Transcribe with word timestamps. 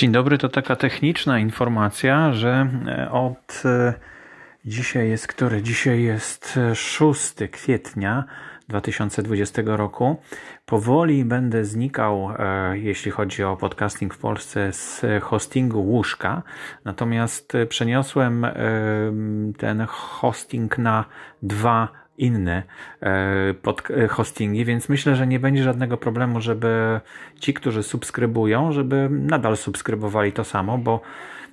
Dzień 0.00 0.12
dobry, 0.12 0.38
to 0.38 0.48
taka 0.48 0.76
techniczna 0.76 1.38
informacja, 1.38 2.32
że 2.32 2.68
e, 2.88 3.10
od 3.10 3.62
e, 3.64 3.94
dzisiaj 4.64 5.08
jest 5.08 5.26
który? 5.26 5.62
Dzisiaj 5.62 6.02
jest 6.02 6.58
6 6.74 7.34
kwietnia 7.50 8.24
2020 8.68 9.62
roku. 9.64 10.16
Powoli 10.66 11.24
będę 11.24 11.64
znikał, 11.64 12.30
e, 12.38 12.78
jeśli 12.78 13.10
chodzi 13.10 13.44
o 13.44 13.56
podcasting 13.56 14.14
w 14.14 14.18
Polsce, 14.18 14.72
z 14.72 15.02
hostingu 15.22 15.82
łóżka. 15.82 16.42
Natomiast 16.84 17.52
przeniosłem 17.68 18.46
ten 19.58 19.86
hosting 19.88 20.78
na 20.78 21.04
dwa 21.42 21.88
inne 22.20 22.62
e, 23.00 23.54
pod 23.54 23.90
e, 23.90 24.08
hostingi, 24.08 24.64
więc 24.64 24.88
myślę, 24.88 25.16
że 25.16 25.26
nie 25.26 25.40
będzie 25.40 25.62
żadnego 25.62 25.96
problemu, 25.96 26.40
żeby 26.40 27.00
ci, 27.40 27.54
którzy 27.54 27.82
subskrybują, 27.82 28.72
żeby 28.72 29.08
nadal 29.10 29.56
subskrybowali 29.56 30.32
to 30.32 30.44
samo, 30.44 30.78
bo 30.78 31.00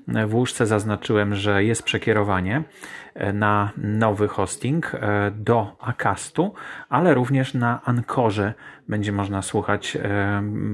w 0.07 0.35
łóżce 0.35 0.65
zaznaczyłem, 0.65 1.35
że 1.35 1.63
jest 1.63 1.83
przekierowanie 1.83 2.63
e, 3.13 3.33
na 3.33 3.71
nowy 3.77 4.27
hosting 4.27 4.91
do 5.31 5.75
Akastu, 5.79 6.53
ale 6.89 7.13
również 7.13 7.53
na 7.53 7.81
Ankorze 7.83 8.53
będzie 8.87 9.11
można 9.11 9.41
słuchać 9.41 9.97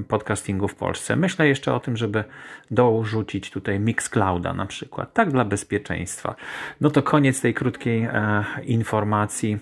podcastingu 0.08 0.68
w 0.68 0.74
Polsce. 0.74 1.16
Myślę 1.16 1.48
jeszcze 1.48 1.74
o 1.74 1.80
tym, 1.80 1.96
żeby 1.96 2.24
dorzucić 2.70 3.50
tutaj 3.50 3.80
Mixclouda 3.80 4.52
na 4.52 4.66
przykład, 4.66 5.12
tak 5.12 5.30
dla 5.30 5.44
bezpieczeństwa. 5.44 6.34
No 6.80 6.90
to 6.90 7.02
koniec 7.02 7.40
tej 7.40 7.54
krótkiej 7.54 8.02
e, 8.02 8.44
informacji 8.64 9.58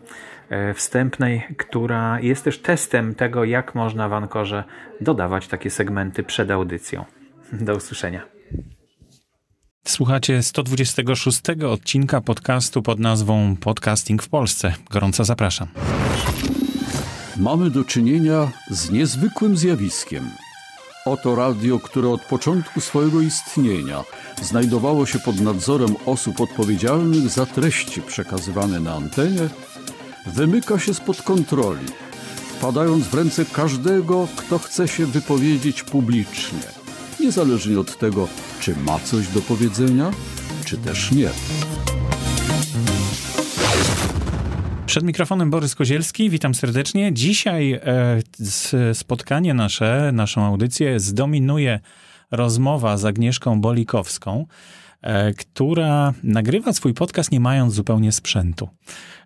e, 0.50 0.74
wstępnej, 0.74 1.46
która 1.56 2.20
jest 2.20 2.44
też 2.44 2.58
testem 2.58 3.14
tego, 3.14 3.44
jak 3.44 3.74
można 3.74 4.08
w 4.08 4.12
Ankorze 4.12 4.64
dodawać 5.00 5.48
takie 5.48 5.70
segmenty 5.70 6.22
przed 6.22 6.50
audycją. 6.50 7.04
Do 7.52 7.74
usłyszenia. 7.76 8.22
Słuchacie 9.86 10.42
126 10.42 11.40
odcinka 11.68 12.20
podcastu 12.20 12.82
pod 12.82 12.98
nazwą 12.98 13.56
Podcasting 13.56 14.22
w 14.22 14.28
Polsce. 14.28 14.74
Gorąco 14.90 15.24
zapraszam 15.24 15.68
mamy 17.36 17.70
do 17.70 17.84
czynienia 17.84 18.50
z 18.70 18.90
niezwykłym 18.90 19.56
zjawiskiem. 19.56 20.30
Oto 21.06 21.36
radio, 21.36 21.78
które 21.78 22.08
od 22.08 22.22
początku 22.22 22.80
swojego 22.80 23.20
istnienia 23.20 24.04
znajdowało 24.42 25.06
się 25.06 25.18
pod 25.18 25.40
nadzorem 25.40 25.96
osób 26.06 26.40
odpowiedzialnych 26.40 27.28
za 27.28 27.46
treści 27.46 28.02
przekazywane 28.02 28.80
na 28.80 28.94
antenie, 28.94 29.48
wymyka 30.26 30.78
się 30.78 30.94
spod 30.94 31.22
kontroli, 31.22 31.86
wpadając 32.58 33.06
w 33.06 33.14
ręce 33.14 33.44
każdego, 33.44 34.28
kto 34.36 34.58
chce 34.58 34.88
się 34.88 35.06
wypowiedzieć 35.06 35.82
publicznie, 35.82 36.81
niezależnie 37.22 37.80
od 37.80 37.98
tego, 37.98 38.28
czy 38.60 38.76
ma 38.76 38.98
coś 38.98 39.28
do 39.28 39.40
powiedzenia, 39.40 40.10
czy 40.64 40.76
też 40.76 41.12
nie. 41.12 41.28
Przed 44.86 45.04
mikrofonem 45.04 45.50
Borys 45.50 45.74
Kozielski, 45.74 46.30
witam 46.30 46.54
serdecznie. 46.54 47.12
Dzisiaj 47.12 47.72
e, 47.72 48.94
spotkanie 48.94 49.54
nasze, 49.54 50.10
naszą 50.12 50.44
audycję 50.44 51.00
zdominuje 51.00 51.80
rozmowa 52.30 52.96
z 52.96 53.04
Agnieszką 53.04 53.60
Bolikowską, 53.60 54.46
która 55.38 56.14
nagrywa 56.22 56.72
swój 56.72 56.94
podcast 56.94 57.32
nie 57.32 57.40
mając 57.40 57.74
zupełnie 57.74 58.12
sprzętu. 58.12 58.68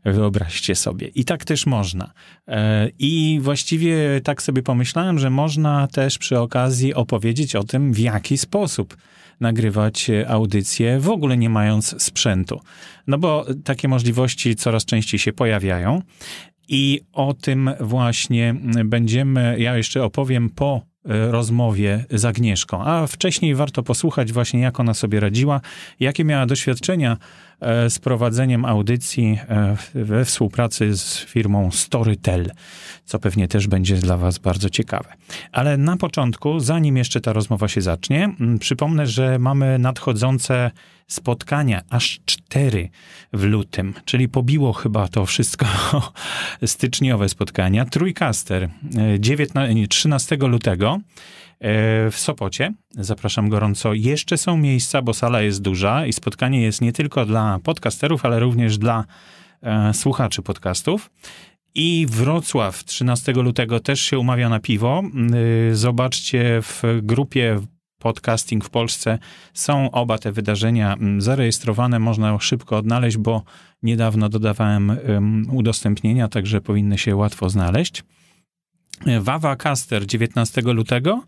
Wyobraźcie 0.05 0.75
sobie. 0.75 1.09
I 1.09 1.25
tak 1.25 1.45
też 1.45 1.67
można. 1.67 2.13
E, 2.49 2.89
I 2.99 3.39
właściwie 3.43 4.21
tak 4.25 4.43
sobie 4.43 4.63
pomyślałem, 4.63 5.19
że 5.19 5.31
można 5.31 5.87
też 5.87 6.19
przy 6.19 6.39
okazji 6.39 6.95
opowiedzieć 6.95 7.57
o 7.57 7.65
tym, 7.65 7.93
w 7.93 7.99
jaki 7.99 8.39
sposób 8.39 8.97
nagrywać 9.41 10.11
audycje, 10.29 11.01
w 11.01 11.09
ogóle 11.09 11.37
nie 11.37 11.51
mając 11.51 12.03
sprzętu. 12.03 12.61
No 13.07 13.19
bo 13.19 13.47
takie 13.65 13.89
możliwości 13.89 14.57
coraz 14.57 14.85
częściej 14.85 15.21
się 15.21 15.33
pojawiają. 15.33 16.03
I 16.69 17.01
o 17.13 17.35
tym 17.35 17.71
właśnie 17.81 18.55
będziemy, 18.85 19.57
ja 19.59 19.77
jeszcze 19.77 20.05
opowiem 20.05 20.51
po 20.51 20.77
e, 20.77 20.96
rozmowie 21.07 22.05
z 22.11 22.25
Agnieszką. 22.25 22.85
A 22.85 23.07
wcześniej 23.07 23.55
warto 23.55 23.83
posłuchać 23.83 24.33
właśnie, 24.33 24.61
jak 24.61 24.81
ona 24.81 24.95
sobie 24.95 25.21
radziła, 25.21 25.61
jakie 26.01 26.25
miała 26.25 26.47
doświadczenia 26.47 27.17
E, 27.61 27.91
z 27.91 27.99
prowadzeniem 27.99 28.65
audycji 28.65 29.39
e, 29.49 29.77
we 29.95 30.25
współpracy 30.25 30.97
z 30.97 31.19
firmą 31.19 31.71
Storytel, 31.71 32.51
co 33.05 33.19
pewnie 33.19 33.49
też 33.49 33.67
będzie 33.67 33.97
dla 33.97 34.17
Was 34.17 34.39
bardzo 34.39 34.71
ciekawe. 34.71 35.13
Ale 35.53 35.77
na 35.77 35.97
początku, 35.97 36.61
zanim 36.61 36.97
jeszcze 36.97 37.21
ta 37.21 37.33
rozmowa 37.33 37.69
się 37.69 37.81
zacznie, 37.81 38.35
przypomnę, 38.61 39.07
że 39.07 39.39
mamy 39.39 39.79
nadchodzące 39.79 40.71
spotkania, 41.07 41.83
aż 41.91 42.21
cztery 42.25 42.89
w 43.33 43.45
lutym, 43.45 43.95
czyli 44.05 44.29
pobiło 44.29 44.73
chyba 44.73 45.09
to 45.09 45.27
wszystko 45.27 45.67
styczniowe 46.67 47.29
spotkania. 47.29 47.85
Trójkaster 47.85 48.69
19, 49.19 49.89
13 49.89 50.37
lutego 50.37 51.01
E, 51.61 52.11
w 52.11 52.17
Sopocie. 52.17 52.73
Zapraszam 52.91 53.49
gorąco. 53.49 53.95
Jeszcze 53.95 54.39
są 54.39 54.57
miejsca, 54.57 55.03
bo 55.03 55.15
sala 55.15 55.43
jest 55.43 55.63
duża 55.63 56.07
i 56.07 56.13
spotkanie 56.13 56.63
jest 56.63 56.81
nie 56.81 56.93
tylko 56.93 57.27
dla 57.27 57.59
podcasterów, 57.63 58.25
ale 58.25 58.41
również 58.41 58.79
dla 58.79 59.05
e, 59.63 59.95
słuchaczy 59.95 60.43
podcastów. 60.43 61.11
I 61.75 62.07
Wrocław 62.11 62.85
13 62.85 63.33
lutego 63.33 63.81
też 63.81 64.01
się 64.01 64.19
umawia 64.19 64.49
na 64.49 64.61
piwo. 64.61 65.03
E, 65.71 65.75
zobaczcie 65.75 66.63
w 66.63 66.83
grupie 67.03 67.61
podcasting 67.99 68.65
w 68.65 68.71
Polsce 68.71 69.19
są 69.55 69.91
oba 69.91 70.19
te 70.19 70.33
wydarzenia 70.33 70.97
zarejestrowane, 71.19 71.99
można 71.99 72.39
szybko 72.39 72.77
odnaleźć, 72.77 73.17
bo 73.17 73.43
niedawno 73.83 74.29
dodawałem 74.29 74.99
udostępnienia, 75.53 76.29
także 76.29 76.61
powinny 76.61 76.99
się 76.99 77.17
łatwo 77.17 77.51
znaleźć. 77.51 78.03
Wawa 79.21 79.57
Caster 79.57 80.07
19 80.07 80.63
lutego 80.63 81.23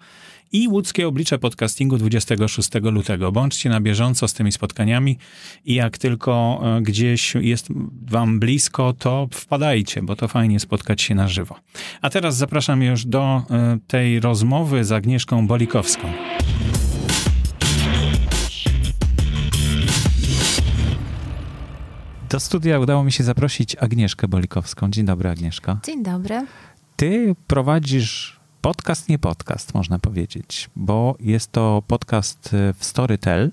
i 0.52 0.68
łódzkie 0.68 1.08
oblicze 1.08 1.38
podcastingu 1.38 1.98
26 1.98 2.70
lutego. 2.82 3.32
Bądźcie 3.32 3.70
na 3.70 3.80
bieżąco 3.80 4.28
z 4.28 4.32
tymi 4.32 4.52
spotkaniami 4.52 5.18
i 5.64 5.74
jak 5.74 5.98
tylko 5.98 6.60
e, 6.62 6.82
gdzieś 6.82 7.34
jest 7.34 7.68
wam 8.10 8.40
blisko, 8.40 8.92
to 8.92 9.28
wpadajcie, 9.32 10.02
bo 10.02 10.16
to 10.16 10.28
fajnie 10.28 10.60
spotkać 10.60 11.02
się 11.02 11.14
na 11.14 11.28
żywo. 11.28 11.56
A 12.02 12.10
teraz 12.10 12.36
zapraszam 12.36 12.82
już 12.82 13.06
do 13.06 13.42
e, 13.50 13.78
tej 13.86 14.20
rozmowy 14.20 14.84
z 14.84 14.92
Agnieszką 14.92 15.46
Bolikowską. 15.46 16.08
Do 22.30 22.40
studia 22.40 22.78
udało 22.78 23.04
mi 23.04 23.12
się 23.12 23.24
zaprosić 23.24 23.76
Agnieszkę 23.76 24.28
Bolikowską. 24.28 24.90
Dzień 24.90 25.06
dobry, 25.06 25.28
Agnieszka. 25.28 25.80
Dzień 25.84 26.02
dobry. 26.02 26.46
Ty 26.96 27.34
prowadzisz 27.46 28.40
podcast, 28.60 29.08
nie 29.08 29.18
podcast, 29.18 29.74
można 29.74 29.98
powiedzieć, 29.98 30.70
bo 30.76 31.16
jest 31.20 31.52
to 31.52 31.82
podcast 31.86 32.54
e, 32.54 32.74
w 32.74 32.84
Storytel, 32.84 33.50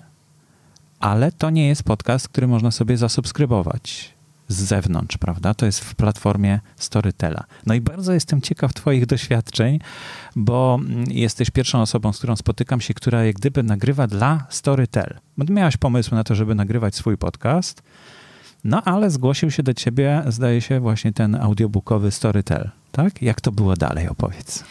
ale 1.00 1.32
to 1.32 1.50
nie 1.50 1.68
jest 1.68 1.82
podcast, 1.82 2.28
który 2.28 2.46
można 2.46 2.70
sobie 2.70 2.96
zasubskrybować 2.96 4.14
z 4.48 4.56
zewnątrz, 4.56 5.18
prawda? 5.18 5.54
To 5.54 5.66
jest 5.66 5.80
w 5.80 5.94
platformie 5.94 6.60
Storytela. 6.76 7.44
No 7.66 7.74
i 7.74 7.80
bardzo 7.80 8.12
jestem 8.12 8.40
ciekaw 8.40 8.74
Twoich 8.74 9.06
doświadczeń, 9.06 9.78
bo 10.36 10.78
mm, 10.80 11.04
jesteś 11.10 11.50
pierwszą 11.50 11.80
osobą, 11.80 12.12
z 12.12 12.18
którą 12.18 12.36
spotykam 12.36 12.80
się, 12.80 12.94
która 12.94 13.24
jak 13.24 13.36
gdyby 13.36 13.62
nagrywa 13.62 14.06
dla 14.06 14.46
Storytel. 14.50 15.18
Miałaś 15.38 15.76
pomysł 15.76 16.14
na 16.14 16.24
to, 16.24 16.34
żeby 16.34 16.54
nagrywać 16.54 16.94
swój 16.94 17.18
podcast, 17.18 17.82
no 18.64 18.82
ale 18.82 19.10
zgłosił 19.10 19.50
się 19.50 19.62
do 19.62 19.74
ciebie, 19.74 20.22
zdaje 20.26 20.60
się, 20.60 20.80
właśnie 20.80 21.12
ten 21.12 21.34
audiobookowy 21.34 22.10
Storytel 22.10 22.70
tak? 22.96 23.22
Jak 23.22 23.40
to 23.40 23.52
było 23.52 23.76
dalej? 23.76 24.08
Opowiedz. 24.08 24.64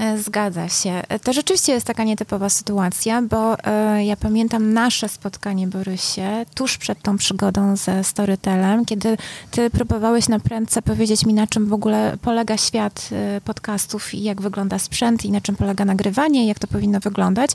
E, 0.00 0.18
zgadza 0.18 0.68
się. 0.68 1.02
E, 1.08 1.18
to 1.18 1.32
rzeczywiście 1.32 1.72
jest 1.72 1.86
taka 1.86 2.04
nietypowa 2.04 2.48
sytuacja, 2.48 3.22
bo 3.22 3.64
e, 3.64 4.04
ja 4.04 4.16
pamiętam 4.16 4.72
nasze 4.72 5.08
spotkanie, 5.08 5.66
Borysie, 5.66 6.46
tuż 6.54 6.78
przed 6.78 7.02
tą 7.02 7.16
przygodą 7.16 7.76
ze 7.76 8.04
Storytelem, 8.04 8.84
kiedy 8.84 9.16
ty 9.50 9.70
próbowałeś 9.70 10.28
na 10.28 10.40
prędce 10.40 10.82
powiedzieć 10.82 11.26
mi, 11.26 11.34
na 11.34 11.46
czym 11.46 11.66
w 11.66 11.72
ogóle 11.72 12.16
polega 12.22 12.56
świat 12.56 13.10
podcastów 13.44 14.14
i 14.14 14.22
jak 14.22 14.40
wygląda 14.42 14.78
sprzęt 14.78 15.24
i 15.24 15.30
na 15.30 15.40
czym 15.40 15.56
polega 15.56 15.84
nagrywanie 15.84 16.44
i 16.44 16.46
jak 16.46 16.58
to 16.58 16.66
powinno 16.66 17.00
wyglądać. 17.00 17.50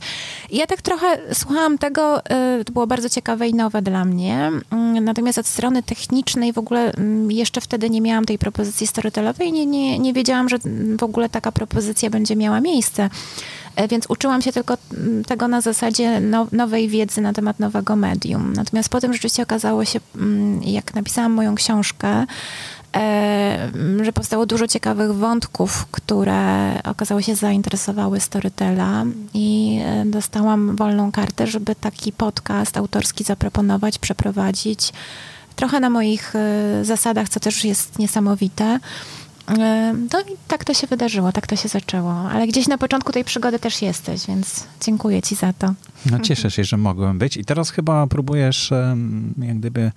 I 0.49 0.57
ja 0.57 0.67
tak 0.67 0.81
trochę 0.81 1.33
słuchałam 1.33 1.77
tego, 1.77 2.21
to 2.65 2.73
było 2.73 2.87
bardzo 2.87 3.09
ciekawe 3.09 3.47
i 3.47 3.53
nowe 3.53 3.81
dla 3.81 4.05
mnie. 4.05 4.51
Mm, 4.71 5.03
natomiast 5.03 5.37
od 5.37 5.47
strony 5.47 5.83
technicznej 5.83 6.53
w 6.53 6.57
ogóle 6.57 6.91
mm, 6.91 7.31
jeszcze 7.31 7.61
wtedy 7.61 7.89
nie 7.89 8.01
miałam 8.01 8.25
tej 8.25 8.37
propozycji 8.37 8.87
storytelowej, 8.87 9.51
nie, 9.51 9.65
nie, 9.65 9.99
nie 9.99 10.13
wiedziałam, 10.13 10.49
że 10.49 10.57
w 10.99 11.03
ogóle 11.03 11.29
taka 11.29 11.51
propozycja 11.51 12.09
będzie 12.09 12.34
miała 12.35 12.61
miejsce. 12.61 13.09
E, 13.75 13.87
więc 13.87 14.05
uczyłam 14.09 14.41
się 14.41 14.51
tylko 14.51 14.77
mm, 14.93 15.23
tego 15.23 15.47
na 15.47 15.61
zasadzie 15.61 16.21
nowej 16.51 16.89
wiedzy 16.89 17.21
na 17.21 17.33
temat 17.33 17.59
nowego 17.59 17.95
medium. 17.95 18.53
Natomiast 18.53 18.89
potem 18.89 19.13
rzeczywiście 19.13 19.43
okazało 19.43 19.85
się, 19.85 19.99
mm, 20.15 20.63
jak 20.63 20.95
napisałam 20.95 21.31
moją 21.31 21.55
książkę, 21.55 22.25
e, 22.95 23.71
że 24.01 24.13
powstało 24.13 24.45
dużo 24.45 24.67
ciekawych 24.67 25.13
wątków, 25.15 25.85
które 25.91 26.71
okazało 26.83 27.21
się 27.21 27.35
zainteresowały 27.35 28.19
Storytela 28.19 29.03
i 29.33 29.79
e, 29.85 30.05
dostałam 30.05 30.75
wolną 30.75 31.11
kartę, 31.11 31.47
żeby 31.47 31.75
taki 31.75 32.11
podcast 32.11 32.77
autorski 32.77 33.23
zaproponować, 33.23 33.99
przeprowadzić. 33.99 34.93
Trochę 35.55 35.79
na 35.79 35.89
moich 35.89 36.33
zasadach, 36.81 37.29
co 37.29 37.39
też 37.39 37.65
jest 37.65 37.99
niesamowite. 37.99 38.79
No 40.11 40.21
i 40.21 40.37
tak 40.47 40.63
to 40.63 40.73
się 40.73 40.87
wydarzyło, 40.87 41.31
tak 41.31 41.47
to 41.47 41.55
się 41.55 41.67
zaczęło. 41.67 42.13
Ale 42.13 42.47
gdzieś 42.47 42.67
na 42.67 42.77
początku 42.77 43.11
tej 43.11 43.23
przygody 43.23 43.59
też 43.59 43.81
jesteś, 43.81 44.27
więc 44.27 44.63
dziękuję 44.81 45.21
ci 45.21 45.35
za 45.35 45.53
to. 45.53 45.73
No 46.11 46.19
cieszę 46.19 46.51
się, 46.51 46.63
że 46.63 46.77
mogłem 46.77 47.19
być. 47.19 47.37
I 47.37 47.45
teraz 47.45 47.69
chyba 47.69 48.07
próbujesz 48.07 48.71
jak 49.37 49.59
gdyby 49.59 49.91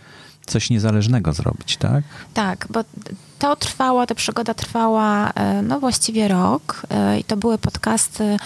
coś 0.48 0.70
niezależnego 0.70 1.32
zrobić, 1.32 1.76
tak? 1.76 2.04
Tak, 2.34 2.66
bo 2.70 2.84
to 3.38 3.56
trwało, 3.56 4.06
ta 4.06 4.14
przygoda 4.14 4.54
trwała 4.54 5.30
e, 5.30 5.62
no 5.62 5.80
właściwie 5.80 6.28
rok 6.28 6.82
e, 6.90 7.20
i 7.20 7.24
to 7.24 7.36
były 7.36 7.58
podcasty, 7.58 8.36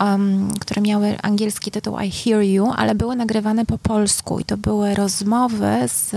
um, 0.00 0.50
które 0.60 0.82
miały 0.82 1.16
angielski 1.22 1.70
tytuł 1.70 1.98
I 2.00 2.10
Hear 2.10 2.42
You, 2.42 2.72
ale 2.76 2.94
były 2.94 3.16
nagrywane 3.16 3.66
po 3.66 3.78
polsku 3.78 4.38
i 4.38 4.44
to 4.44 4.56
były 4.56 4.94
rozmowy 4.94 5.70
z 5.86 6.14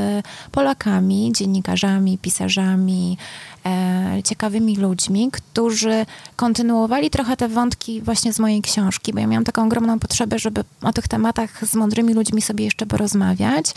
Polakami, 0.52 1.32
dziennikarzami, 1.36 2.18
pisarzami, 2.18 3.18
e, 3.66 4.24
ciekawymi 4.24 4.78
ludźmi, 4.78 5.30
którzy 5.32 6.06
kontynuowali 6.36 7.10
trochę 7.10 7.38
te 7.38 7.48
wątki 7.48 8.02
właśnie 8.02 8.34
z 8.34 8.40
mojej 8.40 8.62
książki, 8.62 9.14
bo 9.14 9.20
ja 9.20 9.28
miałam 9.28 9.44
taką 9.44 9.66
ogromną 9.66 10.00
potrzebę, 10.00 10.40
żeby 10.40 10.64
o 10.82 10.94
tych 10.94 11.08
tematach 11.08 11.68
z 11.68 11.76
mądrymi 11.76 12.14
ludźmi 12.14 12.42
sobie 12.42 12.66
jeszcze 12.66 12.86
porozmawiać. 12.86 13.74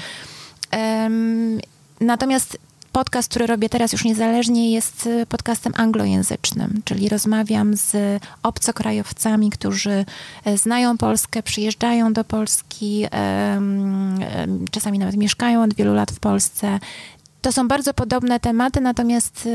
Natomiast 2.00 2.58
podcast, 2.92 3.30
który 3.30 3.46
robię 3.46 3.68
teraz 3.68 3.92
już 3.92 4.04
niezależnie, 4.04 4.72
jest 4.72 5.06
y, 5.06 5.26
podcastem 5.26 5.72
anglojęzycznym, 5.76 6.82
czyli 6.84 7.08
rozmawiam 7.08 7.76
z 7.76 7.92
obcokrajowcami, 8.42 9.50
którzy 9.50 10.04
e, 10.44 10.58
znają 10.58 10.98
Polskę, 10.98 11.42
przyjeżdżają 11.42 12.12
do 12.12 12.24
Polski, 12.24 13.06
czasami 14.70 14.98
nawet 14.98 15.16
mieszkają 15.16 15.62
od 15.62 15.74
wielu 15.74 15.94
lat 15.94 16.10
w 16.10 16.20
Polsce, 16.20 16.78
to 17.40 17.52
są 17.52 17.68
bardzo 17.68 17.94
podobne 17.94 18.40
tematy, 18.40 18.80
natomiast 18.80 19.48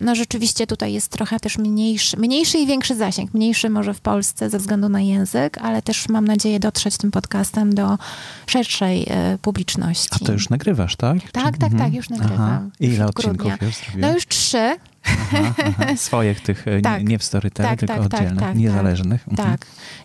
no 0.00 0.14
rzeczywiście 0.14 0.66
tutaj 0.66 0.92
jest 0.92 1.08
trochę 1.08 1.40
też 1.40 1.58
mniejszy, 1.58 2.16
mniejszy 2.16 2.58
i 2.58 2.66
większy 2.66 2.94
zasięg. 2.94 3.34
Mniejszy 3.34 3.70
może 3.70 3.94
w 3.94 4.00
Polsce 4.00 4.50
ze 4.50 4.58
względu 4.58 4.88
na 4.88 5.00
język, 5.00 5.58
ale 5.58 5.82
też 5.82 6.08
mam 6.08 6.24
nadzieję 6.24 6.60
dotrzeć 6.60 6.96
tym 6.96 7.10
podcastem 7.10 7.74
do 7.74 7.98
szerszej 8.46 9.06
e, 9.08 9.38
publiczności. 9.42 10.08
A 10.22 10.26
to 10.26 10.32
już 10.32 10.48
nagrywasz, 10.48 10.96
tak? 10.96 11.18
Tak, 11.32 11.54
Czy... 11.54 11.58
tak, 11.58 11.58
tak, 11.58 11.72
mhm. 11.72 11.94
już 11.94 12.10
nagrywam. 12.10 12.40
Aha. 12.40 12.62
Ile 12.80 13.06
odcinków 13.06 13.52
już 13.62 13.76
No 13.96 14.14
już 14.14 14.26
trzy. 14.26 14.76
Aha, 15.04 15.54
aha. 15.58 15.96
Swoich 16.06 16.40
tych, 16.40 16.68
e, 16.68 16.80
tak. 16.80 16.98
nie, 16.98 17.04
nie 17.04 17.18
w 17.18 17.24
Storytel, 17.24 17.66
tak, 17.66 17.78
tylko 17.78 17.94
tak, 17.94 18.08
tak 18.08 18.20
oddzielnych, 18.20 18.44
tak, 18.44 18.56
niezależnych. 18.56 19.24
Tak. 19.36 19.38
Mhm. 19.38 19.58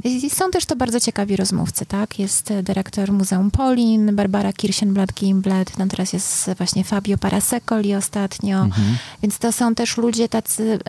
I 0.04 0.30
są 0.30 0.52
też 0.52 0.66
to 0.66 0.76
bardzo 0.76 1.00
ciekawi 1.00 1.36
rozmówcy, 1.36 1.86
tak? 1.86 2.20
Jest 2.20 2.52
e, 2.52 2.64
dyrektor 2.64 3.12
Muzeum 3.12 3.52
Polin, 3.52 4.16
Barbara 4.16 4.52
Kirchenblatt-Gimblet, 4.52 5.66
no 5.78 5.88
teraz 5.88 6.14
jest 6.14 6.52
właśnie 6.58 6.84
Fabio 6.84 7.18
Parasecoli 7.18 7.96
ostatnio, 7.96 8.62
mhm. 8.62 8.98
więc 9.22 9.40
to 9.40 9.52
są 9.52 9.76
też 9.76 9.98
ludzie 9.98 10.30
tacy 10.30 10.80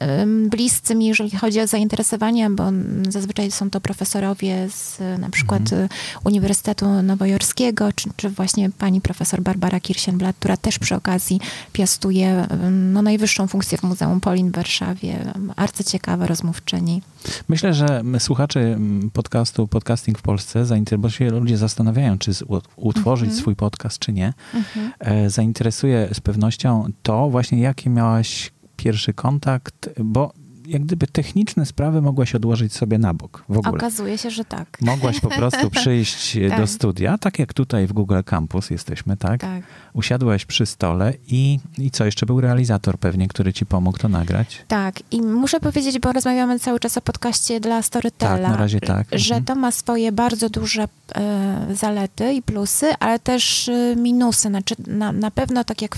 bliscy 0.46 0.94
mi, 0.94 1.06
jeżeli 1.06 1.30
chodzi 1.30 1.60
o 1.60 1.66
zainteresowania, 1.66 2.50
bo 2.50 2.64
zazwyczaj 3.08 3.50
są 3.50 3.70
to 3.70 3.80
profesorowie 3.80 4.68
z 4.68 4.98
na 5.20 5.30
przykład 5.30 5.60
mhm. 5.60 5.88
Uniwersytetu 6.24 7.02
Nowojorskiego, 7.02 7.92
czy, 7.92 8.08
czy 8.16 8.28
właśnie 8.28 8.70
pani 8.70 9.00
profesor 9.00 9.42
Barbara 9.42 9.80
Kirchenblatt, 9.80 10.36
która 10.36 10.56
też 10.56 10.78
przy 10.78 10.94
okazji 10.94 11.40
piastuje 11.72 12.46
no, 12.70 13.02
najwyższą 13.02 13.46
funkcję 13.46 13.78
w 13.78 13.82
muzeum 13.82 13.99
Muzeum 14.00 14.20
Polin 14.20 14.50
w 14.50 14.54
Warszawie. 14.54 15.32
Arcyciekawe 15.56 16.26
rozmówczyni. 16.26 17.02
Myślę, 17.48 17.74
że 17.74 18.02
słuchacze 18.18 18.78
podcastu 19.12 19.68
Podcasting 19.68 20.18
w 20.18 20.22
Polsce, 20.22 20.66
bo 20.98 21.10
się 21.10 21.30
ludzie 21.30 21.56
zastanawiają, 21.56 22.18
czy 22.18 22.30
utworzyć 22.76 23.30
-hmm. 23.30 23.40
swój 23.40 23.56
podcast, 23.56 23.98
czy 23.98 24.12
nie. 24.12 24.32
Mm 24.54 24.64
-hmm. 24.64 25.30
Zainteresuje 25.30 26.08
z 26.12 26.20
pewnością 26.20 26.84
to 27.02 27.30
właśnie, 27.30 27.60
jaki 27.60 27.90
miałaś 27.90 28.52
pierwszy 28.76 29.12
kontakt, 29.12 29.90
bo 29.98 30.32
jak 30.66 30.82
gdyby 30.82 31.06
techniczne 31.06 31.66
sprawy 31.66 32.02
mogłaś 32.02 32.34
odłożyć 32.34 32.72
sobie 32.72 32.98
na 32.98 33.14
bok 33.14 33.44
w 33.48 33.58
ogóle. 33.58 33.74
Okazuje 33.74 34.18
się, 34.18 34.30
że 34.30 34.44
tak. 34.44 34.78
Mogłaś 34.80 35.20
po 35.20 35.28
prostu 35.28 35.70
przyjść 35.80 36.38
tak. 36.48 36.60
do 36.60 36.66
studia, 36.66 37.18
tak 37.18 37.38
jak 37.38 37.54
tutaj 37.54 37.86
w 37.86 37.92
Google 37.92 38.20
Campus 38.24 38.70
jesteśmy, 38.70 39.16
tak? 39.16 39.40
Tak. 39.40 39.62
Usiadłaś 39.92 40.44
przy 40.44 40.66
stole 40.66 41.12
i, 41.26 41.58
i 41.78 41.90
co, 41.90 42.04
jeszcze 42.04 42.26
był 42.26 42.40
realizator 42.40 42.98
pewnie, 42.98 43.28
który 43.28 43.52
ci 43.52 43.66
pomógł 43.66 43.98
to 43.98 44.08
nagrać? 44.08 44.64
Tak 44.68 44.94
i 45.10 45.22
muszę 45.22 45.60
powiedzieć, 45.60 45.98
bo 45.98 46.12
rozmawiamy 46.12 46.58
cały 46.58 46.80
czas 46.80 46.96
o 46.96 47.00
podcaście 47.00 47.60
dla 47.60 47.82
Storytela, 47.82 48.38
tak, 48.38 48.50
na 48.50 48.56
razie 48.56 48.80
tak. 48.80 49.06
że 49.12 49.34
mhm. 49.34 49.44
to 49.44 49.54
ma 49.54 49.70
swoje 49.70 50.12
bardzo 50.12 50.50
duże 50.50 50.88
e, 51.14 51.66
zalety 51.74 52.32
i 52.32 52.42
plusy, 52.42 52.86
ale 53.00 53.18
też 53.18 53.68
e, 53.68 53.96
minusy. 53.96 54.48
Znaczy 54.48 54.74
na, 54.86 55.12
na 55.12 55.30
pewno 55.30 55.64
tak 55.64 55.82
jak, 55.82 55.96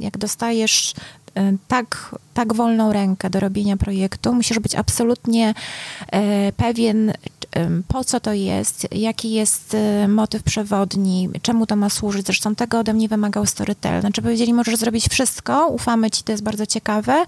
jak 0.00 0.18
dostajesz 0.18 0.94
E, 0.98 1.17
tak, 1.68 2.14
tak 2.34 2.54
wolną 2.54 2.92
rękę 2.92 3.30
do 3.30 3.40
robienia 3.40 3.76
projektu, 3.76 4.34
musisz 4.34 4.58
być 4.58 4.74
absolutnie 4.74 5.54
e, 6.12 6.52
pewien, 6.52 7.12
po 7.88 8.04
co 8.04 8.20
to 8.20 8.32
jest, 8.32 8.88
jaki 8.92 9.32
jest 9.32 9.74
y, 9.74 10.08
motyw 10.08 10.42
przewodni, 10.42 11.28
czemu 11.42 11.66
to 11.66 11.76
ma 11.76 11.90
służyć. 11.90 12.26
Zresztą 12.26 12.54
tego 12.54 12.78
ode 12.78 12.94
mnie 12.94 13.08
wymagał 13.08 13.46
Storytel. 13.46 14.00
Znaczy 14.00 14.22
powiedzieli, 14.22 14.54
możesz 14.54 14.76
zrobić 14.76 15.08
wszystko, 15.08 15.68
ufamy 15.68 16.10
ci, 16.10 16.22
to 16.22 16.32
jest 16.32 16.44
bardzo 16.44 16.66
ciekawe, 16.66 17.24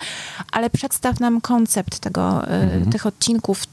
ale 0.53 0.71
przedstaw 0.71 1.21
nam 1.21 1.41
koncept 1.41 1.99
tego, 1.99 2.44
y, 2.44 2.50
mhm. 2.50 2.93
tych 2.93 3.06
odcinków, 3.06 3.67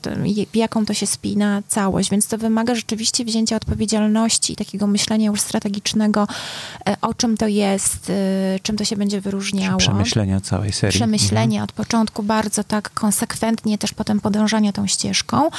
w 0.51 0.55
jaką 0.55 0.85
to 0.85 0.93
się 0.93 1.07
spina 1.07 1.61
całość. 1.67 2.09
Więc 2.09 2.27
to 2.27 2.37
wymaga 2.37 2.75
rzeczywiście 2.75 3.25
wzięcia 3.25 3.55
odpowiedzialności 3.55 4.55
takiego 4.55 4.87
myślenia 4.87 5.25
już 5.27 5.41
strategicznego, 5.41 6.27
y, 6.89 6.93
o 7.01 7.13
czym 7.13 7.37
to 7.37 7.47
jest, 7.47 8.11
czym 8.63 8.77
to 8.77 8.85
się 8.85 8.95
będzie 8.95 9.21
wyróżniało. 9.21 9.77
Przemyślenia 9.77 10.41
całej 10.41 10.73
serii. 10.73 10.95
Przemyślenia 10.95 11.61
mhm. 11.61 11.63
od 11.63 11.71
początku 11.71 12.23
bardzo 12.23 12.63
tak 12.63 12.89
konsekwentnie, 12.93 13.77
też 13.77 13.93
potem 13.93 14.19
podążania 14.19 14.73
tą 14.73 14.87
ścieżką. 14.87 15.49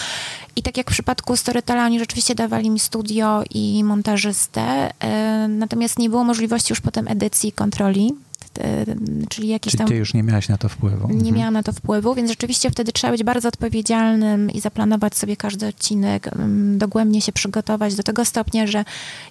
I 0.56 0.62
tak 0.62 0.76
jak 0.76 0.88
w 0.88 0.90
przypadku 0.90 1.37
Storytela 1.37 1.85
oni 1.85 1.99
rzeczywiście 1.99 2.35
dawali 2.35 2.70
mi 2.70 2.81
studio 2.81 3.43
i 3.50 3.85
montażystę, 3.85 4.90
e, 5.00 5.49
natomiast 5.49 5.99
nie 5.99 6.11
było 6.11 6.25
możliwości 6.25 6.73
już 6.73 6.81
potem 6.81 7.08
edycji 7.08 7.49
i 7.49 7.52
kontroli 7.52 8.14
e, 8.61 8.85
czyli 9.29 9.49
jakieś 9.49 9.70
czyli 9.70 9.79
tam... 9.79 9.88
ty 9.88 9.94
już 9.94 10.14
nie 10.14 10.23
miałaś 10.23 10.49
na 10.49 10.58
to 10.58 10.69
wpływu. 10.69 11.08
Nie 11.08 11.14
mhm. 11.14 11.35
miałam 11.35 11.55
na 11.55 11.62
to 11.62 11.73
wpływu, 11.73 12.14
więc 12.14 12.31
rzeczywiście 12.31 12.70
wtedy 12.70 12.93
trzeba 12.93 13.11
być 13.11 13.25
bardzo 13.25 13.49
odpowiedzialnym 13.49 14.50
i 14.50 14.61
zaplanować 14.61 15.17
sobie 15.17 15.37
każdy 15.37 15.67
odcinek, 15.67 16.31
dogłębnie 16.76 17.20
się 17.20 17.32
przygotować 17.32 17.95
do 17.95 18.02
tego 18.02 18.25
stopnia, 18.25 18.66
że 18.66 18.85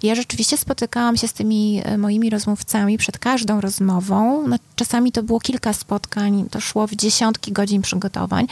ja 0.04 0.16
rzeczywiście 0.16 0.58
spotykałam 0.58 1.18
się 1.18 1.28
z 1.28 1.34
tymi 1.34 1.82
e, 1.84 1.98
moimi 1.98 2.30
rozmówcami 2.30 2.98
przed 2.98 3.20
każdą 3.20 3.62
rozmową. 3.62 4.48
No, 4.48 4.56
czasami 4.76 5.12
to 5.12 5.24
było 5.24 5.40
kilka 5.40 5.74
spotkań, 5.74 6.46
to 6.52 6.60
szło 6.62 6.88
w 6.88 6.96
dziesiątki 6.96 7.52
godzin 7.52 7.82
przygotowań 7.82 8.48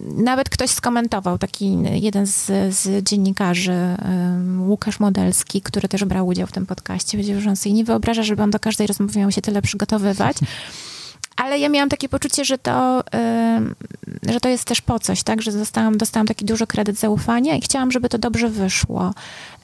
nawet 0.00 0.48
ktoś 0.48 0.70
skomentował, 0.70 1.38
taki 1.38 1.78
jeden 1.92 2.26
z, 2.26 2.46
z 2.74 3.04
dziennikarzy, 3.04 3.96
Łukasz 4.58 5.00
Modelski, 5.00 5.62
który 5.62 5.88
też 5.88 6.04
brał 6.04 6.26
udział 6.26 6.46
w 6.46 6.52
tym 6.52 6.66
podcaście, 6.66 7.18
powiedział, 7.18 7.40
że 7.40 7.50
on 7.50 7.56
sobie 7.56 7.72
nie 7.72 7.84
wyobraża, 7.84 8.22
żeby 8.22 8.42
on 8.42 8.50
do 8.50 8.58
każdej 8.58 8.86
rozmowy 8.86 9.18
miał 9.18 9.30
się 9.30 9.42
tyle 9.42 9.62
przygotowywać. 9.62 10.36
Ale 11.36 11.58
ja 11.58 11.68
miałam 11.68 11.88
takie 11.88 12.08
poczucie, 12.08 12.44
że 12.44 12.58
to, 12.58 13.04
że 14.30 14.40
to 14.40 14.48
jest 14.48 14.64
też 14.64 14.80
po 14.80 14.98
coś, 14.98 15.22
tak? 15.22 15.42
Że 15.42 15.52
dostałam, 15.52 15.98
dostałam 15.98 16.26
taki 16.26 16.44
duży 16.44 16.66
kredyt 16.66 16.98
zaufania 16.98 17.54
i 17.54 17.60
chciałam, 17.60 17.92
żeby 17.92 18.08
to 18.08 18.18
dobrze 18.18 18.48
wyszło. 18.48 19.14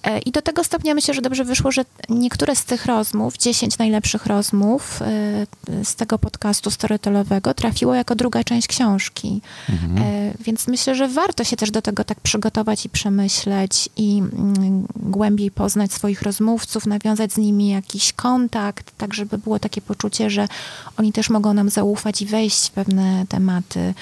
E, 0.05 0.19
I 0.19 0.31
do 0.31 0.43
tego 0.43 0.65
stopnia 0.65 0.95
myślę, 0.95 1.15
że 1.15 1.23
dobrze 1.23 1.45
wyszło, 1.45 1.73
że 1.73 1.85
niektóre 2.09 2.57
z 2.57 2.65
tych 2.65 2.87
rozmów, 2.87 3.39
10 3.39 3.79
najlepszych 3.79 4.27
rozmów 4.27 5.03
e, 5.03 5.85
z 5.85 5.95
tego 5.95 6.19
podcastu 6.19 6.71
storytellowego 6.71 7.55
trafiło 7.55 7.95
jako 7.95 8.15
druga 8.15 8.45
część 8.45 8.67
książki. 8.67 9.41
Mhm. 9.69 9.99
E, 9.99 10.33
więc 10.41 10.67
myślę, 10.67 10.95
że 10.95 11.09
warto 11.09 11.45
się 11.45 11.57
też 11.57 11.71
do 11.71 11.83
tego 11.83 12.05
tak 12.05 12.21
przygotować 12.21 12.85
i 12.85 12.89
przemyśleć 12.89 13.89
i 13.97 14.19
mm, 14.19 14.87
głębiej 14.97 15.51
poznać 15.51 15.93
swoich 15.93 16.23
rozmówców, 16.23 16.87
nawiązać 16.87 17.33
z 17.33 17.37
nimi 17.37 17.69
jakiś 17.69 18.13
kontakt, 18.13 18.93
tak 18.99 19.15
żeby 19.15 19.39
było 19.39 19.59
takie 19.59 19.81
poczucie, 19.81 20.31
że 20.31 20.49
oni 20.97 21.13
też 21.13 21.31
mogą 21.31 21.55
nam 21.55 21.71
zaufać 21.71 22.23
i 22.23 22.27
wejść 22.27 22.69
w 22.69 22.71
pewne 22.71 23.25
tematy 23.29 23.95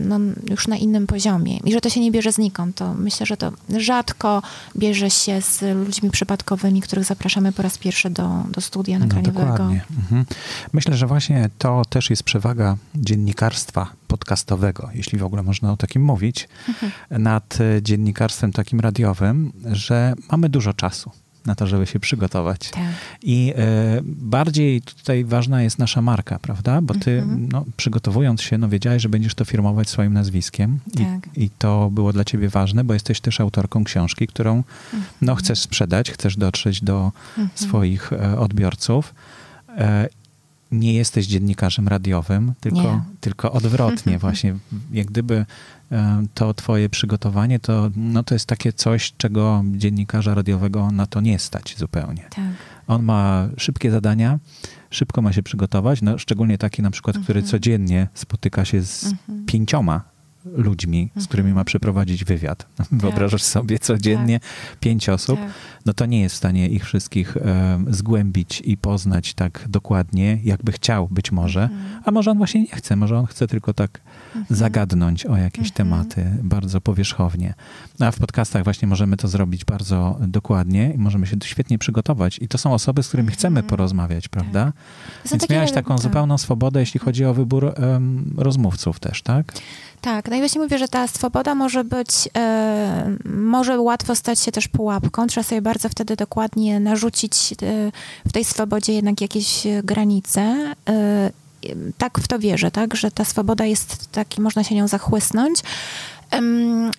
no, 0.00 0.18
już 0.50 0.68
na 0.68 0.76
innym 0.76 1.06
poziomie 1.06 1.56
i 1.56 1.72
że 1.72 1.80
to 1.80 1.90
się 1.90 2.00
nie 2.00 2.10
bierze 2.10 2.32
znikąd. 2.32 2.76
To 2.76 2.94
myślę, 2.94 3.26
że 3.26 3.36
to 3.36 3.52
rzadko 3.78 4.42
bierze 4.76 5.10
się 5.10 5.42
z 5.42 5.62
ludźmi 5.86 6.10
przypadkowymi, 6.10 6.80
których 6.80 7.04
zapraszamy 7.04 7.52
po 7.52 7.62
raz 7.62 7.78
pierwszy 7.78 8.10
do, 8.10 8.44
do 8.50 8.60
studia 8.60 8.98
nagraniowego. 8.98 9.40
No, 9.40 9.52
dokładnie. 9.52 9.84
Mhm. 9.96 10.24
Myślę, 10.72 10.96
że 10.96 11.06
właśnie 11.06 11.50
to 11.58 11.82
też 11.88 12.10
jest 12.10 12.22
przewaga 12.22 12.76
dziennikarstwa 12.94 13.92
podcastowego, 14.08 14.90
jeśli 14.94 15.18
w 15.18 15.24
ogóle 15.24 15.42
można 15.42 15.72
o 15.72 15.76
takim 15.76 16.02
mówić, 16.02 16.48
mhm. 16.68 16.92
nad 17.22 17.58
dziennikarstwem 17.82 18.52
takim 18.52 18.80
radiowym, 18.80 19.52
że 19.72 20.14
mamy 20.30 20.48
dużo 20.48 20.72
czasu 20.72 21.10
na 21.46 21.54
to, 21.54 21.66
żeby 21.66 21.86
się 21.86 22.00
przygotować. 22.00 22.70
Tak. 22.70 22.82
I 23.22 23.52
e, 23.56 24.00
bardziej 24.04 24.82
tutaj 24.82 25.24
ważna 25.24 25.62
jest 25.62 25.78
nasza 25.78 26.02
marka, 26.02 26.38
prawda? 26.38 26.82
Bo 26.82 26.94
ty, 26.94 27.18
Mhm. 27.18 27.48
no, 27.52 27.64
przygotowując 27.76 28.42
się, 28.42 28.58
no, 28.58 28.68
wiedziałeś, 28.68 29.02
że 29.02 29.08
będziesz 29.08 29.34
to 29.34 29.44
firmować 29.44 29.88
swoim 29.88 30.12
nazwiskiem. 30.12 30.78
Tak. 30.96 31.36
I, 31.36 31.42
I 31.44 31.50
to 31.50 31.90
było 31.90 32.12
dla 32.12 32.24
ciebie 32.24 32.48
ważne, 32.48 32.84
bo 32.84 32.94
jesteś 32.94 33.20
też 33.20 33.40
autorką 33.40 33.84
książki, 33.84 34.26
którą 34.26 34.62
no, 35.20 35.34
chcesz 35.34 35.58
sprzedać, 35.60 36.10
chcesz 36.10 36.36
dotrzeć 36.36 36.82
do 36.84 37.12
Mhm. 37.38 37.48
swoich 37.54 38.12
e, 38.12 38.38
odbiorców. 38.38 39.14
E, 39.78 40.08
nie 40.72 40.94
jesteś 40.94 41.26
dziennikarzem 41.26 41.88
radiowym, 41.88 42.52
tylko, 42.60 42.82
Nie. 42.82 43.00
tylko 43.20 43.52
odwrotnie 43.52 44.18
właśnie. 44.26 44.54
Jak 44.92 45.06
gdyby 45.06 45.46
to 46.34 46.54
twoje 46.54 46.88
przygotowanie, 46.88 47.58
to, 47.58 47.90
no, 47.96 48.22
to 48.22 48.34
jest 48.34 48.46
takie 48.46 48.72
coś, 48.72 49.12
czego 49.16 49.64
dziennikarza 49.72 50.34
radiowego 50.34 50.90
na 50.90 51.06
to 51.06 51.20
nie 51.20 51.38
stać 51.38 51.74
zupełnie. 51.78 52.22
Tak. 52.30 52.44
On 52.86 53.02
ma 53.02 53.48
szybkie 53.56 53.90
zadania, 53.90 54.38
szybko 54.90 55.22
ma 55.22 55.32
się 55.32 55.42
przygotować, 55.42 56.02
no, 56.02 56.18
szczególnie 56.18 56.58
taki 56.58 56.82
na 56.82 56.90
przykład, 56.90 57.18
który 57.18 57.42
codziennie 57.42 58.08
spotyka 58.14 58.64
się 58.64 58.82
z 58.82 59.04
Mhm. 59.04 59.46
pięcioma 59.46 60.15
ludźmi, 60.54 61.10
z 61.16 61.26
którymi 61.26 61.52
ma 61.52 61.64
przeprowadzić 61.64 62.24
wywiad. 62.24 62.66
Wyobrażasz 62.90 63.42
sobie 63.42 63.78
codziennie 63.78 64.40
pięć 64.80 65.08
osób, 65.08 65.40
Tak. 65.40 65.50
no 65.86 65.92
to 65.94 66.06
nie 66.06 66.20
jest 66.20 66.34
w 66.34 66.38
stanie 66.38 66.68
ich 66.68 66.84
wszystkich 66.84 67.36
zgłębić 67.90 68.62
i 68.64 68.76
poznać 68.76 69.34
tak 69.34 69.64
dokładnie, 69.68 70.38
jakby 70.44 70.72
chciał 70.72 71.08
być 71.08 71.32
może, 71.32 71.62
Mhm. 71.62 72.02
a 72.04 72.10
może 72.10 72.30
on 72.30 72.38
właśnie 72.38 72.60
nie 72.60 72.66
chce, 72.66 72.96
może 72.96 73.18
on 73.18 73.26
chce 73.26 73.46
tylko 73.46 73.74
tak 73.74 74.00
zagadnąć 74.50 75.26
o 75.26 75.36
jakieś 75.36 75.68
Mhm. 75.68 75.74
tematy 75.74 76.26
bardzo 76.42 76.80
powierzchownie. 76.80 77.54
A 78.00 78.10
w 78.10 78.18
podcastach 78.18 78.64
właśnie 78.64 78.88
możemy 78.88 79.16
to 79.16 79.28
zrobić 79.28 79.64
bardzo 79.64 80.18
dokładnie 80.20 80.92
i 80.94 80.98
możemy 80.98 81.26
się 81.26 81.36
świetnie 81.44 81.78
przygotować 81.78 82.38
i 82.38 82.48
to 82.48 82.58
są 82.58 82.72
osoby, 82.74 83.02
z 83.02 83.08
którymi 83.08 83.30
chcemy 83.30 83.62
porozmawiać, 83.62 84.28
prawda? 84.28 84.58
Mhm. 84.66 84.72
Są 85.24 85.30
Więc 85.38 85.50
miałeś 85.50 85.72
taką 85.72 85.94
tak. 85.94 86.02
zupełną 86.02 86.38
swobodę, 86.38 86.80
jeśli 86.80 87.00
chodzi 87.00 87.24
o 87.24 87.34
wybór 87.34 87.72
em, 87.76 88.34
rozmówców 88.36 89.00
też, 89.00 89.22
tak? 89.22 89.52
Tak, 90.06 90.30
no 90.30 90.36
i 90.36 90.38
właśnie 90.38 90.60
mówię, 90.60 90.78
że 90.78 90.88
ta 90.88 91.06
swoboda 91.08 91.54
może 91.54 91.84
być, 91.84 92.28
e, 92.36 93.16
może 93.24 93.80
łatwo 93.80 94.14
stać 94.14 94.40
się 94.40 94.52
też 94.52 94.68
pułapką. 94.68 95.26
Trzeba 95.26 95.44
sobie 95.44 95.62
bardzo 95.62 95.88
wtedy 95.88 96.16
dokładnie 96.16 96.80
narzucić 96.80 97.52
e, 97.52 97.56
w 98.28 98.32
tej 98.32 98.44
swobodzie 98.44 98.92
jednak 98.92 99.20
jakieś 99.20 99.66
e, 99.66 99.82
granice. 99.82 100.74
Tak 101.98 102.18
w 102.18 102.28
to 102.28 102.38
wierzę, 102.38 102.70
tak, 102.70 102.96
że 102.96 103.10
ta 103.10 103.24
swoboda 103.24 103.64
jest 103.64 104.12
taki, 104.12 104.40
można 104.40 104.64
się 104.64 104.74
nią 104.74 104.88
zachłysnąć. 104.88 105.60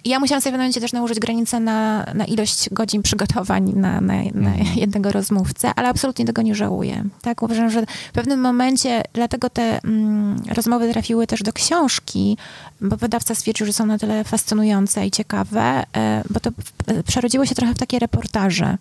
Ja 0.06 0.20
musiałam 0.20 0.42
sobie 0.42 0.52
w 0.52 0.54
pewnym 0.54 0.60
momencie 0.60 0.82
też 0.82 0.94
nałożyć 0.94 1.20
granicę 1.20 1.60
na, 1.60 2.06
na 2.14 2.26
ilość 2.26 2.70
godzin 2.70 3.04
przygotowań 3.04 3.74
na, 3.76 4.02
na, 4.02 4.14
na 4.34 4.52
jednego 4.76 5.12
rozmówcę, 5.12 5.72
ale 5.76 5.88
absolutnie 5.88 6.26
tego 6.26 6.42
nie 6.42 6.56
żałuję. 6.56 7.04
Tak? 7.22 7.44
Uważam, 7.44 7.70
że 7.70 7.86
w 8.10 8.12
pewnym 8.12 8.42
momencie, 8.42 9.04
dlatego 9.14 9.50
te 9.50 9.84
mm, 9.84 10.42
rozmowy 10.50 10.92
trafiły 10.92 11.28
też 11.28 11.44
do 11.44 11.54
książki, 11.54 12.38
bo 12.82 12.98
wydawca 12.98 13.36
stwierdził, 13.36 13.66
że 13.66 13.74
są 13.74 13.86
na 13.86 13.98
tyle 13.98 14.24
fascynujące 14.24 15.08
i 15.08 15.12
ciekawe, 15.12 15.84
e, 15.98 16.24
bo 16.30 16.40
to 16.40 16.50
e, 16.88 17.04
przerodziło 17.04 17.46
się 17.46 17.56
trochę 17.56 17.74
w 17.74 17.78
takie 17.78 18.00
reportaże. 18.00 18.78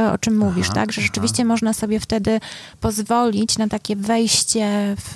To, 0.00 0.12
o 0.12 0.18
czym 0.18 0.38
mówisz, 0.38 0.66
Aha, 0.66 0.74
tak? 0.74 0.92
Że 0.92 1.00
aha. 1.00 1.06
rzeczywiście 1.06 1.44
można 1.44 1.72
sobie 1.72 2.00
wtedy 2.00 2.40
pozwolić 2.80 3.58
na 3.58 3.68
takie 3.68 3.96
wejście 3.96 4.96
w, 4.98 5.12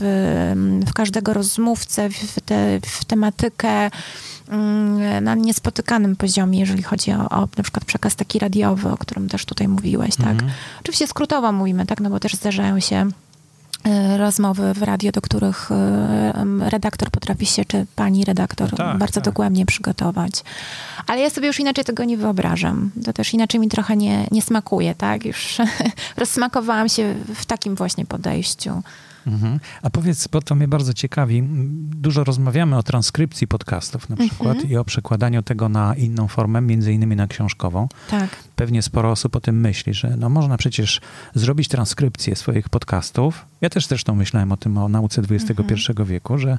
w 0.86 0.92
każdego 0.92 1.34
rozmówcę, 1.34 2.10
w, 2.10 2.40
te, 2.40 2.80
w 2.80 3.04
tematykę 3.04 3.90
mm, 4.48 5.24
na 5.24 5.34
niespotykanym 5.34 6.16
poziomie, 6.16 6.60
jeżeli 6.60 6.82
chodzi 6.82 7.12
o, 7.12 7.28
o 7.28 7.48
na 7.56 7.62
przykład 7.62 7.84
przekaz 7.84 8.16
taki 8.16 8.38
radiowy, 8.38 8.90
o 8.90 8.96
którym 8.96 9.28
też 9.28 9.44
tutaj 9.44 9.68
mówiłeś, 9.68 10.16
tak? 10.16 10.32
Mhm. 10.32 10.50
Oczywiście 10.80 11.06
skrótowo 11.06 11.52
mówimy, 11.52 11.86
tak? 11.86 12.00
No 12.00 12.10
bo 12.10 12.20
też 12.20 12.34
zdarzają 12.34 12.80
się 12.80 13.10
rozmowy 14.16 14.74
w 14.74 14.82
radio, 14.82 15.12
do 15.12 15.20
których 15.20 15.70
e, 15.72 16.70
redaktor 16.70 17.10
potrafi 17.10 17.46
się, 17.46 17.64
czy 17.64 17.86
pani 17.96 18.24
redaktor 18.24 18.70
tak, 18.70 18.98
bardzo 18.98 19.14
tak. 19.14 19.24
dogłębnie 19.24 19.66
przygotować. 19.66 20.32
Ale 21.06 21.20
ja 21.20 21.30
sobie 21.30 21.46
już 21.46 21.60
inaczej 21.60 21.84
tego 21.84 22.04
nie 22.04 22.16
wyobrażam. 22.16 22.90
To 23.04 23.12
też 23.12 23.34
inaczej 23.34 23.60
mi 23.60 23.68
trochę 23.68 23.96
nie, 23.96 24.26
nie 24.30 24.42
smakuje, 24.42 24.94
tak? 24.94 25.24
Już 25.24 25.58
rozsmakowałam 26.16 26.88
się 26.88 27.14
w 27.34 27.46
takim 27.46 27.74
właśnie 27.74 28.06
podejściu. 28.06 28.82
Mhm. 29.26 29.60
A 29.82 29.90
powiedz, 29.90 30.28
bo 30.28 30.42
to 30.42 30.54
mnie 30.54 30.68
bardzo 30.68 30.94
ciekawi, 30.94 31.42
dużo 31.96 32.24
rozmawiamy 32.24 32.76
o 32.76 32.82
transkrypcji 32.82 33.46
podcastów 33.48 34.08
na 34.08 34.16
przykład 34.16 34.54
Mhm. 34.54 34.70
i 34.72 34.76
o 34.76 34.84
przekładaniu 34.84 35.42
tego 35.42 35.68
na 35.68 35.94
inną 35.94 36.28
formę, 36.28 36.60
między 36.60 36.92
innymi 36.92 37.16
na 37.16 37.26
książkową. 37.26 37.88
Tak. 38.10 38.30
Pewnie 38.56 38.82
sporo 38.82 39.10
osób 39.10 39.36
o 39.36 39.40
tym 39.40 39.60
myśli, 39.60 39.94
że 39.94 40.16
no 40.16 40.28
można 40.28 40.56
przecież 40.56 41.00
zrobić 41.34 41.68
transkrypcję 41.68 42.36
swoich 42.36 42.68
podcastów. 42.68 43.46
Ja 43.60 43.70
też 43.70 43.86
zresztą 43.86 44.14
myślałem 44.14 44.52
o 44.52 44.56
tym, 44.56 44.78
o 44.78 44.88
nauce 44.88 45.22
XXI 45.30 45.52
Mhm. 45.62 46.08
wieku, 46.08 46.38
że, 46.38 46.58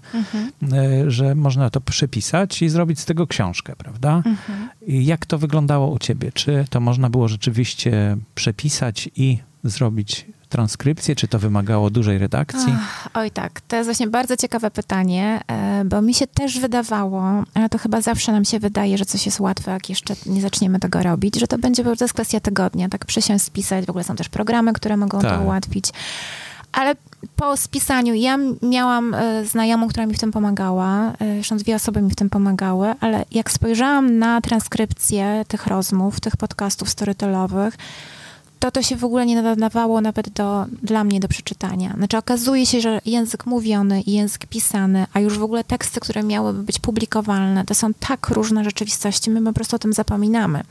e, 0.74 1.12
że 1.12 1.36
można 1.36 1.70
to 1.70 1.82
przepisać 1.82 2.62
i 2.62 2.70
zrobić 2.70 3.00
z 3.00 3.06
tego 3.06 3.28
książkę, 3.28 3.74
prawda? 3.78 4.16
Mhm. 4.26 4.70
I 4.88 5.06
jak 5.06 5.26
to 5.26 5.38
wyglądało 5.38 5.92
u 5.92 6.00
ciebie? 6.00 6.32
Czy 6.32 6.66
to 6.70 6.80
można 6.80 7.10
było 7.10 7.28
rzeczywiście 7.28 8.18
przepisać 8.36 9.10
i 9.16 9.38
zrobić 9.64 10.26
transkrypcję? 10.56 11.16
Czy 11.16 11.28
to 11.28 11.40
wymagało 11.40 11.90
dużej 11.90 12.18
redakcji? 12.18 12.74
Ach, 12.76 13.10
oj 13.14 13.32
tak, 13.32 13.62
to 13.62 13.76
jest 13.76 13.88
właśnie 13.88 14.08
bardzo 14.08 14.38
ciekawe 14.38 14.72
pytanie, 14.72 15.42
e, 15.48 15.86
bo 15.86 16.02
mi 16.02 16.14
się 16.14 16.28
też 16.28 16.60
wydawało, 16.60 17.24
ale 17.54 17.70
to 17.70 17.78
chyba 17.78 18.02
zawsze 18.02 18.32
nam 18.32 18.46
się 18.46 18.60
wydaje, 18.60 18.98
że 18.98 19.06
coś 19.06 19.26
jest 19.26 19.40
łatwe, 19.40 19.72
jak 19.72 19.90
jeszcze 19.90 20.16
nie 20.26 20.42
zaczniemy 20.42 20.80
tego 20.80 21.04
robić, 21.04 21.40
że 21.40 21.48
to 21.48 21.58
będzie 21.58 21.84
po 21.84 21.90
prostu 21.90 22.14
kwestia 22.14 22.40
tygodnia, 22.40 22.90
tak 22.90 23.06
przysiąść, 23.06 23.44
spisać, 23.44 23.86
w 23.86 23.90
ogóle 23.90 24.04
są 24.04 24.16
też 24.16 24.30
programy, 24.30 24.74
które 24.74 24.98
mogą 24.98 25.20
Tak. 25.20 25.38
to 25.38 25.44
ułatwić. 25.44 25.86
Ale 26.72 26.96
po 27.36 27.58
spisaniu, 27.58 28.14
ja 28.14 28.38
miałam 28.62 29.14
e, 29.14 29.46
znajomą, 29.46 29.88
która 29.88 30.06
mi 30.06 30.14
w 30.14 30.20
tym 30.20 30.32
pomagała, 30.32 31.12
e, 31.20 31.34
zresztą 31.34 31.58
dwie 31.58 31.76
osoby 31.76 32.02
mi 32.02 32.12
w 32.12 32.16
tym 32.16 32.30
pomagały, 32.30 32.94
ale 33.00 33.26
jak 33.32 33.52
spojrzałam 33.52 34.18
na 34.20 34.42
transkrypcję 34.42 35.46
tych 35.48 35.68
rozmów, 35.68 36.20
tych 36.20 36.38
podcastów 36.38 36.90
storytelowych, 36.90 37.74
to 38.66 38.72
to 38.72 38.82
się 38.82 38.96
w 38.96 39.04
ogóle 39.04 39.26
nie 39.26 39.42
nadawało 39.42 40.02
nawet 40.02 40.30
do, 40.30 40.66
dla 40.84 41.04
mnie 41.04 41.20
do 41.20 41.28
przeczytania. 41.28 41.94
Znaczy 41.98 42.18
okazuje 42.18 42.66
się, 42.66 42.82
że 42.82 43.02
język 43.06 43.46
mówiony 43.46 44.02
i 44.02 44.12
język 44.12 44.46
pisany, 44.46 45.06
a 45.14 45.20
już 45.20 45.38
w 45.38 45.44
ogóle 45.44 45.64
teksty, 45.64 46.00
które 46.00 46.24
miałyby 46.24 46.64
być 46.64 46.80
publikowalne, 46.80 47.66
to 47.66 47.76
są 47.76 47.94
tak 47.94 48.30
różne 48.30 48.64
rzeczywistości, 48.64 49.30
my 49.30 49.44
po 49.44 49.54
prostu 49.54 49.76
o 49.76 49.80
tym 49.80 49.94
zapominamy. 49.94 50.64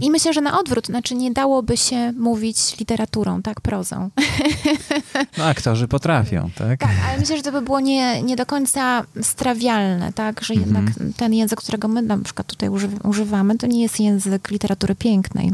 I 0.00 0.10
myślę, 0.10 0.32
że 0.32 0.40
na 0.40 0.60
odwrót, 0.60 0.86
znaczy 0.86 1.14
nie 1.14 1.30
dałoby 1.30 1.76
się 1.76 2.12
mówić 2.12 2.78
literaturą, 2.78 3.42
tak, 3.42 3.60
prozą. 3.60 4.10
No 5.38 5.44
aktorzy 5.44 5.88
potrafią, 5.88 6.50
tak? 6.58 6.80
Tak, 6.80 6.90
ale 7.08 7.18
myślę, 7.20 7.36
że 7.36 7.42
to 7.42 7.52
by 7.52 7.62
było 7.62 7.80
nie, 7.80 8.22
nie 8.22 8.36
do 8.36 8.46
końca 8.46 9.04
strawialne, 9.22 10.12
tak? 10.12 10.44
Że 10.44 10.54
jednak 10.54 10.84
ten 11.16 11.34
język, 11.34 11.58
którego 11.60 11.88
my 11.88 12.02
na 12.02 12.18
przykład 12.18 12.46
tutaj 12.46 12.68
uży- 12.68 13.08
używamy, 13.08 13.58
to 13.58 13.66
nie 13.66 13.82
jest 13.82 14.00
język 14.00 14.50
literatury 14.50 14.94
pięknej. 14.94 15.52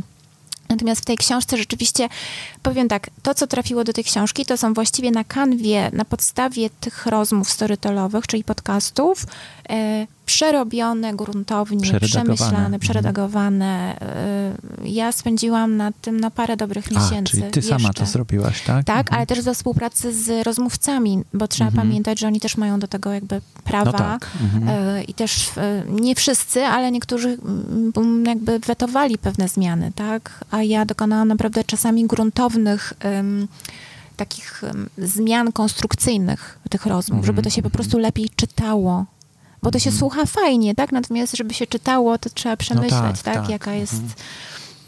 Natomiast 0.68 1.02
w 1.02 1.04
tej 1.04 1.16
książce 1.16 1.56
rzeczywiście, 1.56 2.08
powiem 2.62 2.88
tak, 2.88 3.10
to 3.22 3.34
co 3.34 3.46
trafiło 3.46 3.84
do 3.84 3.92
tej 3.92 4.04
książki, 4.04 4.46
to 4.46 4.56
są 4.56 4.75
właściwie 4.75 5.10
na 5.10 5.25
kanwie, 5.25 5.90
na 5.92 6.04
podstawie 6.04 6.70
tych 6.70 7.06
rozmów 7.06 7.50
storytelowych, 7.50 8.26
czyli 8.26 8.44
podcastów, 8.44 9.26
e, 9.70 10.06
przerobione 10.28 11.14
gruntownie, 11.16 12.00
przemyślane, 12.00 12.58
Mhm. 12.58 12.80
przeredagowane. 12.80 14.00
E, 14.00 14.88
ja 14.88 15.12
spędziłam 15.12 15.76
nad 15.76 16.00
tym 16.00 16.20
na 16.20 16.30
parę 16.30 16.56
dobrych 16.56 16.85
A, 16.94 17.00
miesięcy. 17.00 17.30
czyli 17.30 17.50
ty 17.50 17.62
sama 17.62 17.88
jeszcze. 17.88 18.04
to 18.04 18.06
zrobiłaś, 18.11 18.62
tak? 18.62 18.85
Tak, 18.85 18.99
Mhm. 18.99 19.16
ale 19.16 19.26
też 19.26 19.40
we 19.40 19.54
współpracy 19.54 20.14
z 20.25 20.47
rozmówcami, 20.47 21.23
bo 21.35 21.49
trzeba 21.49 21.68
Mhm. 21.70 21.88
pamiętać, 21.88 22.20
że 22.20 22.26
oni 22.26 22.40
też 22.40 22.56
mają 22.56 22.78
do 22.80 22.88
tego 22.88 23.12
jakby 23.12 23.40
prawa. 23.64 23.92
No 23.92 23.99
tak. 23.99 24.30
Mhm. 24.42 24.68
e, 24.68 25.04
I 25.04 25.14
też 25.14 25.49
e, 25.56 25.85
nie 25.90 26.14
wszyscy, 26.14 26.64
ale 26.64 26.90
niektórzy 26.92 27.38
mm, 27.97 28.25
jakby 28.26 28.58
wetowali 28.58 29.18
pewne 29.18 29.49
zmiany, 29.49 29.92
tak? 29.94 30.44
A 30.50 30.62
ja 30.62 30.85
dokonałam 30.85 31.28
naprawdę 31.28 31.64
czasami 31.64 32.06
gruntownych 32.06 32.92
takich 34.16 34.62
zmian 34.99 35.52
konstrukcyjnych 35.52 36.58
tych 36.70 36.87
rozmów, 36.87 37.26
żeby 37.26 37.42
to 37.42 37.50
się 37.50 37.62
po 37.62 37.70
prostu 37.70 37.99
lepiej 37.99 38.30
czytało. 38.37 39.04
Bo 39.62 39.71
to 39.71 39.79
się 39.79 39.93
słucha 39.93 40.27
fajnie, 40.27 40.75
tak? 40.75 40.93
Natomiast 40.93 41.37
żeby 41.37 41.55
się 41.55 41.67
czytało, 41.67 42.19
to 42.19 42.31
trzeba 42.31 42.57
przemyśleć, 42.57 43.00
tak, 43.00 43.23
tak, 43.23 43.35
tak. 43.35 43.49
Jaka 43.49 43.75
jest... 43.75 44.03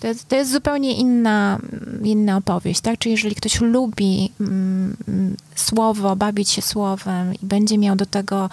To 0.00 0.06
jest, 0.06 0.28
to 0.28 0.36
jest 0.36 0.52
zupełnie 0.52 0.94
inna, 0.94 1.58
inna 2.02 2.36
opowieść, 2.36 2.80
tak? 2.80 2.98
Czy 2.98 3.08
jeżeli 3.08 3.34
ktoś 3.34 3.60
lubi 3.60 4.32
mm, 4.40 4.96
mm, 5.08 5.36
słowo, 5.54 6.16
bawić 6.16 6.50
się 6.50 6.62
słowem 6.62 7.34
i 7.34 7.46
będzie 7.46 7.78
miał 7.78 7.96
do 7.96 8.06
tego 8.06 8.50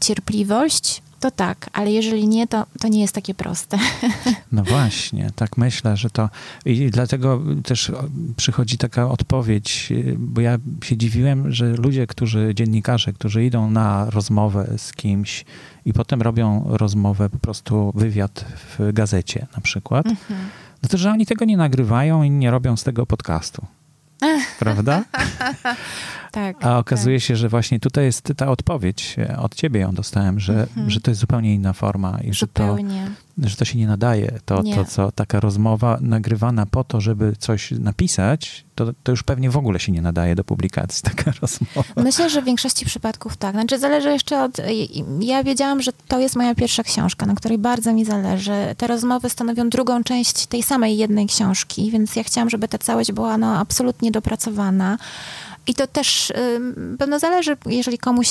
cierpliwość, 0.00 1.02
to 1.20 1.30
tak, 1.30 1.70
ale 1.72 1.90
jeżeli 1.90 2.28
nie, 2.28 2.46
to, 2.46 2.66
to 2.80 2.88
nie 2.88 3.00
jest 3.00 3.14
takie 3.14 3.34
proste. 3.34 3.78
No 4.52 4.64
właśnie, 4.64 5.30
tak 5.36 5.56
myślę, 5.56 5.96
że 5.96 6.10
to 6.10 6.28
i 6.64 6.90
dlatego 6.90 7.42
też 7.64 7.92
przychodzi 8.36 8.78
taka 8.78 9.10
odpowiedź, 9.10 9.88
y, 9.90 10.16
bo 10.18 10.40
ja 10.40 10.58
się 10.84 10.96
dziwiłem, 10.96 11.52
że 11.52 11.66
ludzie, 11.68 12.06
którzy, 12.06 12.50
dziennikarze, 12.54 13.12
którzy 13.12 13.44
idą 13.44 13.70
na 13.70 14.10
rozmowę 14.10 14.74
z 14.76 14.92
kimś 14.92 15.44
i 15.84 15.92
potem 15.92 16.22
robią 16.22 16.64
rozmowę, 16.66 17.30
po 17.30 17.38
prostu 17.38 17.92
wywiad 17.94 18.44
w 18.78 18.92
gazecie 18.92 19.46
na 19.56 19.62
przykład, 19.62 20.06
no 20.82 20.88
to 20.88 20.98
że 20.98 21.10
oni 21.10 21.26
tego 21.26 21.44
nie 21.44 21.56
nagrywają 21.56 22.22
i 22.22 22.30
nie 22.30 22.50
robią 22.50 22.76
z 22.76 22.84
tego 22.84 23.06
podcastu. 23.06 23.66
Prawda? 24.58 25.04
Tak. 26.32 26.56
A 26.66 26.78
okazuje 26.78 27.18
tak. 27.18 27.24
się, 27.26 27.36
że 27.36 27.48
właśnie 27.48 27.80
tutaj 27.80 28.04
jest 28.04 28.32
ta 28.36 28.48
odpowiedź, 28.50 29.16
e, 29.18 29.38
od 29.38 29.54
ciebie 29.54 29.80
ją 29.80 29.92
dostałem, 29.92 30.40
że, 30.40 30.52
Mhm. 30.62 30.90
że 30.90 31.00
to 31.00 31.10
jest 31.10 31.20
zupełnie 31.20 31.54
inna 31.54 31.72
forma 31.72 32.18
i 32.24 32.32
że 32.34 32.46
to, 32.46 32.76
że 33.42 33.56
to 33.56 33.64
się 33.64 33.78
nie 33.78 33.86
nadaje. 33.86 34.38
To, 34.44 34.62
Nie. 34.62 34.74
to 34.74 34.84
co 34.84 35.12
taka 35.12 35.40
rozmowa 35.40 35.98
nagrywana 36.00 36.66
po 36.66 36.84
to, 36.84 37.00
żeby 37.00 37.36
coś 37.38 37.70
napisać, 37.70 38.64
to, 38.74 38.86
to 39.02 39.12
już 39.12 39.22
pewnie 39.22 39.50
w 39.50 39.56
ogóle 39.56 39.80
się 39.80 39.92
nie 39.92 40.02
nadaje 40.02 40.34
do 40.34 40.44
publikacji, 40.44 41.02
taka 41.16 41.32
rozmowa. 41.40 41.82
Myślę, 41.96 42.30
że 42.30 42.42
w 42.42 42.44
większości 42.44 42.86
przypadków 42.86 43.36
tak. 43.36 43.52
Znaczy 43.52 43.78
zależy 43.78 44.08
jeszcze 44.08 44.42
od... 44.42 44.56
Ja 45.20 45.44
wiedziałam, 45.44 45.82
że 45.82 45.90
to 46.08 46.18
jest 46.18 46.36
moja 46.36 46.54
pierwsza 46.54 46.82
książka, 46.82 47.26
na 47.26 47.34
której 47.34 47.58
bardzo 47.58 47.92
mi 47.92 48.04
zależy. 48.04 48.52
Te 48.76 48.86
rozmowy 48.86 49.30
stanowią 49.30 49.68
drugą 49.68 50.04
część 50.04 50.46
tej 50.46 50.62
samej 50.62 50.96
jednej 50.98 51.26
książki, 51.26 51.90
więc 51.90 52.16
ja 52.16 52.24
chciałam, 52.24 52.50
żeby 52.50 52.68
ta 52.68 52.78
całość 52.78 53.12
była 53.12 53.38
no, 53.38 53.58
absolutnie 53.58 54.10
dopracowana. 54.10 54.98
I 55.68 55.74
to 55.74 55.86
też 55.86 56.32
pewno 56.98 57.18
zależy, 57.18 57.56
jeżeli 57.66 57.98
komuś, 57.98 58.28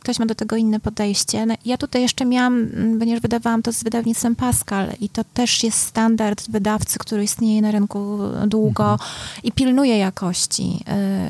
ktoś 0.00 0.18
ma 0.18 0.26
do 0.26 0.34
tego 0.34 0.56
inne 0.56 0.80
podejście. 0.80 1.46
No, 1.46 1.54
ja 1.64 1.76
tutaj 1.76 2.02
jeszcze 2.02 2.24
miałam, 2.24 2.58
ym, 2.58 2.96
ponieważ 2.98 3.20
wydawałam 3.20 3.62
to 3.62 3.72
z 3.72 3.84
wydawnictwem 3.84 4.36
Pascal 4.36 4.88
i 5.00 5.08
to 5.08 5.24
też 5.24 5.64
jest 5.64 5.78
standard 5.78 6.50
wydawcy, 6.50 6.98
który 6.98 7.24
istnieje 7.24 7.62
na 7.62 7.70
rynku 7.70 8.18
długo 8.46 8.98
i 9.42 9.52
pilnuje 9.52 9.98
jakości. 9.98 10.72
Yy, 10.72 10.82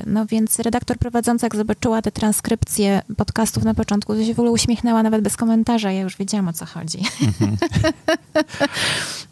No 0.06 0.26
więc 0.26 0.58
redaktor 0.58 0.98
prowadząca, 0.98 1.46
jak 1.46 1.56
zobaczyła 1.56 2.02
te 2.02 2.12
transkrypcje 2.12 3.02
podcastów 3.16 3.64
na 3.64 3.74
początku, 3.74 4.14
to 4.14 4.24
się 4.24 4.34
w 4.34 4.38
ogóle 4.38 4.50
uśmiechnęła 4.50 5.02
nawet 5.02 5.22
bez 5.22 5.36
komentarza. 5.36 5.92
Ja 5.92 6.00
już 6.00 6.16
wiedziałam, 6.16 6.48
o 6.48 6.52
co 6.52 6.66
chodzi. 6.66 6.98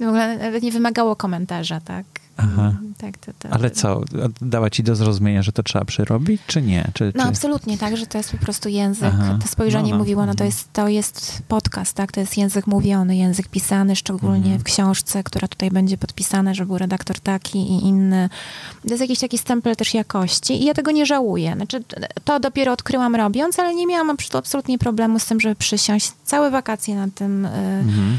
w 0.00 0.02
ogóle 0.02 0.38
nawet 0.38 0.62
nie 0.62 0.72
wymagało 0.72 1.16
komentarza, 1.16 1.80
tak? 1.80 2.04
Aha. 2.36 2.72
Tak, 2.98 3.18
to, 3.18 3.32
to, 3.38 3.48
Ale 3.50 3.70
co, 3.70 4.00
dała 4.40 4.70
ci 4.70 4.82
do 4.82 4.96
zrozumienia, 4.96 5.42
że 5.42 5.52
to 5.52 5.62
trzeba 5.62 5.84
przerobić, 5.84 6.42
czy 6.46 6.62
nie? 6.62 6.90
Czy, 6.94 7.12
No 7.14 7.22
czy... 7.22 7.28
absolutnie, 7.28 7.78
tak, 7.78 7.96
że 7.96 8.06
to 8.06 8.18
jest 8.18 8.30
po 8.32 8.38
prostu 8.38 8.68
język. 8.68 9.10
Aha. 9.14 9.38
To 9.42 9.48
spojrzenie 9.48 9.90
No, 9.90 9.96
no. 9.96 9.98
mówiło, 9.98 10.26
no 10.26 10.34
to 10.34 10.44
jest, 10.44 10.72
to 10.72 10.88
jest 10.88 11.42
podcast, 11.48 11.94
tak, 11.94 12.12
to 12.12 12.20
jest 12.20 12.36
język 12.36 12.66
mówiony, 12.66 13.16
język 13.16 13.48
pisany, 13.48 13.96
szczególnie 13.96 14.36
Mhm. 14.36 14.58
w 14.58 14.62
książce, 14.64 15.24
która 15.24 15.48
tutaj 15.48 15.70
będzie 15.70 15.98
podpisana, 15.98 16.54
że 16.54 16.66
był 16.66 16.78
redaktor 16.78 17.20
taki 17.20 17.58
i 17.58 17.84
inny. 17.84 18.28
To 18.82 18.88
jest 18.88 19.00
jakiś 19.00 19.18
taki 19.18 19.38
stempel 19.38 19.76
też 19.76 19.94
jakości 19.94 20.62
i 20.62 20.64
ja 20.64 20.74
tego 20.74 20.90
nie 20.90 21.06
żałuję. 21.06 21.52
Znaczy, 21.56 21.84
to 22.24 22.40
dopiero 22.40 22.72
odkryłam 22.72 23.14
robiąc, 23.16 23.58
ale 23.58 23.74
nie 23.74 23.86
miałam 23.86 24.16
abs- 24.16 24.38
absolutnie 24.38 24.78
problemu 24.78 25.18
z 25.18 25.26
tym, 25.26 25.40
żeby 25.40 25.54
przysiąść. 25.54 26.12
Całe 26.24 26.50
wakacje 26.50 26.94
na 26.96 27.08
tym 27.14 27.44
y, 27.44 27.48
Mhm. 27.48 28.18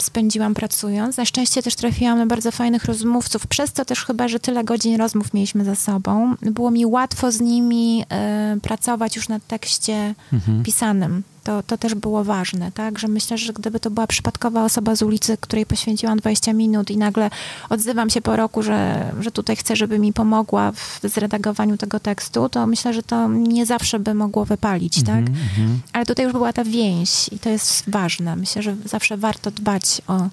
Spędziłam 0.00 0.54
pracując. 0.54 1.16
Na 1.16 1.24
szczęście 1.24 1.62
też 1.62 1.74
trafiłam 1.74 2.18
na 2.18 2.26
bardzo 2.26 2.52
fajnych 2.52 2.84
rozmówców, 2.84 3.46
przez 3.46 3.72
to 3.72 3.84
też 3.84 4.04
chyba, 4.04 4.28
że 4.28 4.40
tyle 4.40 4.64
godzin 4.64 4.96
rozmów 4.96 5.34
mieliśmy 5.34 5.64
ze 5.64 5.76
sobą. 5.76 6.34
Było 6.42 6.70
mi 6.70 6.86
łatwo 6.86 7.32
z 7.32 7.40
nimi 7.40 8.04
e, 8.10 8.56
pracować 8.62 9.16
już 9.16 9.28
nad 9.28 9.46
tekście 9.46 10.14
Mhm. 10.32 10.62
pisanym. 10.62 11.22
To, 11.48 11.62
to 11.62 11.78
też 11.78 11.94
było 11.94 12.24
ważne, 12.24 12.72
tak? 12.72 12.98
Że 12.98 13.08
myślę, 13.08 13.38
że 13.38 13.52
gdyby 13.52 13.80
to 13.80 13.90
była 13.90 14.06
przypadkowa 14.06 14.64
osoba 14.64 14.96
z 14.96 15.02
ulicy, 15.02 15.36
której 15.40 15.66
poświęciłam 15.66 16.18
20 16.18 16.52
minut 16.52 16.90
i 16.90 16.96
nagle 16.96 17.30
odzywam 17.68 18.10
się 18.10 18.20
po 18.20 18.36
roku, 18.36 18.62
że, 18.62 19.10
że 19.20 19.30
tutaj 19.30 19.56
chcę, 19.56 19.76
żeby 19.76 19.98
mi 19.98 20.12
pomogła 20.12 20.72
w 20.72 21.00
zredagowaniu 21.04 21.76
tego 21.76 22.00
tekstu, 22.00 22.48
to 22.48 22.66
myślę, 22.66 22.94
że 22.94 23.02
to 23.02 23.28
nie 23.28 23.66
zawsze 23.66 23.98
by 23.98 24.14
mogło 24.14 24.44
wypalić, 24.44 25.02
tak? 25.02 25.18
Mhm, 25.18 25.38
mhm. 25.50 25.80
Ale 25.92 26.06
tutaj 26.06 26.24
już 26.24 26.32
była 26.32 26.52
ta 26.52 26.64
więź 26.64 27.28
i 27.32 27.38
to 27.38 27.48
jest 27.48 27.90
ważne. 27.90 28.36
Myślę, 28.36 28.62
że 28.62 28.76
zawsze 28.84 29.16
warto 29.16 29.50
dbać 29.50 30.02
o, 30.06 30.28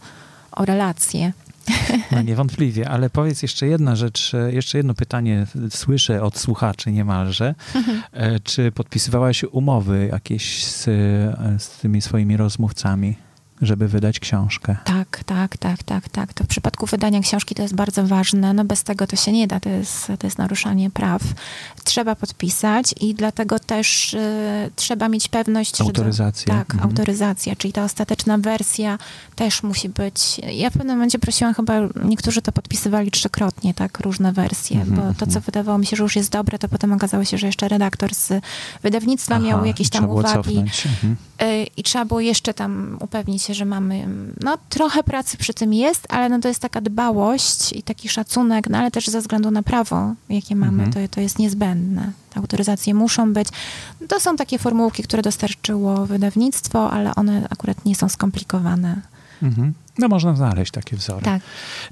o 0.51 0.65
relacje. 0.65 1.31
No 2.11 2.21
niewątpliwie, 2.21 2.89
ale 2.89 3.09
powiedz 3.09 3.41
jeszcze 3.41 3.67
jedna 3.67 3.95
rzecz, 3.95 4.33
e, 4.33 4.53
jeszcze 4.53 4.77
jedno 4.77 4.93
pytanie 4.93 5.47
słyszę 5.69 6.23
od 6.23 6.37
słuchaczy 6.37 6.91
niemalże. 6.91 7.55
E, 8.11 8.39
Czy 8.39 8.71
podpisywałaś 8.71 9.43
umowy 9.43 10.09
jakieś 10.11 10.65
z, 10.65 10.87
e, 10.87 10.91
z 11.59 11.69
tymi 11.69 12.01
swoimi 12.01 12.37
rozmówcami, 12.37 13.15
żeby 13.61 13.87
wydać 13.87 14.19
książkę? 14.19 14.75
Tak, 14.83 15.23
tak, 15.25 15.57
tak, 15.57 15.83
tak, 15.83 16.09
tak. 16.09 16.33
To 16.33 16.43
w 16.43 16.47
przypadku 16.47 16.85
wydania 16.85 17.19
książki 17.19 17.55
to 17.55 17.61
jest 17.61 17.75
bardzo 17.75 18.07
ważne. 18.07 18.53
No 18.53 18.65
bez 18.65 18.83
tego 18.83 19.07
to 19.07 19.15
się 19.15 19.31
nie 19.31 19.47
da, 19.47 19.59
to 19.59 19.69
jest, 19.69 20.07
to 20.19 20.27
jest 20.27 20.37
naruszanie 20.37 20.89
praw. 20.89 21.21
Trzeba 21.83 22.15
podpisać 22.15 22.95
i 23.01 23.13
dlatego 23.15 23.59
też 23.59 24.13
y, 24.13 24.19
trzeba 24.75 25.09
mieć 25.09 25.27
pewność, 25.27 25.81
Autoryzację. 25.81 26.53
że... 26.53 26.59
Tak, 26.59 26.73
Mhm. 26.73 26.89
autoryzacja, 26.89 27.55
czyli 27.55 27.73
ta 27.73 27.83
ostateczna 27.83 28.37
wersja 28.37 28.97
też 29.35 29.63
musi 29.63 29.89
być... 29.89 30.39
Ja 30.53 30.69
w 30.69 30.73
pewnym 30.73 30.95
momencie 30.95 31.19
prosiłam 31.19 31.53
chyba, 31.53 31.73
niektórzy 32.05 32.41
to 32.41 32.51
podpisywali 32.51 33.11
trzykrotnie, 33.11 33.73
tak, 33.73 33.99
różne 33.99 34.33
wersje, 34.33 34.81
Mhm, 34.81 34.95
bo 34.95 35.13
to, 35.13 35.19
co 35.19 35.25
mhm. 35.25 35.41
wydawało 35.45 35.77
mi 35.77 35.85
się, 35.85 35.95
że 35.95 36.03
już 36.03 36.15
jest 36.15 36.31
dobre, 36.31 36.59
to 36.59 36.67
potem 36.69 36.93
okazało 36.93 37.25
się, 37.25 37.37
że 37.37 37.47
jeszcze 37.47 37.67
redaktor 37.67 38.15
z 38.15 38.33
wydawnictwa 38.83 39.35
Aha, 39.35 39.43
miał 39.43 39.65
jakieś 39.65 39.89
tam 39.89 40.09
uwagi. 40.09 40.57
Mhm. 40.57 41.15
Y, 41.41 41.67
I 41.77 41.83
trzeba 41.83 42.05
było 42.05 42.19
jeszcze 42.19 42.53
tam 42.53 42.97
upewnić 43.01 43.44
się, 43.45 43.53
że 43.53 43.65
mamy, 43.65 44.07
no 44.43 44.57
trochę 44.69 45.03
pracy 45.03 45.37
przy 45.37 45.53
tym 45.53 45.73
jest, 45.73 46.05
ale 46.09 46.29
no 46.29 46.39
to 46.39 46.47
jest 46.47 46.59
taka 46.59 46.81
dbałość 46.81 47.73
i 47.73 47.83
taki 47.83 48.09
szacunek, 48.09 48.69
no 48.69 48.77
ale 48.77 48.91
też 48.91 49.07
ze 49.07 49.21
względu 49.21 49.51
na 49.51 49.63
prawo, 49.63 50.13
jakie 50.29 50.55
mamy, 50.55 50.83
Mhm. 50.83 51.07
to, 51.07 51.15
to 51.15 51.21
jest 51.21 51.39
niezbędne. 51.39 52.11
Te 52.33 52.39
autoryzacje 52.39 52.93
muszą 52.93 53.33
być. 53.33 53.47
To 54.07 54.19
są 54.19 54.35
takie 54.35 54.59
formułki, 54.59 55.03
które 55.03 55.21
dostarczyło 55.23 56.05
wydawnictwo, 56.05 56.91
ale 56.91 57.15
one 57.15 57.47
akurat 57.49 57.85
nie 57.85 57.95
są 57.95 58.09
skomplikowane. 58.09 59.01
Mhm. 59.43 59.73
No 59.97 60.07
można 60.07 60.35
znaleźć 60.35 60.71
takie 60.71 60.97
wzory. 60.97 61.21
Tak. 61.25 61.41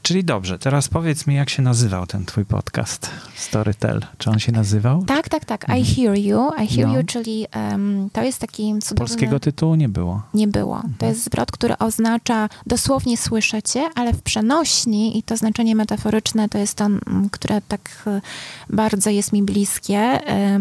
Czyli 0.01 0.23
dobrze, 0.23 0.59
teraz 0.59 0.87
powiedz 0.87 1.27
mi, 1.27 1.35
jak 1.35 1.49
się 1.49 1.61
nazywał 1.61 2.07
ten 2.07 2.25
twój 2.25 2.45
podcast 2.45 3.09
Storytel? 3.35 4.05
Czy 4.17 4.29
on 4.29 4.39
się 4.39 4.51
nazywał? 4.51 5.03
Tak, 5.05 5.29
tak, 5.29 5.45
tak. 5.45 5.65
I 5.79 5.85
hear 5.95 6.17
you. 6.17 6.49
I 6.63 6.67
hear 6.75 6.87
No. 6.87 6.97
you, 6.97 7.03
czyli 7.05 7.45
em, 7.51 8.09
to 8.13 8.23
jest 8.23 8.39
taki 8.39 8.63
cudowny... 8.63 8.95
Polskiego 8.97 9.39
tytułu 9.39 9.75
nie 9.75 9.89
było. 9.89 10.21
Nie 10.33 10.47
było. 10.47 10.75
Mhm. 10.75 10.93
To 10.97 11.05
jest 11.05 11.23
zwrot, 11.23 11.51
który 11.51 11.77
oznacza 11.77 12.49
dosłownie 12.65 13.17
słyszę 13.17 13.61
cię, 13.61 13.89
ale 13.95 14.13
w 14.13 14.21
przenośni 14.21 15.17
i 15.17 15.23
to 15.23 15.37
znaczenie 15.37 15.75
metaforyczne 15.75 16.49
to 16.49 16.57
jest 16.57 16.75
to, 16.77 16.87
które 17.31 17.61
tak 17.67 18.03
e, 18.07 18.21
bardzo 18.69 19.09
jest 19.09 19.33
mi 19.33 19.43
bliskie. 19.43 19.97
E, 19.97 20.59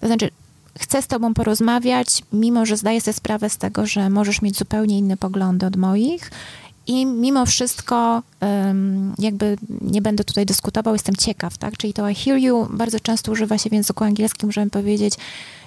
To 0.00 0.06
znaczy, 0.06 0.30
chcę 0.78 1.02
z 1.02 1.06
tobą 1.06 1.34
porozmawiać, 1.34 2.22
mimo 2.32 2.66
że 2.66 2.76
zdaję 2.76 3.00
sobie 3.00 3.12
sprawę 3.14 3.50
z 3.50 3.56
tego, 3.58 3.86
że 3.86 4.10
możesz 4.10 4.42
mieć 4.42 4.58
zupełnie 4.58 4.98
inne 4.98 5.16
poglądy 5.16 5.66
od 5.66 5.76
moich. 5.76 6.30
I 6.90 7.06
mimo 7.06 7.46
wszystko, 7.46 8.22
jakby 9.18 9.56
nie 9.80 10.02
będę 10.02 10.24
tutaj 10.24 10.46
dyskutował, 10.46 10.94
jestem 10.94 11.16
ciekaw, 11.16 11.58
tak? 11.58 11.76
Czyli 11.76 11.92
to 11.92 12.08
I 12.08 12.14
hear 12.14 12.38
you 12.38 12.66
bardzo 12.70 13.00
często 13.00 13.32
używa 13.32 13.58
się 13.58 13.70
w 13.70 13.72
języku 13.72 14.04
angielskim, 14.04 14.52
żeby 14.52 14.70
powiedzieć, 14.70 15.14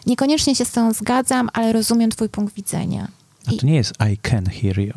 niekoniecznie 0.06 0.56
się 0.56 0.66
z 0.66 0.72
tą 0.72 0.94
zgadzam, 0.94 1.50
ale 1.54 1.74
rozumiem 1.74 2.10
twój 2.10 2.30
punkt 2.30 2.56
widzenia. 2.56 3.08
A 3.48 3.52
I- 3.52 3.58
to 3.58 3.66
nie 3.66 3.76
jest 3.76 3.94
I 4.14 4.18
can 4.18 4.46
hear 4.46 4.80
you. 4.80 4.94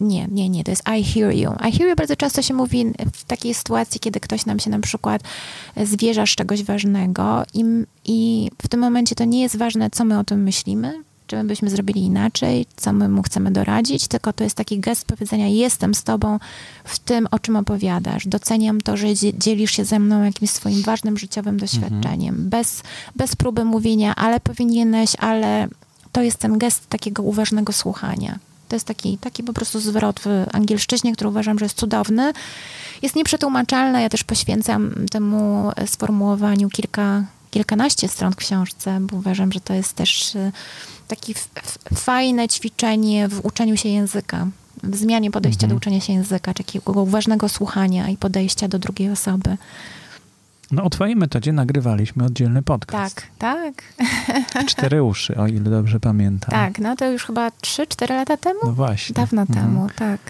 Nie, 0.00 0.26
nie, 0.30 0.48
nie, 0.48 0.64
to 0.64 0.70
jest 0.70 0.82
I 0.98 1.04
hear 1.04 1.32
you. 1.34 1.50
I 1.68 1.72
hear 1.78 1.88
you 1.90 1.96
bardzo 1.96 2.16
często 2.16 2.42
się 2.42 2.54
mówi 2.54 2.84
w 3.12 3.24
takiej 3.24 3.54
sytuacji, 3.54 4.00
kiedy 4.00 4.20
ktoś 4.20 4.46
nam 4.46 4.58
się 4.58 4.70
na 4.70 4.78
przykład 4.80 5.22
zwierza 5.84 6.26
z 6.26 6.28
czegoś 6.28 6.62
ważnego 6.62 7.42
i, 7.54 7.64
i 8.04 8.50
w 8.62 8.68
tym 8.68 8.80
momencie 8.80 9.14
to 9.14 9.24
nie 9.24 9.40
jest 9.42 9.56
ważne, 9.56 9.90
co 9.90 10.04
my 10.04 10.18
o 10.18 10.24
tym 10.24 10.42
myślimy, 10.42 11.02
czy 11.28 11.36
my 11.36 11.44
byśmy 11.44 11.70
zrobili 11.70 12.00
inaczej, 12.00 12.66
co 12.76 12.92
my 12.92 13.08
mu 13.08 13.22
chcemy 13.22 13.50
doradzić, 13.50 14.08
tylko 14.08 14.32
to 14.32 14.44
jest 14.44 14.56
taki 14.56 14.80
gest 14.80 15.04
powiedzenia 15.06 15.48
jestem 15.48 15.94
z 15.94 16.02
tobą 16.02 16.38
w 16.84 16.98
tym, 16.98 17.28
o 17.30 17.38
czym 17.38 17.56
opowiadasz. 17.56 18.26
Doceniam 18.26 18.80
to, 18.80 18.96
że 18.96 19.14
dzie- 19.14 19.38
dzielisz 19.38 19.70
się 19.70 19.84
ze 19.84 19.98
mną 19.98 20.24
jakimś 20.24 20.50
swoim 20.50 20.82
ważnym 20.82 21.18
życiowym 21.18 21.56
doświadczeniem. 21.58 22.48
Bez, 22.48 22.82
bez 23.16 23.36
próby 23.36 23.64
mówienia, 23.64 24.14
ale 24.14 24.40
powinieneś, 24.40 25.12
ale 25.18 25.68
to 26.12 26.22
jest 26.22 26.38
ten 26.38 26.58
gest 26.58 26.88
takiego 26.88 27.22
uważnego 27.22 27.72
słuchania. 27.72 28.38
To 28.68 28.76
jest 28.76 28.86
taki, 28.86 29.18
taki 29.18 29.42
po 29.42 29.52
prostu 29.52 29.80
zwrot 29.80 30.20
w 30.20 30.26
angielszczyźnie, 30.52 31.12
który 31.12 31.30
uważam, 31.30 31.58
że 31.58 31.64
jest 31.64 31.78
cudowny. 31.78 32.32
Jest 33.02 33.16
nieprzetłumaczalny. 33.16 34.02
Ja 34.02 34.08
też 34.08 34.24
poświęcam 34.24 34.94
temu 35.10 35.70
sformułowaniu 35.86 36.68
kilka, 36.70 37.24
kilkanaście 37.50 38.08
stron 38.08 38.32
w 38.32 38.36
książce, 38.36 38.98
bo 39.00 39.16
uważam, 39.16 39.52
że 39.52 39.60
to 39.60 39.74
jest 39.74 39.92
też 39.92 40.34
y, 40.34 40.52
takie 41.08 41.34
fajne 41.94 42.48
ćwiczenie 42.48 43.28
w 43.28 43.44
uczeniu 43.44 43.76
się 43.76 43.88
języka, 43.88 44.46
w 44.82 44.96
zmianie 44.96 45.30
podejścia 45.30 45.64
Mhm. 45.66 45.70
do 45.70 45.76
uczenia 45.76 46.00
się 46.00 46.12
języka, 46.12 46.54
takiego 46.54 46.92
uważnego 47.02 47.48
słuchania 47.48 48.08
i 48.08 48.16
podejścia 48.16 48.68
do 48.68 48.78
drugiej 48.78 49.10
osoby. 49.10 49.56
No 50.70 50.84
o 50.84 50.90
twojej 50.90 51.16
metodzie 51.16 51.52
nagrywaliśmy 51.52 52.24
oddzielny 52.24 52.62
podcast. 52.62 53.22
Tak, 53.38 53.74
tak, 54.52 54.64
Cztery 54.70 55.02
uszy, 55.02 55.36
o 55.36 55.46
ile 55.46 55.70
dobrze 55.70 56.00
pamiętam. 56.00 56.50
tak. 56.50 56.78
No 56.78 56.96
to 56.96 57.10
już 57.10 57.24
chyba 57.24 57.48
3-4 57.48 58.10
lata 58.14 58.36
temu? 58.36 58.58
No 58.64 58.72
właśnie. 58.72 59.14
Dawno 59.14 59.42
Mhm. 59.42 59.58
temu, 59.66 59.88
tak. 59.96 60.20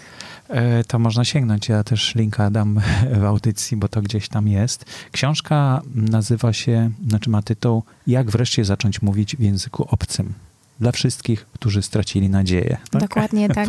E, 0.49 0.83
To 0.83 0.99
można 0.99 1.25
sięgnąć. 1.25 1.69
Ja 1.69 1.83
też 1.83 2.15
linka 2.15 2.51
dam 2.51 2.79
w 3.21 3.23
audycji, 3.25 3.77
bo 3.77 3.87
to 3.87 4.01
gdzieś 4.01 4.29
tam 4.29 4.47
jest. 4.47 4.85
Książka 5.11 5.81
nazywa 5.95 6.53
się, 6.53 6.89
znaczy 7.07 7.29
ma 7.29 7.41
tytuł 7.41 7.83
Jak 8.07 8.31
wreszcie 8.31 8.65
zacząć 8.65 9.01
mówić 9.01 9.35
w 9.35 9.39
języku 9.39 9.87
obcym. 9.91 10.33
Dla 10.79 10.91
wszystkich, 10.91 11.45
którzy 11.45 11.81
stracili 11.81 12.29
nadzieję. 12.29 12.77
Tak? 12.91 13.01
Dokładnie 13.01 13.49
tak. 13.55 13.67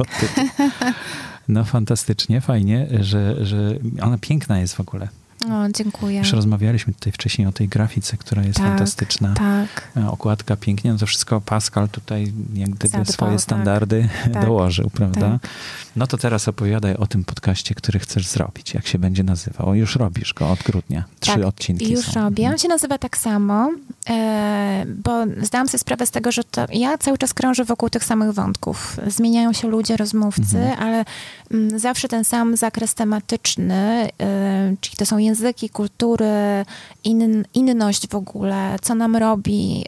No 1.49 1.65
fantastycznie, 1.65 2.41
fajnie, 2.41 2.87
że, 3.01 3.47
że 3.47 3.75
ona 4.03 4.19
piękna 4.19 4.59
jest 4.59 4.75
w 4.75 4.81
ogóle. 4.81 5.09
O, 5.49 5.69
dziękuję. 5.75 6.19
Już 6.19 6.33
rozmawialiśmy 6.33 6.95
tutaj 6.95 7.13
wcześniej 7.13 7.47
o 7.49 7.53
tej 7.53 7.69
grafice, 7.69 8.17
która 8.17 8.43
jest 8.43 8.59
Tak, 8.59 8.67
fantastyczna. 8.67 9.35
Tak. 9.35 9.89
E, 9.97 10.11
Okładka 10.11 10.57
pięknie, 10.57 10.93
no 10.93 10.99
to 10.99 11.07
wszystko 11.07 11.41
Pascal 11.41 11.89
tutaj 11.89 12.33
jak 12.55 12.71
gdyby 12.71 12.89
Zadbał, 12.89 13.05
swoje 13.13 13.33
tak. 13.33 13.41
standardy 13.41 14.09
Tak, 14.25 14.45
dołożył, 14.47 14.91
prawda? 14.91 15.39
tak. 15.43 15.51
No 15.97 16.07
to 16.07 16.19
teraz 16.19 16.49
opowiadaj 16.49 16.95
o 16.95 17.07
tym 17.07 17.25
podcaście, 17.25 17.75
który 17.75 17.99
chcesz 17.99 18.27
zrobić. 18.27 18.75
Jak 18.75 18.87
się 18.87 18.99
będzie 18.99 19.23
nazywał? 19.23 19.75
Już 19.75 19.97
robisz 19.97 20.35
go 20.35 20.51
od 20.51 20.59
grudnia. 20.63 21.05
Trzy 21.21 21.33
Tak, 21.35 21.45
odcinki 21.45 21.93
Już 21.93 22.05
są. 22.07 22.21
robię. 22.21 22.49
On 22.49 22.59
się 22.59 22.69
nazywa 22.69 22.99
tak 22.99 23.17
samo, 23.17 23.71
e, 24.11 24.85
bo 25.05 25.11
zdałam 25.43 25.69
sobie 25.69 25.79
sprawę 25.79 26.07
z 26.07 26.11
tego, 26.11 26.33
że 26.33 26.45
to 26.45 26.67
ja 26.73 26.99
cały 26.99 27.19
czas 27.19 27.35
krążę 27.35 27.65
wokół 27.65 27.91
tych 27.91 28.05
samych 28.05 28.33
wątków. 28.33 28.97
Zmieniają 29.07 29.53
się 29.53 29.69
ludzie, 29.69 29.97
rozmówcy, 29.97 30.59
Mhm. 30.59 30.83
ale 30.83 31.05
mm, 31.51 31.79
zawsze 31.79 32.09
ten 32.09 32.25
sam 32.25 32.57
zakres 32.57 32.95
tematyczny, 32.95 34.09
e, 34.21 34.75
czyli 34.81 34.97
to 34.97 35.07
są 35.07 35.19
języki, 35.19 35.71
kultury, 35.71 36.25
in, 37.05 37.45
inność 37.55 38.09
w 38.09 38.15
ogóle, 38.15 38.77
co 38.83 38.95
nam 38.95 39.17
robi 39.17 39.85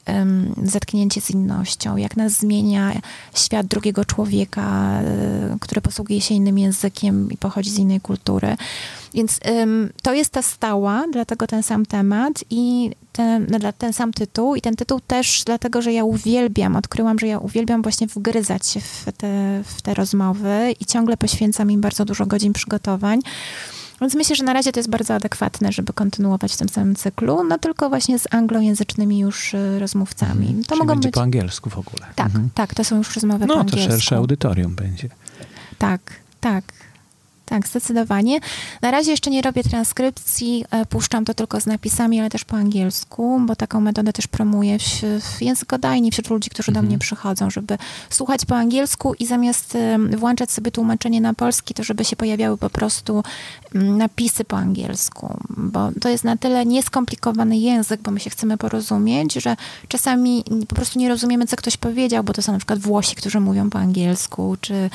zetknięcie 0.62 1.20
z 1.20 1.30
innością, 1.30 1.96
jak 1.96 2.16
nas 2.16 2.32
zmienia 2.32 2.92
świat 3.34 3.66
drugiego 3.66 4.04
człowieka, 4.04 5.00
e, 5.00 5.56
który 5.60 5.80
posługuje 5.92 6.20
się 6.20 6.34
innym 6.34 6.58
językiem 6.58 7.30
i 7.30 7.36
pochodzi 7.36 7.70
z 7.70 7.78
innej 7.78 8.00
kultury. 8.00 8.56
Więc 9.14 9.40
ym, 9.62 9.92
to 10.02 10.14
jest 10.14 10.30
ta 10.30 10.42
stała, 10.42 11.04
dlatego 11.12 11.46
ten 11.46 11.62
sam 11.62 11.86
temat 11.86 12.32
i 12.50 12.90
ten, 13.12 13.46
no, 13.62 13.72
ten 13.72 13.92
sam 13.92 14.12
tytuł. 14.12 14.54
I 14.54 14.60
ten 14.60 14.76
tytuł 14.76 15.00
też 15.06 15.42
dlatego, 15.46 15.82
że 15.82 15.92
ja 15.92 16.04
uwielbiam, 16.04 16.76
odkryłam, 16.76 17.18
że 17.18 17.26
ja 17.26 17.38
uwielbiam 17.38 17.82
właśnie 17.82 18.06
wgryzać 18.06 18.66
się 18.66 18.80
w 18.80 19.04
te, 19.16 19.62
w 19.64 19.82
te 19.82 19.94
rozmowy 19.94 20.74
i 20.80 20.84
ciągle 20.84 21.16
poświęcam 21.16 21.70
im 21.70 21.80
bardzo 21.80 22.04
dużo 22.04 22.26
godzin 22.26 22.52
przygotowań. 22.52 23.20
Więc 24.00 24.14
myślę, 24.14 24.36
że 24.36 24.44
na 24.44 24.52
razie 24.52 24.72
to 24.72 24.80
jest 24.80 24.90
bardzo 24.90 25.14
adekwatne, 25.14 25.72
żeby 25.72 25.92
kontynuować 25.92 26.52
w 26.52 26.56
tym 26.56 26.68
samym 26.68 26.94
cyklu, 26.96 27.44
no 27.44 27.58
tylko 27.58 27.88
właśnie 27.88 28.18
z 28.18 28.34
anglojęzycznymi 28.34 29.18
już 29.18 29.54
y, 29.54 29.78
rozmówcami. 29.78 30.46
To 30.46 30.48
Mhm. 30.50 30.64
Czyli 30.64 30.78
mogą 30.78 30.94
będzie 30.94 31.08
być... 31.08 31.14
po 31.14 31.22
angielsku 31.22 31.70
w 31.70 31.78
ogóle. 31.78 32.06
Tak, 32.14 32.26
Mhm. 32.26 32.48
tak, 32.54 32.74
to 32.74 32.84
są 32.84 32.96
już 32.98 33.14
rozmowy 33.14 33.40
po 33.40 33.46
No 33.46 33.54
to 33.54 33.60
angielsku. 33.60 33.90
szersze 33.92 34.16
audytorium 34.16 34.74
będzie. 34.74 35.08
Tak, 35.82 36.00
tak. 36.40 36.64
Tak, 37.46 37.68
zdecydowanie. 37.68 38.40
Na 38.82 38.90
razie 38.90 39.10
jeszcze 39.10 39.30
nie 39.30 39.42
robię 39.42 39.62
transkrypcji, 39.62 40.64
e, 40.70 40.86
puszczam 40.86 41.24
to 41.24 41.34
tylko 41.34 41.60
z 41.60 41.66
napisami, 41.66 42.20
ale 42.20 42.30
też 42.30 42.44
po 42.44 42.56
angielsku, 42.56 43.40
bo 43.46 43.56
taką 43.56 43.80
metodę 43.80 44.12
też 44.12 44.26
promuję 44.26 44.78
w, 44.78 44.82
w 45.20 45.42
językodajni 45.42 46.10
wśród 46.10 46.30
ludzi, 46.30 46.50
którzy 46.50 46.72
do 46.72 46.82
mnie 46.82 46.98
przychodzą, 46.98 47.50
żeby 47.50 47.78
słuchać 48.10 48.44
po 48.44 48.56
angielsku 48.56 49.14
i 49.14 49.26
zamiast 49.26 49.78
włączać 50.16 50.50
sobie 50.50 50.70
tłumaczenie 50.70 51.20
na 51.20 51.34
polski, 51.34 51.74
to 51.74 51.84
żeby 51.84 52.04
się 52.04 52.16
pojawiały 52.16 52.58
po 52.58 52.70
prostu 52.70 53.22
napisy 53.74 54.44
po 54.44 54.56
angielsku, 54.56 55.38
bo 55.56 55.90
to 56.00 56.08
jest 56.08 56.24
na 56.24 56.36
tyle 56.36 56.66
nieskomplikowany 56.66 57.56
język, 57.58 58.00
bo 58.02 58.10
my 58.10 58.20
się 58.20 58.30
chcemy 58.30 58.56
porozumieć, 58.56 59.34
że 59.34 59.56
czasami 59.88 60.44
po 60.68 60.74
prostu 60.74 60.98
nie 60.98 61.08
rozumiemy, 61.08 61.46
co 61.46 61.56
ktoś 61.56 61.76
powiedział, 61.76 62.24
bo 62.24 62.32
to 62.32 62.42
są 62.42 62.52
na 62.52 62.58
przykład 62.58 62.78
Włosi, 62.78 63.16
którzy 63.16 63.40
mówią 63.40 63.70
po 63.70 63.78
angielsku, 63.78 64.56
czy, 64.60 64.90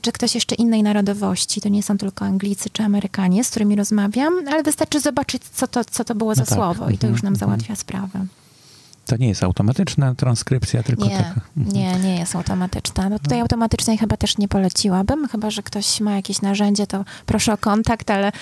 czy 0.00 0.12
ktoś 0.12 0.34
jeszcze 0.34 0.54
innej 0.54 0.82
narodowości. 0.82 1.60
To 1.60 1.68
nie 1.68 1.82
są 1.82 1.98
tylko 1.98 2.24
Anglicy 2.24 2.70
czy 2.70 2.82
Amerykanie, 2.82 3.44
z 3.44 3.50
którymi 3.50 3.76
rozmawiam, 3.76 4.34
ale 4.48 4.62
wystarczy 4.62 5.00
zobaczyć, 5.00 5.42
co 5.54 5.66
to, 5.66 5.84
co 5.84 6.04
to 6.04 6.14
było 6.14 6.34
za 6.34 6.42
No 6.42 6.46
tak. 6.46 6.54
słowo 6.54 6.84
i 6.90 6.98
to 6.98 7.06
Mhm, 7.06 7.12
już 7.12 7.22
nam 7.22 7.32
mhm. 7.32 7.50
załatwia 7.50 7.76
sprawę. 7.76 8.26
To 9.06 9.16
nie 9.16 9.28
jest 9.28 9.42
automatyczna 9.42 10.14
transkrypcja, 10.14 10.82
tylko 10.82 11.04
Nie, 11.04 11.16
taka. 11.16 11.40
Mhm. 11.56 11.76
nie, 11.76 11.98
nie 11.98 12.18
jest 12.18 12.36
automatyczna. 12.36 13.08
No 13.08 13.18
tutaj 13.18 13.40
automatycznej 13.40 13.98
chyba 13.98 14.16
też 14.16 14.38
nie 14.38 14.48
poleciłabym, 14.48 15.28
chyba, 15.28 15.50
że 15.50 15.62
ktoś 15.62 16.00
ma 16.00 16.16
jakieś 16.16 16.42
narzędzie, 16.42 16.86
to 16.86 17.04
proszę 17.26 17.52
o 17.52 17.56
kontakt, 17.56 18.10
ale 18.10 18.32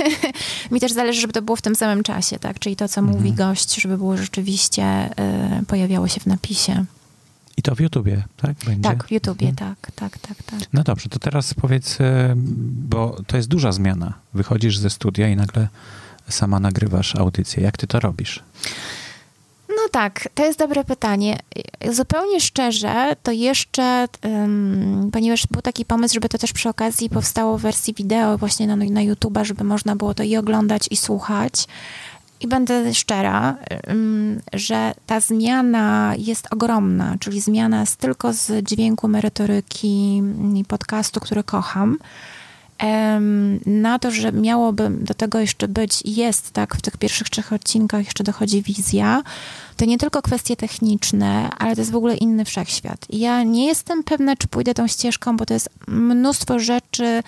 mi 0.70 0.80
też 0.80 0.92
zależy, 0.92 1.20
żeby 1.20 1.32
to 1.32 1.42
było 1.42 1.56
w 1.56 1.62
tym 1.62 1.74
samym 1.74 2.02
czasie, 2.02 2.38
tak? 2.38 2.58
Czyli 2.58 2.76
to, 2.76 2.88
co 2.88 3.02
mówi 3.02 3.32
gość, 3.32 3.80
żeby 3.80 3.98
było 3.98 4.16
rzeczywiście, 4.16 5.10
y, 5.60 5.66
pojawiało 5.66 6.08
się 6.08 6.20
w 6.20 6.26
napisie. 6.26 6.84
I 7.56 7.62
to 7.62 7.74
w 7.74 7.80
YouTubie, 7.80 8.24
tak? 8.36 8.56
Będzie? 8.66 8.82
Tak, 8.88 9.04
w 9.04 9.10
YouTubie, 9.10 9.48
Mhm. 9.48 9.76
tak, 9.76 9.92
tak, 9.92 10.18
tak, 10.18 10.42
tak. 10.42 10.60
No 10.72 10.82
dobrze, 10.82 11.08
to 11.08 11.18
teraz 11.18 11.54
powiedz, 11.54 12.00
e, 12.00 12.34
bo 12.88 13.16
to 13.26 13.36
jest 13.36 13.48
duża 13.48 13.72
zmiana. 13.72 14.12
Wychodzisz 14.34 14.78
ze 14.78 14.90
studia 14.90 15.28
i 15.28 15.36
nagle 15.36 15.68
sama 16.28 16.60
nagrywasz 16.60 17.16
audycję. 17.16 17.62
Jak 17.62 17.76
ty 17.76 17.86
to 17.86 18.00
robisz? 18.00 18.42
Tak, 19.92 20.28
to 20.34 20.44
jest 20.44 20.58
dobre 20.58 20.84
pytanie. 20.84 21.38
Zupełnie 21.90 22.40
szczerze, 22.40 23.16
to 23.22 23.32
jeszcze, 23.32 24.08
ym, 24.24 25.10
ponieważ 25.12 25.46
był 25.46 25.62
taki 25.62 25.84
pomysł, 25.84 26.14
żeby 26.14 26.28
to 26.28 26.38
też 26.38 26.52
przy 26.52 26.68
okazji 26.68 27.10
powstało 27.10 27.58
w 27.58 27.60
wersji 27.60 27.94
wideo 27.94 28.38
właśnie 28.38 28.66
na, 28.66 28.76
na 28.76 29.00
żeby 29.42 29.64
można 29.64 29.96
było 29.96 30.14
to 30.14 30.22
i 30.22 30.36
oglądać, 30.36 30.88
i 30.90 30.96
słuchać. 30.96 31.66
I 32.40 32.48
będę 32.48 32.94
szczera, 32.94 33.56
ym, 33.90 34.40
że 34.52 34.94
ta 35.06 35.20
zmiana 35.20 36.14
jest 36.18 36.52
ogromna, 36.52 37.16
czyli 37.20 37.40
zmiana 37.40 37.86
z, 37.86 37.96
tylko 37.96 38.32
z 38.32 38.64
dźwięku 38.64 39.08
merytoryki 39.08 40.22
i 40.54 40.64
podcastu, 40.64 41.20
który 41.20 41.44
kocham, 41.44 41.98
na 43.66 43.98
to, 43.98 44.10
że 44.10 44.32
miałoby 44.32 44.90
do 44.90 45.14
tego 45.14 45.38
jeszcze 45.38 45.68
być 45.68 46.02
jest, 46.04 46.50
tak, 46.50 46.76
w 46.76 46.82
tych 46.82 46.96
pierwszych 46.96 47.30
trzech 47.30 47.52
odcinkach 47.52 48.04
jeszcze 48.04 48.24
dochodzi 48.24 48.62
wizja, 48.62 49.22
to 49.76 49.84
nie 49.84 49.98
tylko 49.98 50.22
kwestie 50.22 50.56
techniczne, 50.56 51.50
ale 51.58 51.74
to 51.74 51.80
jest 51.80 51.90
w 51.90 51.96
ogóle 51.96 52.16
inny 52.16 52.44
wszechświat. 52.44 53.06
Ja 53.10 53.42
nie 53.42 53.66
jestem 53.66 54.04
pewna, 54.04 54.36
czy 54.36 54.48
pójdę 54.48 54.74
tą 54.74 54.86
ścieżką, 54.86 55.36
bo 55.36 55.46
to 55.46 55.54
jest 55.54 55.70
mnóstwo 55.88 56.58
rzeczy, 56.58 57.22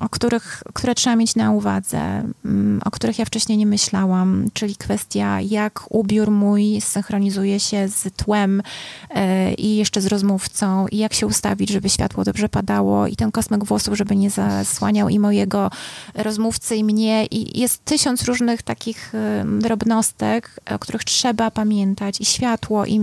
o 0.00 0.08
których, 0.08 0.62
które 0.74 0.94
trzeba 0.94 1.16
mieć 1.16 1.36
na 1.36 1.50
uwadze, 1.50 1.98
mm, 2.44 2.80
o 2.84 2.90
których 2.90 3.18
ja 3.18 3.24
wcześniej 3.24 3.58
nie 3.58 3.66
myślałam, 3.66 4.48
czyli 4.52 4.76
kwestia, 4.76 5.40
jak 5.40 5.84
ubiór 5.90 6.30
mój 6.30 6.80
synchronizuje 6.80 7.60
się 7.60 7.88
z 7.88 8.16
tłem 8.16 8.62
e, 9.10 9.54
i 9.54 9.76
jeszcze 9.76 10.00
z 10.00 10.06
rozmówcą, 10.06 10.86
i 10.88 10.98
jak 10.98 11.14
się 11.14 11.26
ustawić, 11.26 11.70
żeby 11.70 11.88
światło 11.88 12.24
dobrze 12.24 12.48
padało, 12.48 13.06
i 13.06 13.16
ten 13.16 13.32
kosmyk 13.32 13.64
włosów, 13.64 13.96
żeby 13.96 14.16
nie 14.16 14.30
zasłaniał 14.30 15.08
i 15.08 15.18
mojego 15.18 15.70
rozmówcy, 16.14 16.76
i 16.76 16.84
mnie. 16.84 17.26
I 17.26 17.60
jest 17.60 17.84
tysiąc 17.84 18.22
różnych 18.22 18.62
takich 18.62 19.12
drobnostek, 19.58 20.60
o 20.70 20.78
których 20.78 21.04
trzeba 21.04 21.50
pamiętać, 21.50 22.20
i 22.20 22.24
światło, 22.24 22.86
i 22.86 23.00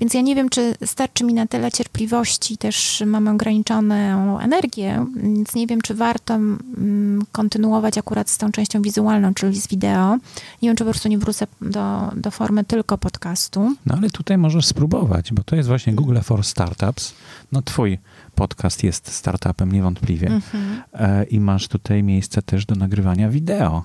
więc 0.00 0.14
ja 0.14 0.20
nie 0.20 0.34
wiem, 0.34 0.48
czy 0.48 0.74
starczy 0.84 1.24
mi 1.24 1.34
na 1.34 1.46
tyle 1.46 1.72
cierpliwości, 1.72 2.58
też 2.58 3.02
mam 3.06 3.28
ograniczoną 3.28 4.38
energię, 4.40 5.06
więc 5.16 5.54
nie 5.54 5.66
wiem, 5.66 5.80
czy 5.80 5.94
warto 5.94 6.34
mm, 6.34 7.22
kontynuować 7.32 7.98
akurat 7.98 8.30
z 8.30 8.38
tą 8.38 8.52
częścią 8.52 8.82
wizualną, 8.82 9.34
czyli 9.34 9.60
z 9.60 9.68
wideo. 9.68 10.16
Nie 10.62 10.68
wiem, 10.68 10.76
czy 10.76 10.84
po 10.84 10.90
prostu 10.90 11.08
nie 11.08 11.18
wrócę 11.18 11.46
do, 11.60 12.10
do 12.16 12.30
formy 12.30 12.64
tylko 12.64 12.98
podcastu. 12.98 13.74
No 13.86 13.94
ale 13.98 14.10
tutaj 14.10 14.38
możesz 14.38 14.66
spróbować, 14.66 15.32
bo 15.32 15.42
to 15.42 15.56
jest 15.56 15.68
właśnie 15.68 15.92
Google 15.94 16.18
for 16.22 16.44
Startups. 16.44 17.14
No 17.52 17.62
twój 17.62 17.98
podcast 18.34 18.84
jest 18.84 19.12
startupem 19.12 19.72
niewątpliwie 19.72 20.26
Mhm. 20.28 20.82
e, 20.92 21.24
i 21.24 21.40
masz 21.40 21.68
tutaj 21.68 22.02
miejsce 22.02 22.42
też 22.42 22.66
do 22.66 22.74
nagrywania 22.74 23.28
wideo. 23.30 23.84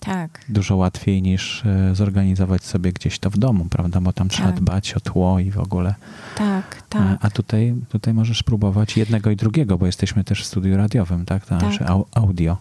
Tak. 0.00 0.40
Dużo 0.48 0.76
łatwiej 0.76 1.22
niż 1.22 1.62
e, 1.66 1.94
zorganizować 1.94 2.64
sobie 2.64 2.92
gdzieś 2.92 3.18
to 3.18 3.30
w 3.30 3.38
domu, 3.38 3.66
prawda? 3.70 4.00
Bo 4.00 4.12
tam 4.12 4.28
trzeba 4.28 4.48
Tak. 4.48 4.60
dbać 4.60 4.94
o 4.94 5.00
tło 5.00 5.38
i 5.38 5.50
w 5.50 5.58
ogóle. 5.58 5.94
Tak, 6.38 6.76
A, 6.90 6.92
tak. 6.92 7.18
a 7.20 7.30
tutaj, 7.30 7.74
tutaj 7.88 8.14
możesz 8.14 8.38
spróbować 8.38 8.96
jednego 8.96 9.30
i 9.30 9.36
drugiego, 9.36 9.78
bo 9.78 9.86
jesteśmy 9.86 10.24
też 10.24 10.42
w 10.42 10.46
studiu 10.46 10.76
radiowym, 10.76 11.24
tak? 11.26 11.42
To 11.46 11.48
Tak. 11.48 11.60
znaczy 11.60 11.86
au, 11.86 12.06
audio. 12.14 12.56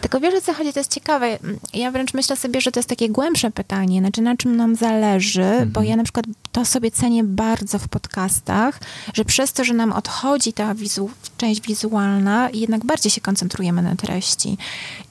Tylko 0.00 0.20
wiesz 0.20 0.34
o 0.34 0.40
co 0.40 0.52
chodzi, 0.54 0.72
to 0.72 0.80
jest 0.80 0.92
ciekawe. 0.94 1.38
Ja 1.74 1.90
wręcz 1.90 2.14
myślę 2.14 2.36
sobie, 2.36 2.60
że 2.60 2.72
to 2.72 2.80
jest 2.80 2.88
takie 2.88 3.08
głębsze 3.08 3.50
pytanie, 3.50 4.00
znaczy 4.00 4.22
na 4.22 4.36
czym 4.36 4.56
nam 4.56 4.76
zależy, 4.76 5.66
bo 5.72 5.82
ja 5.82 5.96
na 5.96 6.04
przykład 6.04 6.26
to 6.52 6.64
sobie 6.64 6.90
cenię 6.90 7.24
bardzo 7.24 7.78
w 7.78 7.88
podcastach, 7.88 8.80
że 9.14 9.24
przez 9.24 9.52
to, 9.52 9.64
że 9.64 9.74
nam 9.74 9.92
odchodzi 9.92 10.52
ta 10.52 10.74
wizu- 10.74 11.10
część 11.36 11.60
wizualna, 11.60 12.48
jednak 12.54 12.84
bardziej 12.84 13.10
się 13.10 13.20
koncentrujemy 13.20 13.82
na 13.82 13.96
treści. 13.96 14.56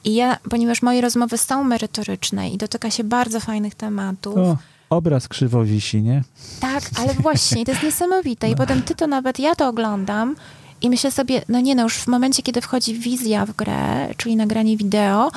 I 0.03 0.13
ja, 0.15 0.37
ponieważ 0.49 0.81
moje 0.81 1.01
rozmowy 1.01 1.37
są 1.37 1.63
merytoryczne 1.71 2.49
i 2.49 2.57
dotyka 2.57 2.91
się 2.91 3.03
bardzo 3.03 3.39
fajnych 3.39 3.75
tematów, 3.75 4.37
O, 4.37 4.57
obraz 4.89 5.27
krzywo 5.27 5.63
wisi, 5.63 6.01
nie? 6.01 6.23
tak, 6.59 6.83
ale 6.99 7.13
właśnie, 7.13 7.65
to 7.65 7.71
jest 7.71 7.83
niesamowite. 7.83 8.49
I 8.49 8.55
potem 8.55 8.81
ty 8.81 8.95
to 8.95 9.07
nawet, 9.07 9.39
ja 9.39 9.55
to 9.55 9.67
oglądam 9.67 10.35
i 10.81 10.89
myślę 10.89 11.11
sobie, 11.11 11.41
no 11.49 11.59
nie 11.59 11.75
no, 11.75 11.83
już 11.83 11.95
w 11.97 12.07
momencie, 12.07 12.43
kiedy 12.43 12.61
wchodzi 12.61 12.93
wizja 12.99 13.45
w 13.45 13.55
grę, 13.55 14.13
czyli 14.17 14.35
nagranie 14.35 14.77
wideo, 14.77 15.31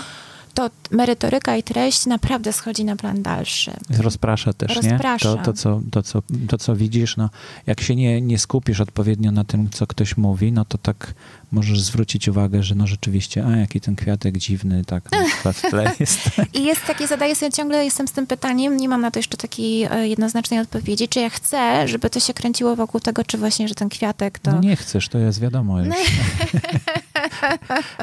to 0.54 0.70
merytoryka 0.90 1.56
i 1.56 1.62
treść 1.62 2.06
naprawdę 2.06 2.52
schodzi 2.52 2.84
na 2.84 2.96
plan 2.96 3.22
dalszy. 3.22 3.72
Rozprasza 3.98 4.52
też, 4.52 4.76
Rozprasza. 4.76 5.30
nie? 5.30 5.36
To, 5.36 5.44
to, 5.44 5.52
co, 5.52 5.80
to, 5.90 6.02
co, 6.02 6.22
to, 6.48 6.58
co 6.58 6.76
widzisz, 6.76 7.16
no, 7.16 7.30
jak 7.66 7.80
się 7.80 7.96
nie, 7.96 8.20
nie 8.20 8.38
skupisz 8.38 8.80
odpowiednio 8.80 9.32
na 9.32 9.44
tym, 9.44 9.70
co 9.70 9.86
ktoś 9.86 10.16
mówi, 10.16 10.52
no 10.52 10.64
to 10.64 10.78
tak 10.78 11.14
możesz 11.52 11.80
zwrócić 11.80 12.28
uwagę, 12.28 12.62
że 12.62 12.74
no 12.74 12.86
rzeczywiście, 12.86 13.46
a 13.46 13.56
jaki 13.56 13.80
ten 13.80 13.96
kwiatek 13.96 14.38
dziwny, 14.38 14.84
tak 14.84 15.12
na 15.12 15.24
przykład 15.24 15.56
w 15.56 15.70
tle 15.70 15.92
jest. 16.00 16.30
I 16.54 16.64
jest 16.64 16.86
takie, 16.86 17.06
zadaję 17.06 17.36
sobie 17.36 17.52
ciągle, 17.52 17.84
jestem 17.84 18.08
z 18.08 18.12
tym 18.12 18.26
pytaniem, 18.26 18.76
nie 18.76 18.88
mam 18.88 19.00
na 19.00 19.10
to 19.10 19.18
jeszcze 19.18 19.36
takiej 19.36 19.82
e, 19.82 20.08
jednoznacznej 20.08 20.60
odpowiedzi, 20.60 21.08
czy 21.08 21.20
ja 21.20 21.30
chcę, 21.30 21.88
żeby 21.88 22.10
to 22.10 22.20
się 22.20 22.34
kręciło 22.34 22.76
wokół 22.76 23.00
tego, 23.00 23.24
czy 23.24 23.38
właśnie, 23.38 23.68
że 23.68 23.74
ten 23.74 23.88
kwiatek 23.88 24.38
to... 24.38 24.52
No 24.52 24.60
nie 24.60 24.76
chcesz, 24.76 25.08
to 25.08 25.18
jest 25.18 25.40
wiadomo 25.40 25.80
już. 25.80 25.88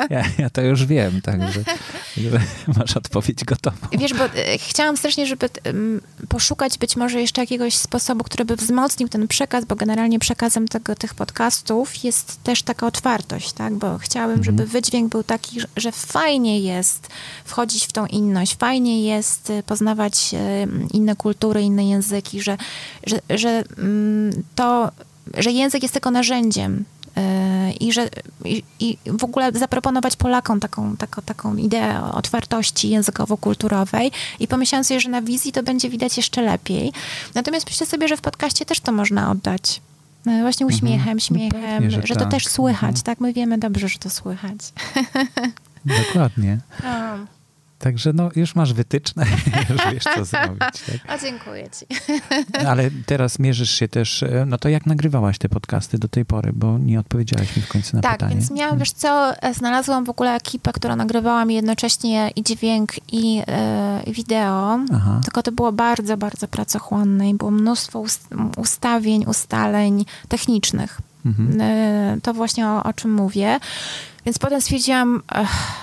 ja, 0.10 0.24
ja 0.38 0.50
to 0.50 0.62
już 0.62 0.86
wiem, 0.86 1.22
także 1.22 1.64
że 2.18 2.40
masz 2.78 2.98
odpowiedź 2.98 3.46
gotową. 3.46 3.78
Wiesz, 3.92 4.14
bo 4.14 4.26
e, 4.26 4.58
chciałam 4.58 4.98
strasznie, 4.98 5.26
żeby 5.26 5.50
poszukać 6.30 6.78
być 6.78 6.96
może 6.96 7.22
jeszcze 7.22 7.42
jakiegoś 7.42 7.76
sposobu, 7.76 8.24
który 8.24 8.46
by 8.46 8.56
wzmocnił 8.56 9.10
ten 9.10 9.28
przekaz, 9.28 9.66
bo 9.66 9.76
generalnie 9.76 10.20
przekazem 10.20 10.68
tego, 10.68 10.96
tych 10.96 11.14
podcastów 11.14 12.04
jest 12.04 12.44
też 12.44 12.64
taka 12.64 12.88
otwartość, 12.88 13.31
tak? 13.54 13.74
Bo 13.74 13.98
chciałabym, 13.98 14.38
Mhm. 14.38 14.44
żeby 14.58 14.70
wydźwięk 14.70 15.12
był 15.12 15.24
taki, 15.24 15.60
że- 15.78 15.92
fajnie 15.92 16.60
jest 16.60 17.08
wchodzić 17.46 17.86
w 17.88 17.92
tą 17.92 18.06
inność, 18.06 18.56
fajnie 18.56 19.04
jest 19.04 19.50
y, 19.50 19.64
poznawać 19.64 20.34
e, 20.34 20.68
inne 20.94 21.16
kultury, 21.16 21.62
inne 21.62 21.86
języki, 21.90 22.42
że, 22.42 22.58
że, 23.08 23.20
że 23.30 23.64
mm, 23.78 24.44
to, 24.56 24.92
że 25.38 25.52
język 25.52 25.82
jest 25.84 25.94
tylko 25.94 26.12
narzędziem 26.12 26.86
e, 27.18 27.72
i 27.72 27.94
że 27.94 28.10
i, 28.46 28.64
i 28.80 28.98
w 29.06 29.24
ogóle 29.24 29.52
zaproponować 29.52 30.16
Polakom 30.16 30.60
taką, 30.60 30.98
taką, 30.98 31.22
taką 31.22 31.56
ideę 31.56 32.04
otwartości 32.14 32.90
językowo-kulturowej 32.90 34.12
i 34.40 34.48
pomyślałam 34.48 34.84
sobie, 34.84 35.00
że 35.00 35.10
na 35.10 35.22
wizji 35.22 35.52
to 35.52 35.64
będzie 35.64 35.90
widać 35.90 36.18
jeszcze 36.18 36.42
lepiej. 36.42 36.94
Natomiast 37.36 37.66
myślę 37.66 37.88
sobie, 37.88 38.08
że 38.08 38.18
w 38.18 38.22
podcaście 38.22 38.66
też 38.66 38.80
to 38.80 38.92
można 38.92 39.32
oddać. 39.32 39.82
E, 40.28 40.42
Właśnie 40.42 40.66
uśmiechem, 40.66 41.20
śmiechem, 41.20 41.60
Mhm. 41.62 41.74
pewnie, 41.82 41.92
że, 42.02 42.08
że 42.08 42.14
to 42.14 42.20
tak. 42.20 42.32
też 42.32 42.48
słychać, 42.48 42.90
Mhm. 42.90 43.04
tak? 43.04 43.20
My 43.20 43.34
wiemy 43.34 43.58
dobrze, 43.58 43.88
że 43.88 44.00
to 44.00 44.10
słychać. 44.10 44.58
Dokładnie. 46.08 46.58
Także 47.82 48.14
no, 48.14 48.30
już 48.36 48.56
masz 48.56 48.74
wytyczne, 48.74 49.26
już 49.70 49.82
wiesz, 49.94 50.04
co 50.04 50.26
zrobić. 50.32 50.60
Tak? 50.60 51.16
O, 51.18 51.22
dziękuję 51.22 51.70
ci. 51.80 51.86
Ale 52.70 52.90
teraz 53.06 53.40
mierzysz 53.40 53.72
się 53.72 53.88
też, 53.88 54.24
e, 54.24 54.46
no 54.48 54.58
to 54.58 54.70
jak 54.70 54.86
nagrywałaś 54.86 55.38
te 55.38 55.50
podcasty 55.50 55.98
do 55.98 56.08
tej 56.08 56.26
pory, 56.26 56.52
bo 56.54 56.78
nie 56.78 57.00
odpowiedziałaś 57.00 57.56
mi 57.58 57.62
w 57.64 57.68
końcu 57.68 57.96
na 57.96 58.02
tak, 58.02 58.12
pytanie. 58.12 58.36
więc 58.36 58.52
miałam, 58.52 58.78
wiesz 58.80 58.92
co, 58.92 59.34
e, 59.42 59.54
znalazłam 59.54 60.06
w 60.06 60.10
ogóle 60.10 60.36
ekipę, 60.36 60.74
która 60.74 60.96
nagrywała 60.96 61.46
mi 61.46 61.56
jednocześnie 61.56 62.32
i 62.36 62.44
dźwięk, 62.44 62.92
i 63.14 63.42
i 64.08 64.14
wideo. 64.14 64.80
Aha. 64.94 65.22
Tylko 65.24 65.44
to 65.44 65.52
było 65.52 65.72
bardzo, 65.72 66.18
bardzo 66.18 66.48
pracochłonne 66.48 67.30
i 67.30 67.34
było 67.34 67.52
mnóstwo 67.52 68.00
ust- 68.00 68.28
ustawień, 68.58 69.26
ustaleń 69.26 70.06
technicznych. 70.28 71.02
Mhm. 71.26 72.22
To 72.22 72.34
właśnie 72.34 72.68
o, 72.68 72.84
o 72.84 72.94
czym 72.94 73.14
mówię. 73.14 73.60
Więc 74.26 74.40
potem 74.40 74.62
stwierdziłam, 74.62 75.22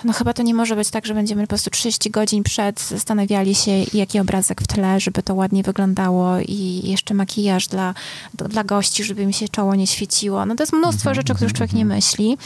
no 0.04 0.12
chyba 0.12 0.32
to 0.32 0.42
nie 0.42 0.54
może 0.54 0.76
być 0.76 0.90
tak, 0.90 1.06
że 1.06 1.14
będziemy 1.14 1.42
po 1.42 1.48
prostu 1.48 1.70
30 1.70 2.10
godzin 2.10 2.42
przed 2.42 2.80
zastanawiali 2.80 3.54
się, 3.54 3.70
jaki 3.94 4.20
obrazek 4.20 4.62
w 4.62 4.66
tle, 4.66 5.00
żeby 5.00 5.22
to 5.22 5.34
ładnie 5.34 5.62
wyglądało 5.62 6.38
i 6.40 6.80
jeszcze 6.84 7.14
makijaż 7.14 7.66
dla, 7.68 7.94
do- 8.34 8.48
dla 8.48 8.64
gości, 8.64 9.04
żeby 9.04 9.26
mi 9.26 9.34
się 9.34 9.48
czoło 9.48 9.74
nie 9.74 9.86
świeciło. 9.86 10.46
No 10.46 10.54
to 10.54 10.62
jest 10.62 10.72
mnóstwo 10.72 11.10
Mhm, 11.10 11.14
rzeczy, 11.14 11.32
o 11.32 11.36
których 11.36 11.50
mhm, 11.52 11.56
człowiek 11.68 11.72
nie 11.72 11.84
myśli 11.94 12.38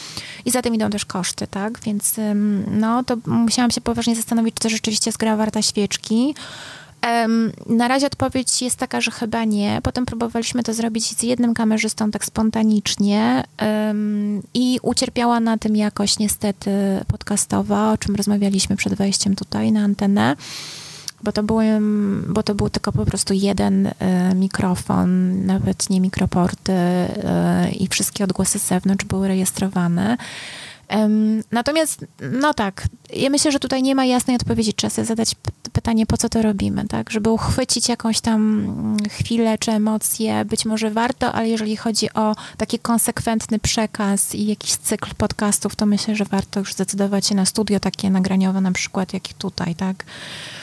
i 0.44 0.50
za 0.50 0.62
tym 0.62 0.74
idą 0.74 0.90
też 0.90 1.04
koszty, 1.04 1.46
tak? 1.46 1.80
Więc 1.80 2.14
no 2.70 3.04
to 3.04 3.16
musiałam 3.26 3.70
się 3.70 3.80
poważnie 3.80 4.16
zastanowić, 4.16 4.54
czy 4.54 4.60
to 4.62 4.68
rzeczywiście 4.68 5.08
jest 5.08 5.18
gra 5.18 5.36
warta 5.36 5.62
świeczki. 5.62 6.34
Na 7.66 7.88
razie 7.88 8.06
odpowiedź 8.06 8.62
jest 8.62 8.76
taka, 8.76 9.00
że 9.00 9.10
chyba 9.10 9.44
nie. 9.44 9.80
Potem 9.82 10.06
próbowaliśmy 10.06 10.62
to 10.62 10.74
zrobić 10.74 11.18
z 11.18 11.22
jednym 11.22 11.54
kamerzystą 11.54 12.10
tak 12.10 12.24
spontanicznie 12.24 13.44
i 14.54 14.78
ucierpiała 14.82 15.40
na 15.40 15.58
tym 15.58 15.76
jakość 15.76 16.18
niestety 16.18 16.70
podcastowa, 17.08 17.92
o 17.92 17.98
czym 17.98 18.16
rozmawialiśmy 18.16 18.76
przed 18.76 18.94
wejściem 18.94 19.36
tutaj 19.36 19.72
na 19.72 19.80
antenę. 19.80 20.36
Bo 21.22 21.32
to, 21.32 21.42
bo 22.28 22.42
to 22.42 22.54
był 22.54 22.70
tylko 22.70 22.92
po 22.92 23.06
prostu 23.06 23.34
jeden 23.34 23.86
e, 23.98 24.34
mikrofon, 24.34 25.32
nawet 25.46 25.90
nie 25.90 26.00
mikroporty 26.00 26.72
e, 26.72 27.70
i 27.78 27.88
wszystkie 27.88 28.24
odgłosy 28.24 28.58
z 28.58 28.66
zewnątrz 28.66 29.04
były 29.04 29.28
rejestrowane. 29.28 30.16
Natomiast, 31.52 32.04
no 32.32 32.54
tak, 32.54 32.84
ja 33.16 33.30
myślę, 33.30 33.52
że 33.52 33.58
tutaj 33.58 33.82
nie 33.82 33.94
ma 33.94 34.04
jasnej 34.04 34.36
odpowiedzi. 34.36 34.74
Trzeba 34.74 34.90
sobie 34.90 35.06
zadać 35.06 35.34
pytanie, 35.72 36.06
po 36.06 36.16
co 36.16 36.28
to 36.28 36.42
robimy, 36.42 36.88
tak? 36.88 37.10
Żeby 37.10 37.30
uchwycić 37.30 37.88
jakąś 37.88 38.20
tam 38.20 38.60
mm, 38.60 38.96
chwilę 39.10 39.58
czy 39.58 39.72
emocję, 39.72 40.44
być 40.44 40.64
może 40.64 40.90
warto, 40.90 41.32
ale 41.32 41.48
jeżeli 41.48 41.76
chodzi 41.76 42.12
o 42.12 42.36
taki 42.56 42.78
konsekwentny 42.78 43.58
przekaz 43.58 44.34
i 44.34 44.46
jakiś 44.46 44.70
cykl 44.76 45.10
podcastów, 45.14 45.76
to 45.76 45.86
myślę, 45.86 46.16
że 46.16 46.24
warto 46.24 46.60
już 46.60 46.72
zdecydować 46.72 47.26
się 47.26 47.34
na 47.34 47.46
studio 47.46 47.80
takie 47.80 48.10
nagraniowe, 48.10 48.60
na 48.60 48.72
przykład 48.72 49.12
jak 49.14 49.28
tutaj, 49.28 49.74
tak? 49.74 50.04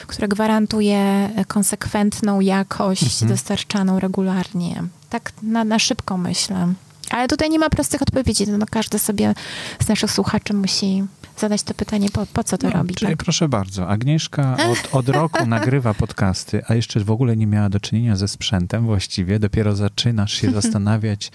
Które 0.06 0.28
gwarantuje 0.28 1.30
konsekwentną 1.48 2.40
jakość 2.40 3.24
dostarczaną 3.24 4.00
regularnie. 4.00 4.82
Tak 5.10 5.32
na, 5.42 5.64
na 5.64 5.78
szybko 5.78 6.18
myślę. 6.18 6.74
Ale 7.10 7.28
tutaj 7.28 7.50
nie 7.50 7.58
ma 7.58 7.70
prostych 7.70 8.02
odpowiedzi. 8.02 8.44
No, 8.48 8.66
każdy 8.70 8.98
sobie 8.98 9.34
z 9.82 9.88
naszych 9.88 10.10
słuchaczy 10.10 10.54
musi 10.54 11.04
zadać 11.38 11.62
to 11.62 11.74
pytanie, 11.74 12.10
po, 12.10 12.26
po 12.26 12.44
co 12.44 12.58
to 12.58 12.66
No, 12.68 12.72
robi. 12.72 12.94
Czyli 12.94 13.12
Tak? 13.12 13.24
proszę 13.24 13.48
bardzo, 13.48 13.88
Agnieszka 13.88 14.56
od, 14.72 14.94
od 14.94 15.08
roku 15.08 15.46
nagrywa 15.56 15.94
podcasty, 15.94 16.62
a 16.68 16.74
jeszcze 16.74 17.00
w 17.00 17.10
ogóle 17.10 17.36
nie 17.36 17.46
miała 17.46 17.68
do 17.68 17.80
czynienia 17.80 18.16
ze 18.16 18.28
sprzętem 18.28 18.86
właściwie. 18.86 19.38
Dopiero 19.38 19.76
zaczynasz 19.76 20.32
się 20.32 20.50
zastanawiać, 20.60 21.30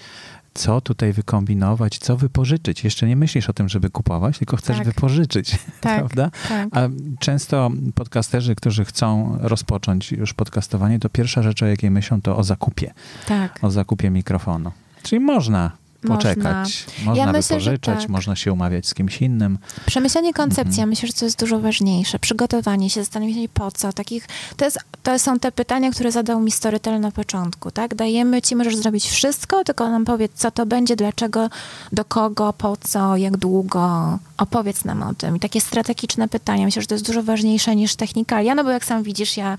co 0.54 0.80
tutaj 0.80 1.12
wykombinować, 1.12 1.98
co 1.98 2.16
wypożyczyć. 2.16 2.84
Jeszcze 2.84 3.06
nie 3.06 3.16
myślisz 3.16 3.50
o 3.50 3.52
tym, 3.52 3.68
żeby 3.68 3.90
kupować, 3.90 4.38
tylko 4.38 4.56
chcesz 4.56 4.76
Tak. 4.76 4.86
wypożyczyć, 4.86 5.50
Tak, 5.80 5.98
prawda? 5.98 6.30
tak. 6.48 6.68
A 6.72 6.88
często 7.20 7.70
podcasterzy, 7.94 8.54
którzy 8.54 8.84
chcą 8.84 9.38
rozpocząć 9.40 10.12
już 10.12 10.34
podcastowanie, 10.34 10.98
to 10.98 11.08
pierwsza 11.08 11.42
rzecz, 11.42 11.62
o 11.62 11.66
jakiej 11.66 11.90
myślą, 11.90 12.22
to 12.22 12.36
o 12.36 12.44
zakupie. 12.44 12.94
tak. 13.26 13.58
O 13.62 13.70
zakupie 13.70 14.10
mikrofonu. 14.10 14.72
Czyli 15.06 15.20
można 15.20 15.70
poczekać, 16.06 16.84
można, 17.04 17.24
Ja 17.24 17.32
myślę, 17.32 17.56
wypożyczać, 17.56 18.00
tak. 18.00 18.08
można 18.08 18.36
się 18.36 18.52
umawiać 18.52 18.86
z 18.86 18.94
kimś 18.94 19.22
innym. 19.22 19.58
Przemyślenie 19.86 20.32
koncepcji, 20.34 20.68
Mhm. 20.68 20.80
ja 20.80 20.86
myślę, 20.86 21.06
że 21.06 21.12
to 21.12 21.24
jest 21.24 21.40
dużo 21.40 21.60
ważniejsze. 21.60 22.18
Przygotowanie 22.18 22.90
się, 22.90 23.00
zastanowienie 23.00 23.42
się 23.42 23.48
po 23.48 23.70
co. 23.72 23.92
Takich, 23.92 24.28
to, 24.56 24.64
jest, 24.64 24.78
to 25.02 25.18
są 25.18 25.38
te 25.38 25.52
pytania, 25.52 25.90
które 25.90 26.12
zadał 26.12 26.40
mi 26.40 26.50
Storytel 26.50 27.00
na 27.00 27.10
początku, 27.10 27.70
tak? 27.70 27.94
Dajemy 27.94 28.42
ci, 28.42 28.56
możesz 28.56 28.76
zrobić 28.76 29.08
wszystko, 29.08 29.64
tylko 29.64 29.90
nam 29.90 30.04
powiedz, 30.04 30.32
co 30.34 30.50
to 30.50 30.66
będzie, 30.66 30.96
dlaczego, 30.96 31.50
do 31.92 32.04
kogo, 32.04 32.52
po 32.52 32.76
co, 32.76 33.16
jak 33.16 33.36
długo. 33.36 34.18
Opowiedz 34.38 34.84
nam 34.84 35.02
o 35.02 35.14
tym. 35.14 35.36
I 35.36 35.40
takie 35.40 35.60
strategiczne 35.60 36.28
pytania, 36.28 36.64
myślę, 36.64 36.82
że 36.82 36.88
to 36.88 36.94
jest 36.94 37.06
dużo 37.06 37.22
ważniejsze 37.22 37.76
niż 37.76 37.96
technikalia, 37.96 38.54
no 38.54 38.64
bo 38.64 38.70
jak 38.70 38.84
sam 38.84 39.02
widzisz, 39.02 39.36
ja 39.36 39.56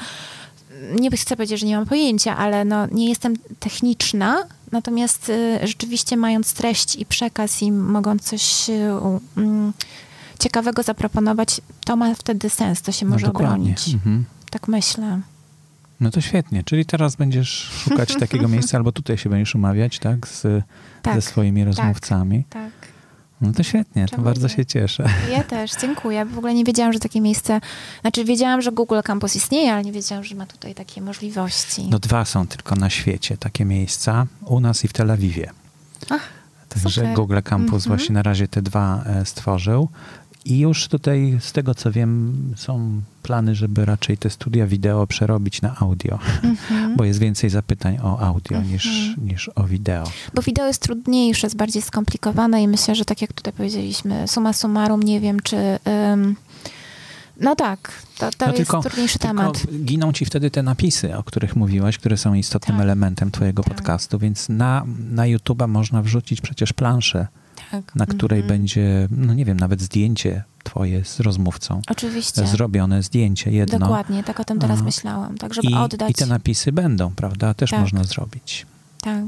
nie 1.00 1.12
chcę 1.12 1.36
powiedzieć, 1.36 1.60
że 1.60 1.66
nie 1.68 1.78
mam 1.78 1.86
pojęcia, 1.86 2.38
ale 2.38 2.66
no, 2.66 2.88
nie 2.92 3.10
jestem 3.10 3.34
techniczna, 3.60 4.44
natomiast 4.72 5.30
y, 5.30 5.60
rzeczywiście 5.68 6.18
mając 6.18 6.54
treść 6.54 6.96
i 6.96 7.06
przekaz 7.06 7.62
i 7.62 7.72
mogąc 7.72 8.24
coś 8.24 8.68
mm, 9.38 9.74
ciekawego 10.40 10.84
zaproponować, 10.84 11.62
to 11.86 11.96
ma 11.96 12.16
wtedy 12.16 12.50
sens, 12.50 12.82
to 12.82 12.92
się 12.92 13.06
może 13.06 13.28
no, 13.28 13.34
obronić. 13.34 13.94
Mhm. 13.94 14.26
Tak 14.52 14.68
myślę. 14.68 15.22
No 16.00 16.12
to 16.12 16.22
świetnie. 16.22 16.64
Czyli 16.64 16.86
teraz 16.86 17.16
będziesz 17.16 17.50
szukać 17.84 18.16
takiego 18.20 18.48
miejsca, 18.48 18.78
albo 18.78 18.92
tutaj 18.92 19.18
się 19.18 19.30
będziesz 19.30 19.56
umawiać, 19.56 20.00
tak? 20.00 20.28
Z, 20.28 20.64
Tak, 21.02 21.16
ze 21.16 21.22
swoimi 21.22 21.64
rozmówcami. 21.66 22.44
tak. 22.50 22.72
No 23.42 23.54
to 23.54 23.64
świetnie, 23.64 24.06
to 24.06 24.12
Czemu 24.12 24.24
bardzo 24.24 24.48
nie? 24.48 24.54
się 24.54 24.66
cieszę. 24.66 25.10
Ja 25.32 25.44
też, 25.44 25.72
dziękuję. 25.82 26.26
W 26.26 26.38
ogóle 26.38 26.54
nie 26.54 26.64
wiedziałam, 26.64 26.94
że 26.94 27.00
takie 27.00 27.22
miejsce, 27.22 27.62
znaczy 28.02 28.26
wiedziałam, 28.26 28.62
że 28.62 28.72
Google 28.72 29.00
Campus 29.04 29.36
istnieje, 29.36 29.74
ale 29.74 29.84
nie 29.84 29.92
wiedziałam, 29.92 30.24
że 30.24 30.36
ma 30.36 30.46
tutaj 30.46 30.76
takie 30.76 31.02
możliwości. 31.02 31.88
No 31.90 32.00
dwa 32.00 32.26
są 32.26 32.48
tylko 32.48 32.76
na 32.76 32.90
świecie 32.90 33.38
takie 33.38 33.66
miejsca, 33.66 34.26
u 34.46 34.60
nas 34.60 34.84
i 34.86 34.88
w 34.88 34.94
Tel 34.94 35.12
Awiwie. 35.12 35.50
Ach, 36.10 36.22
Także 36.70 36.90
super. 37.02 37.14
Google 37.16 37.40
Campus 37.44 37.74
Mhm. 37.86 37.98
właśnie 37.98 38.14
na 38.14 38.24
razie 38.24 38.48
te 38.48 38.62
dwa 38.62 39.04
e, 39.06 39.26
stworzył. 39.26 39.90
I 40.52 40.60
już 40.60 40.88
tutaj, 40.88 41.38
z 41.42 41.52
tego 41.52 41.76
co 41.76 41.92
wiem, 41.92 42.34
są 42.56 43.02
plany, 43.24 43.56
żeby 43.56 43.86
raczej 43.86 44.18
te 44.18 44.30
studia 44.30 44.68
wideo 44.68 45.08
przerobić 45.08 45.62
na 45.62 45.76
audio, 45.80 46.20
Mhm. 46.44 46.96
bo 46.98 47.04
jest 47.04 47.20
więcej 47.20 47.50
zapytań 47.50 47.98
o 48.04 48.20
audio 48.20 48.62
niż, 48.62 48.86
Mhm. 49.10 49.28
niż 49.28 49.50
o 49.56 49.64
wideo. 49.64 50.04
Bo 50.34 50.42
wideo 50.42 50.68
jest 50.68 50.82
trudniejsze, 50.82 51.48
jest 51.48 51.56
bardziej 51.58 51.82
skomplikowane 51.82 52.64
i 52.64 52.68
myślę, 52.68 52.96
że 52.96 53.06
tak 53.06 53.22
jak 53.22 53.34
tutaj 53.34 53.54
powiedzieliśmy, 53.54 54.28
summa 54.28 54.54
summarum, 54.54 55.04
nie 55.04 55.20
wiem, 55.20 55.40
czy... 55.40 55.56
ym, 56.14 56.36
no 57.40 57.56
tak, 57.56 57.92
to, 58.18 58.30
to 58.32 58.46
No 58.46 58.54
jest 58.54 58.58
tylko- 58.58 58.82
trudniejszy 58.82 59.20
Tylko 59.20 59.28
temat. 59.38 59.64
giną 59.86 60.14
ci 60.14 60.26
wtedy 60.26 60.52
te 60.52 60.64
napisy, 60.64 61.18
o 61.18 61.24
których 61.24 61.56
mówiłaś, 61.56 61.98
które 61.98 62.18
są 62.18 62.34
istotnym 62.34 62.78
Tak. 62.78 62.84
elementem 62.84 63.32
twojego 63.32 63.64
Tak. 63.64 63.74
podcastu, 63.74 64.20
więc 64.20 64.50
na, 64.50 64.84
na 65.12 65.24
YouTube'a 65.24 65.68
można 65.68 66.02
wrzucić 66.02 66.42
przecież 66.42 66.74
planszę 66.74 67.28
tak. 67.72 67.96
na 67.96 68.06
której 68.06 68.40
mm 68.40 68.48
-hmm. 68.48 68.54
będzie, 68.54 69.08
no 69.12 69.34
nie 69.34 69.46
wiem, 69.46 69.60
nawet 69.60 69.82
zdjęcie 69.82 70.44
twoje 70.64 71.06
z 71.06 71.20
rozmówcą. 71.20 71.82
Oczywiście. 71.90 72.48
Zrobione 72.48 73.04
zdjęcie 73.04 73.52
jedno. 73.52 73.80
Dokładnie, 73.80 74.24
tak 74.24 74.40
o 74.40 74.46
tym 74.46 74.60
teraz 74.60 74.82
myślałam. 74.82 75.38
Tak, 75.38 75.54
żeby 75.54 75.68
I, 75.68 75.74
oddać. 75.74 76.12
I 76.12 76.14
te 76.14 76.26
napisy 76.26 76.72
będą, 76.72 77.16
prawda? 77.16 77.54
Też 77.54 77.70
tak. 77.70 77.80
można 77.80 78.04
zrobić. 78.04 78.66
Tak. 79.02 79.24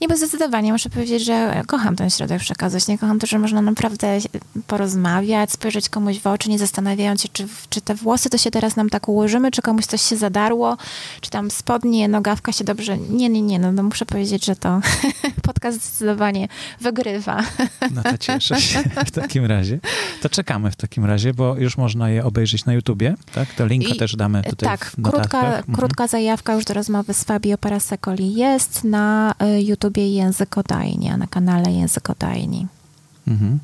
Nie, 0.00 0.08
bo 0.08 0.16
zdecydowanie 0.16 0.72
muszę 0.72 0.90
powiedzieć, 0.90 1.24
że 1.24 1.62
kocham 1.66 1.96
ten 1.96 2.10
środek 2.10 2.40
przekazać. 2.40 2.88
Nie 2.88 2.98
kocham 2.98 3.18
to, 3.18 3.26
że 3.26 3.38
można 3.38 3.62
naprawdę 3.62 4.18
porozmawiać, 4.66 5.52
spojrzeć 5.52 5.88
komuś 5.88 6.18
w 6.18 6.26
oczy, 6.26 6.50
nie 6.50 6.58
zastanawiając 6.58 7.22
się, 7.22 7.28
czy, 7.32 7.48
czy 7.68 7.80
te 7.80 7.94
włosy 7.94 8.30
to 8.30 8.38
się 8.38 8.50
teraz 8.50 8.76
nam 8.76 8.90
tak 8.90 9.08
ułożymy, 9.08 9.50
czy 9.50 9.62
komuś 9.62 9.86
coś 9.86 10.02
się 10.02 10.16
zadarło, 10.16 10.76
czy 11.20 11.30
tam 11.30 11.50
spodnie, 11.50 12.08
nogawka 12.08 12.52
się 12.52 12.64
dobrze... 12.64 12.98
Nie, 12.98 13.28
nie, 13.28 13.42
nie, 13.42 13.58
no, 13.58 13.72
no 13.72 13.82
muszę 13.82 14.06
powiedzieć, 14.06 14.44
że 14.44 14.56
to 14.56 14.80
podcast 15.48 15.84
zdecydowanie 15.84 16.48
wygrywa. 16.80 17.42
No 17.90 18.02
to 18.02 18.18
cieszę 18.18 18.60
się 18.60 18.82
w 19.06 19.10
takim 19.20 19.44
razie. 19.46 19.80
To 20.22 20.28
czekamy 20.28 20.70
w 20.70 20.76
takim 20.76 21.04
razie, 21.04 21.34
bo 21.34 21.56
już 21.56 21.76
można 21.76 22.10
je 22.10 22.24
obejrzeć 22.24 22.64
na 22.64 22.72
YouTubie, 22.72 23.14
tak? 23.34 23.54
To 23.54 23.66
linka 23.66 23.94
I, 23.94 23.96
też 23.96 24.16
damy 24.16 24.42
tutaj 24.42 24.68
Tak, 24.68 24.84
w 24.84 25.02
krótka, 25.02 25.40
mhm. 25.40 25.76
krótka 25.76 26.06
zajawka 26.06 26.54
już 26.54 26.64
do 26.64 26.74
rozmowy 26.74 27.14
z 27.14 27.24
Fabio 27.24 27.58
Parasecoli 27.58 28.34
jest 28.34 28.84
na 28.84 29.09
na 29.10 29.34
y, 29.42 29.62
YouTubie 29.62 30.08
Językodajnia, 30.08 31.16
na 31.16 31.26
kanale 31.26 31.72
Językodajni. 31.72 32.66
Mhm. 33.28 33.58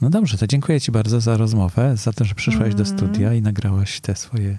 No 0.00 0.10
dobrze, 0.10 0.38
to 0.38 0.46
dziękuję 0.46 0.80
Ci 0.80 0.92
bardzo 0.92 1.20
za 1.20 1.36
rozmowę, 1.36 1.96
za 1.96 2.12
to, 2.12 2.24
że 2.24 2.34
przyszłaś 2.34 2.74
do 2.74 2.82
mhm. 2.82 2.98
studia 2.98 3.34
i 3.34 3.42
nagrałaś 3.42 4.00
te 4.00 4.16
swoje 4.16 4.58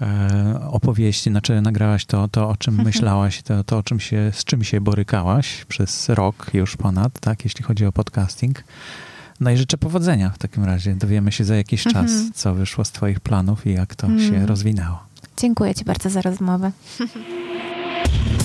e, 0.00 0.60
opowieści, 0.70 1.30
znaczy 1.30 1.60
nagrałaś 1.60 2.06
to, 2.06 2.28
to 2.28 2.48
o 2.48 2.56
czym 2.56 2.82
myślałaś, 2.88 3.42
to, 3.42 3.64
to 3.64 3.78
o 3.78 3.82
czym 3.82 4.00
się, 4.00 4.30
z 4.34 4.44
czym 4.44 4.64
się 4.64 4.80
borykałaś 4.80 5.64
przez 5.64 6.08
rok 6.08 6.50
już 6.54 6.76
ponad, 6.76 7.20
tak, 7.20 7.44
jeśli 7.44 7.64
chodzi 7.64 7.86
o 7.86 7.92
podcasting. 7.92 8.64
No 9.40 9.50
i 9.50 9.56
życzę 9.56 9.78
powodzenia 9.78 10.30
w 10.30 10.38
takim 10.38 10.64
razie. 10.64 10.94
Dowiemy 10.94 11.32
się 11.32 11.44
za 11.44 11.56
jakiś 11.56 11.84
czas, 11.84 12.10
mhm. 12.10 12.32
co 12.34 12.54
wyszło 12.54 12.84
z 12.84 12.92
Twoich 12.92 13.20
planów 13.20 13.66
i 13.66 13.72
jak 13.72 13.94
to 13.94 14.06
się 14.06 14.12
mhm. 14.12 14.46
rozwinęło. 14.46 14.98
Dziękuję 15.36 15.74
Ci 15.74 15.84
bardzo 15.84 16.10
za 16.10 16.22
rozmowę. 16.22 16.72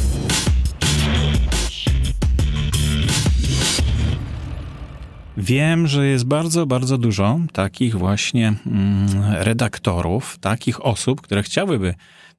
Wiem, 5.40 5.88
że 5.88 6.08
jest 6.08 6.26
bardzo, 6.26 6.66
bardzo 6.66 6.98
dużo 6.98 7.40
takich 7.54 7.96
właśnie 7.96 8.54
mm, 8.66 9.34
redaktorów, 9.34 10.38
takich 10.38 10.86
osób, 10.86 11.22
które 11.22 11.44
chciałyby 11.44 11.94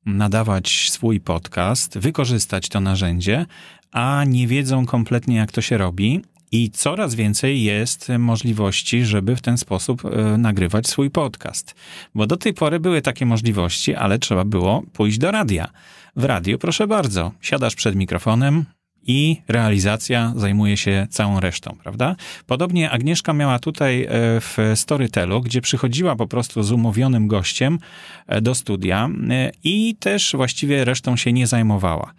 nadawać 0.06 0.90
swój 0.90 1.20
podcast, 1.20 1.98
wykorzystać 1.98 2.68
to 2.68 2.80
narzędzie, 2.80 3.46
a 3.92 4.24
nie 4.26 4.46
wiedzą 4.46 4.87
kompletnie, 4.87 5.37
jak 5.37 5.52
to 5.52 5.61
się 5.61 5.78
robi. 5.78 6.22
I 6.52 6.70
coraz 6.70 7.14
więcej 7.14 7.62
jest 7.62 8.08
możliwości, 8.18 9.04
żeby 9.04 9.37
w 9.37 9.42
ten 9.42 9.58
sposób 9.58 10.04
e, 10.04 10.38
nagrywać 10.38 10.87
swój 10.87 11.11
podcast. 11.11 11.74
Bo 12.14 12.26
do 12.26 12.37
tej 12.37 12.54
pory 12.54 12.80
były 12.80 13.02
takie 13.02 13.26
możliwości, 13.26 13.94
ale 13.94 14.18
trzeba 14.18 14.44
było 14.44 14.82
pójść 14.92 15.18
do 15.18 15.30
radia. 15.30 15.70
W 16.16 16.24
radiu, 16.24 16.58
proszę 16.58 16.87
bardzo, 16.87 17.32
siadasz 17.40 17.74
przed 17.74 17.96
mikrofonem, 17.96 18.64
i 19.08 19.42
realizacja 19.48 20.32
zajmuje 20.36 20.76
się 20.76 21.06
całą 21.10 21.40
resztą, 21.40 21.76
prawda? 21.82 22.16
Podobnie 22.46 22.90
Agnieszka 22.90 23.32
miała 23.32 23.58
tutaj 23.58 24.02
e, 24.02 24.08
w 24.40 24.58
Storytelu, 24.74 25.40
gdzie 25.40 25.60
przychodziła 25.60 26.16
po 26.16 26.26
prostu 26.26 26.62
z 26.62 26.72
umówionym 26.72 27.28
gościem 27.28 27.78
e, 28.26 28.40
do 28.40 28.54
studia 28.54 29.08
e, 29.30 29.50
i 29.64 29.96
też 30.00 30.32
właściwie 30.36 30.84
resztą 30.84 31.16
się 31.16 31.32
nie 31.32 31.46
zajmowała. 31.46 32.12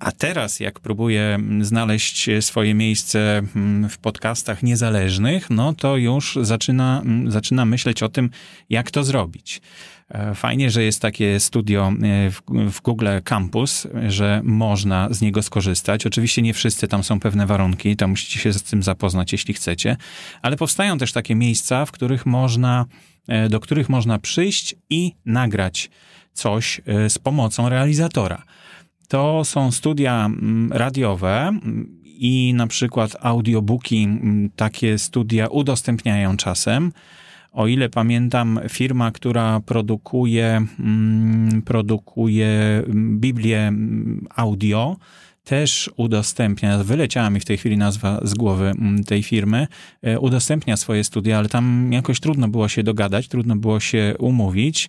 A 0.00 0.12
teraz, 0.12 0.60
jak 0.60 0.80
próbuję 0.80 1.38
znaleźć 1.60 2.30
swoje 2.40 2.74
miejsce 2.74 3.42
w 3.90 3.98
podcastach 3.98 4.62
niezależnych, 4.62 5.50
no 5.50 5.72
to 5.72 5.96
już 5.96 6.38
zaczyna, 6.42 7.02
zaczyna 7.26 7.64
myśleć 7.64 8.02
o 8.02 8.08
tym, 8.08 8.30
jak 8.70 8.90
to 8.90 9.04
zrobić. 9.04 9.60
E, 10.08 10.34
fajnie, 10.34 10.70
że 10.70 10.82
jest 10.82 11.02
takie 11.02 11.40
studio 11.40 11.92
e, 12.02 12.30
w, 12.70 12.80
Google 12.82 13.08
Campus, 13.24 13.86
że 14.08 14.40
można 14.44 15.08
z 15.10 15.20
niego 15.20 15.42
skorzystać. 15.42 16.06
Oczywiście 16.06 16.42
nie 16.42 16.54
wszyscy, 16.54 16.88
tam 16.88 17.04
są 17.04 17.20
pewne 17.20 17.46
warunki, 17.46 17.96
tam 17.96 18.10
musicie 18.10 18.40
się 18.40 18.52
z 18.52 18.62
tym 18.62 18.82
zapoznać, 18.82 19.32
jeśli 19.32 19.54
chcecie, 19.54 19.96
ale 20.42 20.56
powstają 20.56 20.98
też 20.98 21.12
takie 21.12 21.34
miejsca, 21.34 21.86
w 21.86 21.92
których 21.92 22.26
można, 22.26 22.86
e, 23.28 23.48
do 23.48 23.60
których 23.60 23.88
można 23.88 24.18
przyjść 24.18 24.74
i 24.90 25.12
nagrać 25.26 25.90
coś 26.32 26.80
z 27.08 27.18
pomocą 27.18 27.68
realizatora. 27.68 28.42
To 29.08 29.44
są 29.44 29.72
studia 29.72 30.30
radiowe 30.70 31.58
i 32.04 32.54
na 32.54 32.66
przykład 32.66 33.16
audiobooki 33.20 34.08
takie 34.56 34.98
studia 34.98 35.46
udostępniają 35.46 36.36
czasem. 36.36 36.92
O 37.54 37.66
ile 37.66 37.88
pamiętam, 37.88 38.60
firma, 38.68 39.10
która 39.10 39.60
produkuje, 39.60 40.66
mm, 40.80 41.62
produkuje 41.62 42.82
Biblię 42.94 43.68
mm, 43.68 44.26
audio, 44.34 44.96
też 45.44 45.90
udostępnia, 45.96 46.78
wyleciała 46.78 47.30
mi 47.30 47.40
w 47.40 47.44
tej 47.44 47.58
chwili 47.58 47.76
nazwa 47.76 48.20
z 48.22 48.34
głowy 48.34 48.66
mm, 48.66 49.04
tej 49.04 49.22
firmy, 49.22 49.66
e, 50.02 50.20
udostępnia 50.20 50.76
swoje 50.76 51.04
studia, 51.04 51.38
ale 51.38 51.48
tam 51.48 51.92
jakoś 51.92 52.20
trudno 52.20 52.48
było 52.48 52.68
się 52.68 52.82
dogadać, 52.82 53.28
trudno 53.28 53.56
było 53.56 53.80
się 53.80 54.14
umówić, 54.18 54.88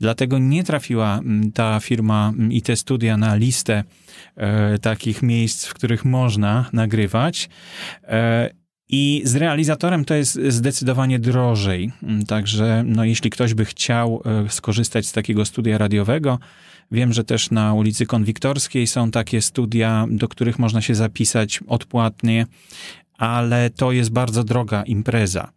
dlatego 0.00 0.38
nie 0.38 0.64
trafiła 0.64 1.20
ta 1.54 1.80
firma 1.80 2.32
i 2.50 2.62
te 2.62 2.76
studia 2.76 3.16
na 3.16 3.34
listę 3.34 3.84
e, 4.36 4.78
takich 4.78 5.22
miejsc, 5.22 5.66
w 5.66 5.74
których 5.74 6.04
można 6.04 6.70
nagrywać. 6.72 7.48
E, 8.04 8.65
i 8.88 9.22
z 9.24 9.36
realizatorem 9.36 10.04
to 10.04 10.14
jest 10.14 10.38
zdecydowanie 10.48 11.18
drożej. 11.18 11.92
Także 12.28 12.84
no, 12.86 13.04
jeśli 13.04 13.30
ktoś 13.30 13.54
by 13.54 13.64
chciał 13.64 14.22
e, 14.24 14.50
skorzystać 14.50 15.06
z 15.06 15.12
takiego 15.12 15.44
studia 15.44 15.78
radiowego, 15.78 16.38
wiem, 16.90 17.12
że 17.12 17.24
też 17.24 17.50
na 17.50 17.74
ulicy 17.74 18.06
Konwiktorskiej 18.06 18.86
są 18.86 19.10
takie 19.10 19.42
studia, 19.42 20.06
do 20.10 20.28
których 20.28 20.58
można 20.58 20.82
się 20.82 20.94
zapisać 20.94 21.60
odpłatnie, 21.66 22.46
ale 23.18 23.70
to 23.70 23.92
jest 23.92 24.10
bardzo 24.10 24.44
droga 24.44 24.82
impreza. 24.82 25.50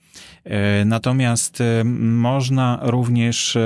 E, 0.44 0.86
natomiast 0.86 1.62
e, 1.62 1.84
można 1.84 2.80
również 2.82 3.58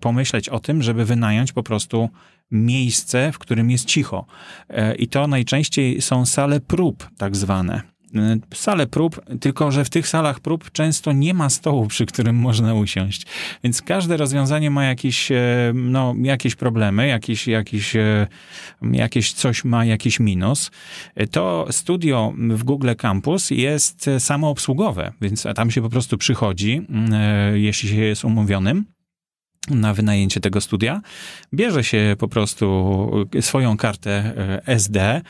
pomyśleć 0.00 0.48
o 0.48 0.58
tym, 0.58 0.82
żeby 0.82 1.04
wynająć 1.04 1.52
po 1.52 1.62
prostu 1.62 2.08
miejsce, 2.50 3.32
w 3.32 3.38
którym 3.38 3.70
jest 3.70 3.84
cicho. 3.84 4.26
I 4.98 5.08
to 5.08 5.26
najczęściej 5.26 6.02
są 6.02 6.26
sale 6.26 6.60
prób, 6.60 7.08
tak 7.16 7.36
zwane. 7.36 7.93
E, 8.14 8.36
sale 8.54 8.86
prób, 8.86 9.20
tylko 9.40 9.70
że 9.70 9.84
w 9.84 9.90
tych 9.90 10.08
salach 10.08 10.40
prób 10.40 10.72
często 10.72 11.12
nie 11.12 11.34
ma 11.34 11.50
stołu, 11.50 11.86
przy 11.86 12.06
którym 12.06 12.36
można 12.36 12.74
usiąść. 12.74 13.26
Więc 13.64 13.82
każde 13.82 14.16
rozwiązanie 14.16 14.70
ma 14.70 14.84
jakieś, 14.84 15.32
e, 15.32 15.36
no, 15.74 16.14
jakieś 16.22 16.54
problemy, 16.54 17.06
jakieś, 17.06 17.46
jakieś, 17.46 17.96
e, 17.96 18.26
jakieś 18.82 19.32
coś 19.32 19.64
ma 19.64 19.84
jakiś 19.84 20.20
minus. 20.20 20.70
To 21.30 21.66
studio 21.70 22.32
w 22.38 22.64
Google 22.64 22.90
Campus 22.98 23.50
jest 23.50 24.10
samoobsługowe, 24.18 25.12
więc 25.20 25.46
tam 25.54 25.70
się 25.70 25.82
po 25.82 25.90
prostu 25.90 26.18
przychodzi, 26.18 26.86
jeśli 27.54 27.88
się 27.88 27.96
jest 27.96 28.24
umówionym 28.24 28.93
na 29.70 29.94
wynajęcie 29.94 30.40
tego 30.40 30.60
studia. 30.60 31.00
Bierze 31.54 31.84
się 31.84 32.16
po 32.18 32.28
prostu 32.28 33.28
swoją 33.40 33.76
kartę 33.76 34.10
e, 34.10 34.66
SD, 34.66 35.20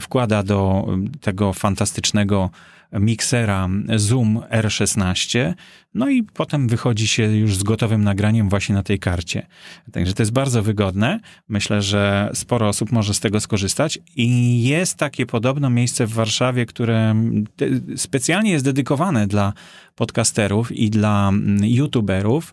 wkłada 0.00 0.42
do 0.42 0.88
tego 1.20 1.52
fantastycznego 1.52 2.50
miksera 2.92 3.68
Zoom 3.96 4.40
R16, 4.50 5.54
no 5.94 6.08
i 6.08 6.22
potem 6.22 6.68
wychodzi 6.68 7.08
się 7.08 7.22
już 7.22 7.56
z 7.56 7.62
gotowym 7.62 8.04
nagraniem 8.04 8.48
właśnie 8.48 8.74
na 8.74 8.82
tej 8.82 8.98
karcie. 8.98 9.46
Także 9.92 10.14
to 10.14 10.22
jest 10.22 10.32
bardzo 10.32 10.62
wygodne. 10.62 11.20
Myślę, 11.48 11.82
że 11.82 12.30
sporo 12.34 12.68
osób 12.68 12.92
może 12.92 13.14
z 13.14 13.20
tego 13.20 13.40
skorzystać 13.40 13.98
i 14.16 14.62
jest 14.64 14.98
takie 14.98 15.26
podobno 15.26 15.70
miejsce 15.70 16.06
w 16.06 16.12
Warszawie, 16.12 16.66
które 16.66 17.14
specjalnie 17.96 18.50
jest 18.50 18.64
dedykowane 18.64 19.26
dla 19.26 19.52
podcasterów 19.94 20.72
i 20.72 20.90
dla 20.90 21.32
youtuberów, 21.62 22.52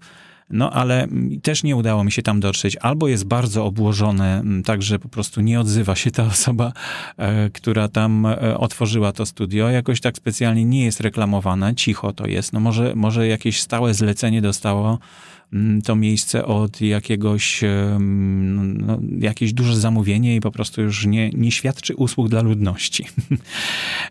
no 0.49 0.71
ale 0.71 1.07
też 1.43 1.63
nie 1.63 1.75
udało 1.75 2.03
mi 2.03 2.11
się 2.11 2.21
tam 2.21 2.39
dotrzeć. 2.39 2.77
Albo 2.77 3.07
jest 3.07 3.25
bardzo 3.25 3.65
obłożone, 3.65 4.43
tak 4.65 4.81
że 4.81 4.99
po 4.99 5.09
prostu 5.09 5.41
nie 5.41 5.59
odzywa 5.59 5.95
się 5.95 6.11
ta 6.11 6.25
osoba, 6.33 6.73
e, 7.17 7.49
która 7.49 7.87
tam 7.87 8.25
e, 8.25 8.57
otworzyła 8.57 9.11
to 9.11 9.25
studio. 9.25 9.69
Jakoś 9.69 10.01
tak 10.01 10.17
specjalnie 10.17 10.65
nie 10.65 10.85
jest 10.85 10.99
reklamowane, 10.99 11.75
cicho 11.75 12.13
to 12.13 12.27
jest. 12.27 12.53
No 12.53 12.59
może, 12.59 12.95
może 12.95 13.27
jakieś 13.27 13.61
stałe 13.61 13.93
zlecenie 13.93 14.41
dostało 14.41 14.99
Mm, 14.99 15.38
to 15.83 15.95
miejsce 15.95 16.45
od 16.45 16.81
jakiegoś, 16.81 17.61
no, 17.99 18.99
jakieś 19.19 19.53
duże 19.53 19.75
zamówienie 19.75 20.35
i 20.35 20.39
po 20.39 20.51
prostu 20.51 20.81
już 20.81 21.05
nie, 21.05 21.29
nie 21.29 21.51
świadczy 21.51 21.95
usług 21.95 22.29
dla 22.29 22.41
ludności. 22.41 23.05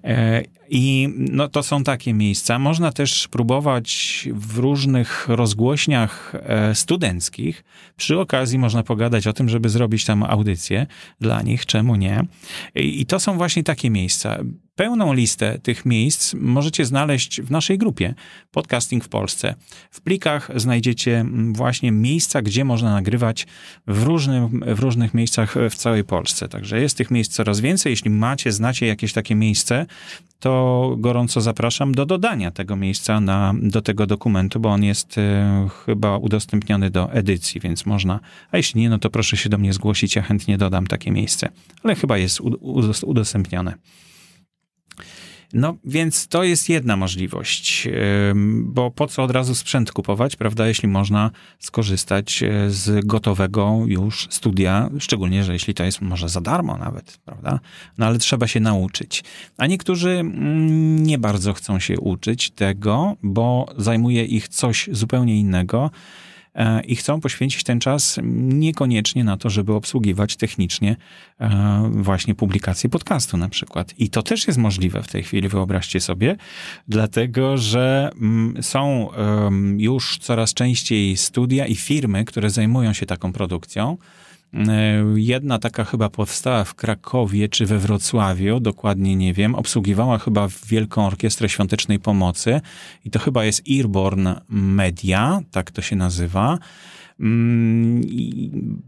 E, 0.04 0.42
I 0.70 1.08
no, 1.16 1.48
to 1.48 1.62
są 1.62 1.84
takie 1.84 2.14
miejsca. 2.14 2.58
Można 2.58 2.92
też 2.92 3.28
próbować 3.28 4.28
w 4.32 4.58
różnych 4.58 5.28
rozgłośniach 5.28 6.32
e, 6.34 6.74
studenckich. 6.74 7.64
Przy 7.96 8.18
okazji 8.18 8.58
można 8.58 8.82
pogadać 8.82 9.26
o 9.26 9.32
tym, 9.32 9.48
żeby 9.48 9.68
zrobić 9.68 10.04
tam 10.04 10.22
audycję 10.22 10.86
dla 11.20 11.42
nich, 11.42 11.66
czemu 11.66 11.96
nie. 11.96 12.24
I 12.74 13.06
to 13.06 13.20
są 13.20 13.36
właśnie 13.36 13.62
takie 13.62 13.90
miejsca. 13.90 14.38
Pełną 14.78 15.12
listę 15.12 15.58
tych 15.58 15.86
miejsc 15.86 16.34
możecie 16.34 16.84
znaleźć 16.84 17.40
w 17.42 17.50
naszej 17.50 17.78
grupie 17.78 18.14
Podcasting 18.50 19.04
w 19.04 19.08
Polsce. 19.08 19.54
W 19.90 20.00
plikach 20.00 20.50
znajdziecie 20.56 21.24
właśnie 21.52 21.92
miejsca, 21.92 22.42
gdzie 22.42 22.64
można 22.64 22.92
nagrywać 22.92 23.46
w, 23.86 24.02
różnym, 24.02 24.64
w 24.66 24.78
różnych 24.80 25.14
miejscach 25.14 25.54
w 25.70 25.74
całej 25.74 26.04
Polsce. 26.04 26.48
Także 26.48 26.80
jest 26.80 26.96
tych 26.96 27.10
miejsc 27.10 27.32
coraz 27.32 27.60
więcej. 27.60 27.90
Jeśli 27.90 28.10
macie, 28.10 28.52
znacie 28.52 28.86
jakieś 28.86 29.12
takie 29.12 29.34
miejsce, 29.34 29.86
to 30.40 30.94
gorąco 30.98 31.40
zapraszam 31.40 31.94
do 31.94 32.06
dodania 32.06 32.50
tego 32.50 32.76
miejsca 32.76 33.20
na, 33.20 33.54
do 33.62 33.82
tego 33.82 34.06
dokumentu, 34.06 34.60
bo 34.60 34.68
on 34.68 34.84
jest 34.84 35.18
e, 35.18 35.68
chyba 35.86 36.16
udostępniony 36.16 36.90
do 36.90 37.12
edycji, 37.12 37.60
więc 37.60 37.86
można, 37.86 38.20
a 38.50 38.56
jeśli 38.56 38.80
nie, 38.80 38.90
no 38.90 38.98
to 38.98 39.10
proszę 39.10 39.36
się 39.36 39.48
do 39.48 39.58
mnie 39.58 39.72
zgłosić, 39.72 40.16
ja 40.16 40.22
chętnie 40.22 40.58
dodam 40.58 40.86
takie 40.86 41.10
miejsce, 41.10 41.48
ale 41.82 41.94
chyba 41.94 42.18
jest 42.18 42.40
udostępnione. 43.02 43.74
No 45.52 45.76
więc 45.84 46.28
to 46.28 46.44
jest 46.44 46.68
jedna 46.68 46.96
możliwość, 46.96 47.88
bo 48.54 48.90
po 48.90 49.06
co 49.06 49.22
od 49.22 49.30
razu 49.30 49.54
sprzęt 49.54 49.92
kupować, 49.92 50.36
prawda, 50.36 50.68
jeśli 50.68 50.88
można 50.88 51.30
skorzystać 51.58 52.42
e, 52.42 52.70
z 52.70 53.06
gotowego 53.06 53.78
już 53.86 54.28
studia, 54.30 54.90
szczególnie, 54.98 55.44
że 55.44 55.52
jeśli 55.52 55.74
to 55.74 55.84
jest 55.84 56.00
może 56.00 56.28
za 56.28 56.40
darmo 56.40 56.76
nawet, 56.76 57.18
prawda, 57.24 57.60
no 57.98 58.06
ale 58.06 58.18
trzeba 58.18 58.46
się 58.46 58.60
nauczyć. 58.60 59.24
A 59.56 59.66
niektórzy 59.66 60.10
mm, 60.10 61.02
nie 61.02 61.18
bardzo 61.18 61.52
chcą 61.52 61.78
się 61.78 62.00
uczyć 62.00 62.50
tego, 62.50 63.16
bo 63.22 63.66
zajmuje 63.76 64.24
ich 64.24 64.48
coś 64.48 64.88
zupełnie 64.92 65.40
innego, 65.40 65.90
i 66.86 66.96
chcą 66.96 67.20
poświęcić 67.20 67.64
ten 67.64 67.80
czas 67.80 68.18
niekoniecznie 68.22 69.24
na 69.24 69.36
to, 69.36 69.50
żeby 69.50 69.72
obsługiwać 69.72 70.36
technicznie 70.36 70.96
e, 71.40 71.90
właśnie 71.94 72.34
publikację 72.34 72.90
podcastu 72.90 73.36
na 73.36 73.48
przykład. 73.48 73.94
I 73.98 74.10
to 74.10 74.22
też 74.22 74.46
jest 74.46 74.58
możliwe 74.58 75.02
w 75.02 75.08
tej 75.08 75.22
chwili, 75.22 75.48
wyobraźcie 75.48 76.00
sobie, 76.00 76.36
dlatego 76.88 77.56
że 77.56 78.10
mm, 78.20 78.62
są 78.62 79.08
już 79.76 80.18
coraz 80.18 80.54
częściej 80.54 81.16
studia 81.16 81.66
i 81.66 81.76
firmy, 81.76 82.24
które 82.24 82.50
zajmują 82.50 82.92
się 82.92 83.06
taką 83.06 83.32
produkcją. 83.32 83.96
E, 84.54 85.04
jedna 85.16 85.58
taka 85.58 85.84
chyba 85.84 86.08
powstała 86.08 86.64
w 86.64 86.74
Krakowie 86.74 87.48
czy 87.48 87.66
we 87.66 87.78
Wrocławiu, 87.78 88.60
dokładnie 88.60 89.16
nie 89.16 89.34
wiem. 89.34 89.54
Obsługiwała 89.54 90.18
chyba 90.18 90.48
Wielką 90.66 91.06
Orkiestrę 91.06 91.48
Świątecznej 91.48 91.98
Pomocy 91.98 92.60
i 93.04 93.10
to 93.10 93.18
chyba 93.18 93.44
jest 93.44 93.62
Earborn 93.78 94.28
Media, 94.48 95.40
tak 95.50 95.70
to 95.70 95.82
się 95.82 95.96
nazywa. 95.96 96.58
Mm, 97.20 98.02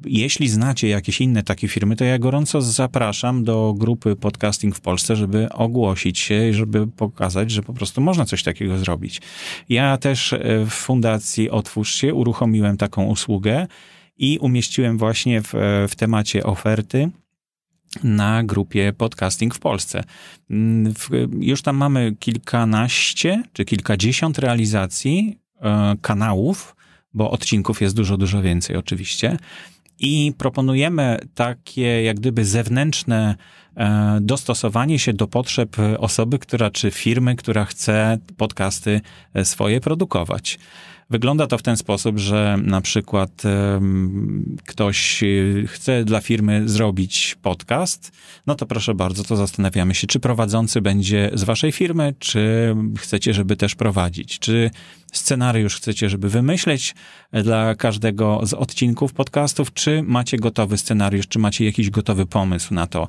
jeśli 0.05 0.49
znacie 0.49 0.89
jakieś 0.89 1.21
inne 1.21 1.43
takie 1.43 1.69
firmy, 1.69 1.97
to 1.97 2.05
ja 2.05 2.19
gorąco 2.19 2.63
zapraszam 2.63 3.45
do 3.45 3.75
grupy 3.79 4.17
Podcasting 4.17 4.77
w 4.77 4.81
Polsce, 4.81 5.17
żeby 5.17 5.49
ogłosić 5.53 6.19
się 6.19 6.49
i 6.49 6.53
żeby 6.53 6.87
pokazać, 6.87 7.51
że 7.51 7.63
po 7.63 7.73
prostu 7.73 8.01
można 8.01 8.25
coś 8.25 8.43
takiego 8.43 8.79
zrobić. 8.79 9.21
Ja 9.69 9.97
też 9.97 10.33
e, 10.33 10.39
w 10.67 10.71
Fundacji 10.71 11.51
Otwórz 11.51 11.95
się 11.95 12.15
uruchomiłem 12.15 12.77
taką 12.77 13.05
usługę 13.05 13.67
i 14.21 14.39
umieściłem 14.39 14.99
właśnie 14.99 15.43
w, 15.43 15.53
w 15.89 15.95
temacie 15.97 16.45
oferty 16.45 17.11
na 18.05 18.43
grupie 18.45 18.93
Podcasting 18.93 19.55
w 19.55 19.59
Polsce. 19.59 20.05
Mm, 20.51 20.95
już 21.41 21.63
tam 21.63 21.77
mamy 21.77 22.17
kilkanaście 22.19 23.43
czy 23.53 23.65
kilkadziesiąt 23.65 24.39
realizacji 24.39 25.39
e, 25.61 25.97
kanałów, 26.01 26.77
bo 27.15 27.31
odcinków 27.31 27.81
jest 27.81 27.97
dużo, 27.97 28.17
dużo 28.17 28.43
więcej 28.43 28.77
oczywiście. 28.77 29.37
I 29.99 30.33
proponujemy 30.39 31.19
takie 31.35 32.03
jak 32.03 32.17
gdyby 32.17 32.45
zewnętrzne 32.45 33.37
dostosowanie 34.21 34.99
się 34.99 35.13
do 35.13 35.27
potrzeb 35.27 35.77
osoby, 35.99 36.39
która 36.39 36.71
czy 36.71 36.91
firmy, 36.91 37.37
która 37.37 37.65
chce 37.65 38.19
podcasty 38.37 39.01
e, 39.35 39.45
swoje 39.45 39.81
produkować. 39.81 40.59
Wygląda 41.11 41.47
to 41.47 41.59
w 41.59 41.63
ten 41.63 41.77
sposób, 41.77 42.19
że 42.19 42.59
na 42.63 42.81
przykład 42.81 43.43
ktoś 44.67 45.23
y, 45.23 45.65
chce 45.69 46.05
dla 46.05 46.21
firmy 46.21 46.69
zrobić 46.69 47.37
podcast, 47.43 48.13
no 48.47 48.55
to 48.55 48.67
proszę 48.67 48.95
bardzo, 48.95 49.25
to 49.25 49.37
zastanawiamy 49.37 49.95
się, 49.95 50.07
czy 50.07 50.21
prowadzący 50.21 50.81
będzie 50.81 51.31
z 51.35 51.45
waszej 51.45 51.73
firmy, 51.73 52.15
czy 52.19 52.75
chcecie, 52.99 53.35
żeby 53.35 53.57
też 53.57 53.75
prowadzić, 53.75 54.39
czy 54.39 54.71
scenariusz 55.13 55.77
chcecie, 55.77 56.09
żeby 56.09 56.29
wymyśleć 56.29 56.95
dla 57.33 57.75
każdego 57.75 58.41
z 58.43 58.55
odcinków 58.55 59.13
podcastów, 59.13 59.73
czy 59.73 60.03
macie 60.03 60.37
gotowy 60.37 60.79
scenariusz, 60.79 61.29
czy 61.29 61.39
macie 61.39 61.65
jakiś 61.65 61.91
gotowy 61.91 62.27
pomysł 62.27 62.75
na 62.75 62.87
to, 62.87 63.09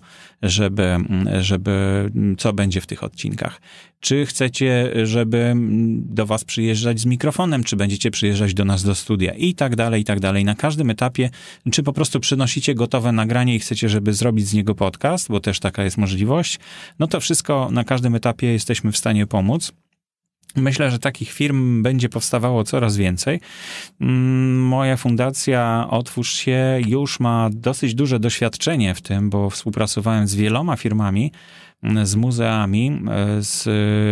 żeby, 0.52 0.97
żeby 1.39 2.10
co 2.38 2.54
będzie 2.54 2.82
w 2.82 2.88
tych 2.88 3.04
odcinkach. 3.04 3.62
Czy 3.99 4.26
chcecie, 4.26 4.91
żeby 5.04 5.54
do 5.95 6.26
was 6.26 6.43
przyjeżdżać 6.43 6.99
z 6.99 7.06
mikrofonem, 7.06 7.64
czy 7.64 7.76
będziecie 7.76 8.12
przyjeżdżać 8.12 8.54
do 8.54 8.66
nas 8.66 8.84
do 8.84 8.95
studia 8.95 9.34
i 9.34 9.54
tak 9.56 9.76
dalej, 9.76 10.02
i 10.02 10.06
tak 10.06 10.20
dalej. 10.20 10.45
Na 10.45 10.56
każdym 10.56 10.89
etapie, 10.89 11.30
czy 11.72 11.84
po 11.84 11.93
prostu 11.93 12.20
przynosicie 12.20 12.76
gotowe 12.76 13.12
nagranie 13.12 13.56
i 13.56 13.60
chcecie, 13.60 13.89
żeby 13.89 14.14
zrobić 14.14 14.47
z 14.47 14.54
niego 14.54 14.76
podcast, 14.76 15.30
bo 15.30 15.39
też 15.39 15.60
taka 15.60 15.84
jest 15.84 15.97
możliwość, 15.97 16.60
no 16.99 17.08
to 17.08 17.20
wszystko 17.20 17.70
na 17.72 17.84
każdym 17.84 18.16
etapie 18.16 18.47
jesteśmy 18.47 18.91
w 18.91 18.97
stanie 18.97 19.28
pomóc. 19.28 19.72
Myślę, 20.56 20.91
że 20.91 20.99
takich 20.99 21.32
firm 21.32 21.84
będzie 21.84 22.10
powstawało 22.10 22.64
coraz 22.64 22.97
więcej. 22.97 23.39
Mm, 24.02 24.68
moja 24.68 24.97
fundacja 24.97 25.88
Otwórz 25.89 26.34
się 26.34 26.82
już 26.88 27.20
ma 27.20 27.49
dosyć 27.54 27.95
duże 27.95 28.20
doświadczenie 28.20 28.95
w 28.95 29.02
tym, 29.02 29.30
bo 29.30 29.49
współpracowałem 29.49 30.28
z 30.28 30.36
wieloma 30.36 30.76
firmami, 30.76 31.32
mm, 31.84 32.06
z 32.06 32.16
muzeami, 32.16 33.02
e, 33.10 33.43
z, 33.43 33.68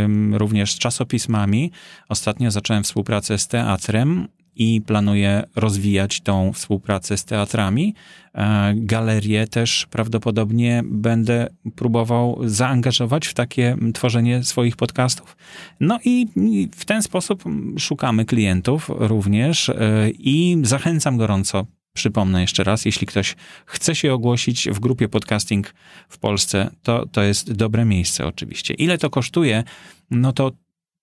mm, 0.05 0.35
również 0.35 0.73
z 0.73 0.79
czasopismami. 0.79 1.71
Ostatnio 2.09 2.51
zacząłem 2.51 2.83
współpracę 2.83 3.37
z 3.37 3.47
teatrem 3.47 4.27
i 4.55 4.81
planuję 4.81 5.43
rozwijać 5.55 6.21
tą 6.21 6.53
współpracę 6.53 7.17
z 7.17 7.25
teatrami. 7.25 7.95
E, 8.33 8.73
Galerię 8.75 9.47
też 9.47 9.87
prawdopodobnie 9.89 10.83
będę 10.85 11.47
próbował 11.75 12.39
zaangażować 12.45 13.27
w 13.27 13.33
takie 13.33 13.77
tworzenie 13.93 14.43
swoich 14.43 14.75
podcastów. 14.75 15.37
No 15.79 15.99
i 16.05 16.27
w 16.75 16.85
ten 16.85 17.03
sposób 17.03 17.43
szukamy 17.77 18.25
klientów 18.25 18.89
również 18.89 19.69
e, 19.69 19.75
i 20.09 20.57
zachęcam 20.63 21.17
gorąco 21.17 21.65
Przypomnę 21.93 22.41
jeszcze 22.41 22.63
raz, 22.63 22.85
jeśli 22.85 23.07
ktoś 23.07 23.35
chce 23.65 23.95
się 23.95 24.13
ogłosić 24.13 24.69
w 24.69 24.79
grupie 24.79 25.09
podcasting 25.09 25.73
w 26.09 26.17
Polsce, 26.17 26.71
to 26.83 27.05
to 27.05 27.21
jest 27.21 27.53
dobre 27.53 27.85
miejsce 27.85 28.27
oczywiście. 28.27 28.73
Ile 28.73 28.97
to 28.97 29.09
kosztuje? 29.09 29.63
No 30.11 30.33
to 30.33 30.51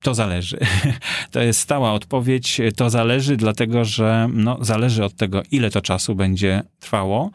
to 0.03 0.15
zależy. 0.15 0.59
To 1.31 1.41
jest 1.41 1.61
stała 1.61 1.93
odpowiedź. 1.93 2.61
To 2.77 2.91
zależy, 2.91 3.37
dlatego 3.37 3.85
że 3.85 4.29
no, 4.33 4.59
zależy 4.61 5.05
od 5.05 5.15
tego, 5.15 5.43
ile 5.51 5.71
to 5.71 5.81
czasu 5.81 6.15
będzie 6.15 6.63
trwało, 6.81 7.31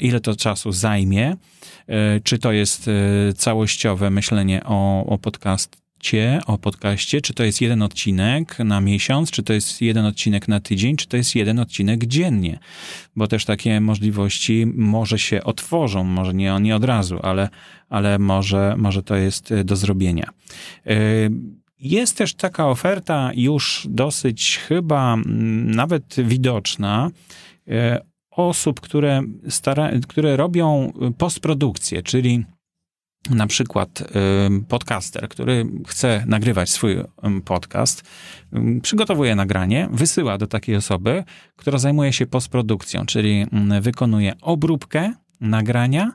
ile 0.00 0.20
to 0.20 0.36
czasu 0.36 0.72
zajmie, 0.72 1.36
e, 1.86 2.20
czy 2.20 2.38
to 2.38 2.52
jest 2.52 2.88
e, 2.88 3.32
całościowe 3.32 4.10
myślenie 4.10 4.60
o, 4.64 5.06
o 5.06 5.18
podcaście, 5.18 6.40
o 6.46 6.58
podcaście, 6.58 7.20
czy 7.20 7.34
to 7.34 7.44
jest 7.44 7.60
jeden 7.60 7.82
odcinek 7.82 8.58
na 8.58 8.80
miesiąc, 8.80 9.30
czy 9.30 9.42
to 9.42 9.52
jest 9.52 9.80
jeden 9.80 10.06
odcinek 10.06 10.48
na 10.48 10.60
tydzień, 10.60 10.96
czy 10.96 11.06
to 11.06 11.16
jest 11.16 11.34
jeden 11.34 11.58
odcinek 11.58 12.06
dziennie, 12.06 12.58
bo 13.16 13.26
też 13.26 13.44
takie 13.44 13.80
możliwości 13.80 14.66
może 14.74 15.18
się 15.18 15.44
otworzą, 15.44 16.04
może 16.04 16.34
nie, 16.34 16.56
nie 16.60 16.76
od 16.76 16.84
razu, 16.84 17.18
ale, 17.22 17.48
ale 17.88 18.18
może, 18.18 18.74
może 18.78 19.02
to 19.02 19.16
jest 19.16 19.54
do 19.64 19.76
zrobienia. 19.76 20.30
Jest 21.80 22.16
też 22.16 22.34
taka 22.34 22.68
oferta 22.68 23.30
już 23.34 23.86
dosyć 23.90 24.58
chyba 24.58 25.14
mm, 25.14 25.70
nawet 25.70 26.14
widoczna 26.18 27.10
e, 27.68 28.00
osób, 28.30 28.80
które, 28.80 29.22
stara, 29.48 29.90
które 30.08 30.36
robią 30.36 30.92
postprodukcję, 31.18 32.02
czyli 32.02 32.44
na 33.30 33.46
przykład 33.46 34.00
e, 34.00 34.04
podcaster, 34.68 35.28
który 35.28 35.66
chce 35.86 36.24
nagrywać 36.26 36.70
swój 36.70 36.96
podcast, 37.44 38.02
przygotowuje 38.82 39.34
nagranie, 39.34 39.88
wysyła 39.92 40.38
do 40.38 40.46
takiej 40.46 40.76
osoby, 40.76 41.24
która 41.56 41.78
zajmuje 41.78 42.12
się 42.12 42.26
postprodukcją, 42.26 43.06
czyli 43.06 43.46
wykonuje 43.80 44.34
obróbkę 44.40 45.12
nagrania, 45.40 46.12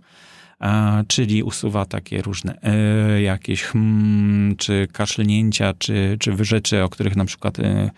czyli 1.07 1.43
usuwa 1.43 1.85
takie 1.85 2.21
różne 2.21 2.57
e, 2.61 3.21
jakieś 3.21 3.63
hmm, 3.63 4.55
czy 4.55 4.87
kaszlnięcia, 4.93 5.73
czy, 5.79 6.17
czy 6.19 6.45
rzeczy, 6.45 6.83
o 6.83 6.89
których 6.89 7.15
na 7.15 7.25
przykład 7.25 7.59
e, 7.59 7.91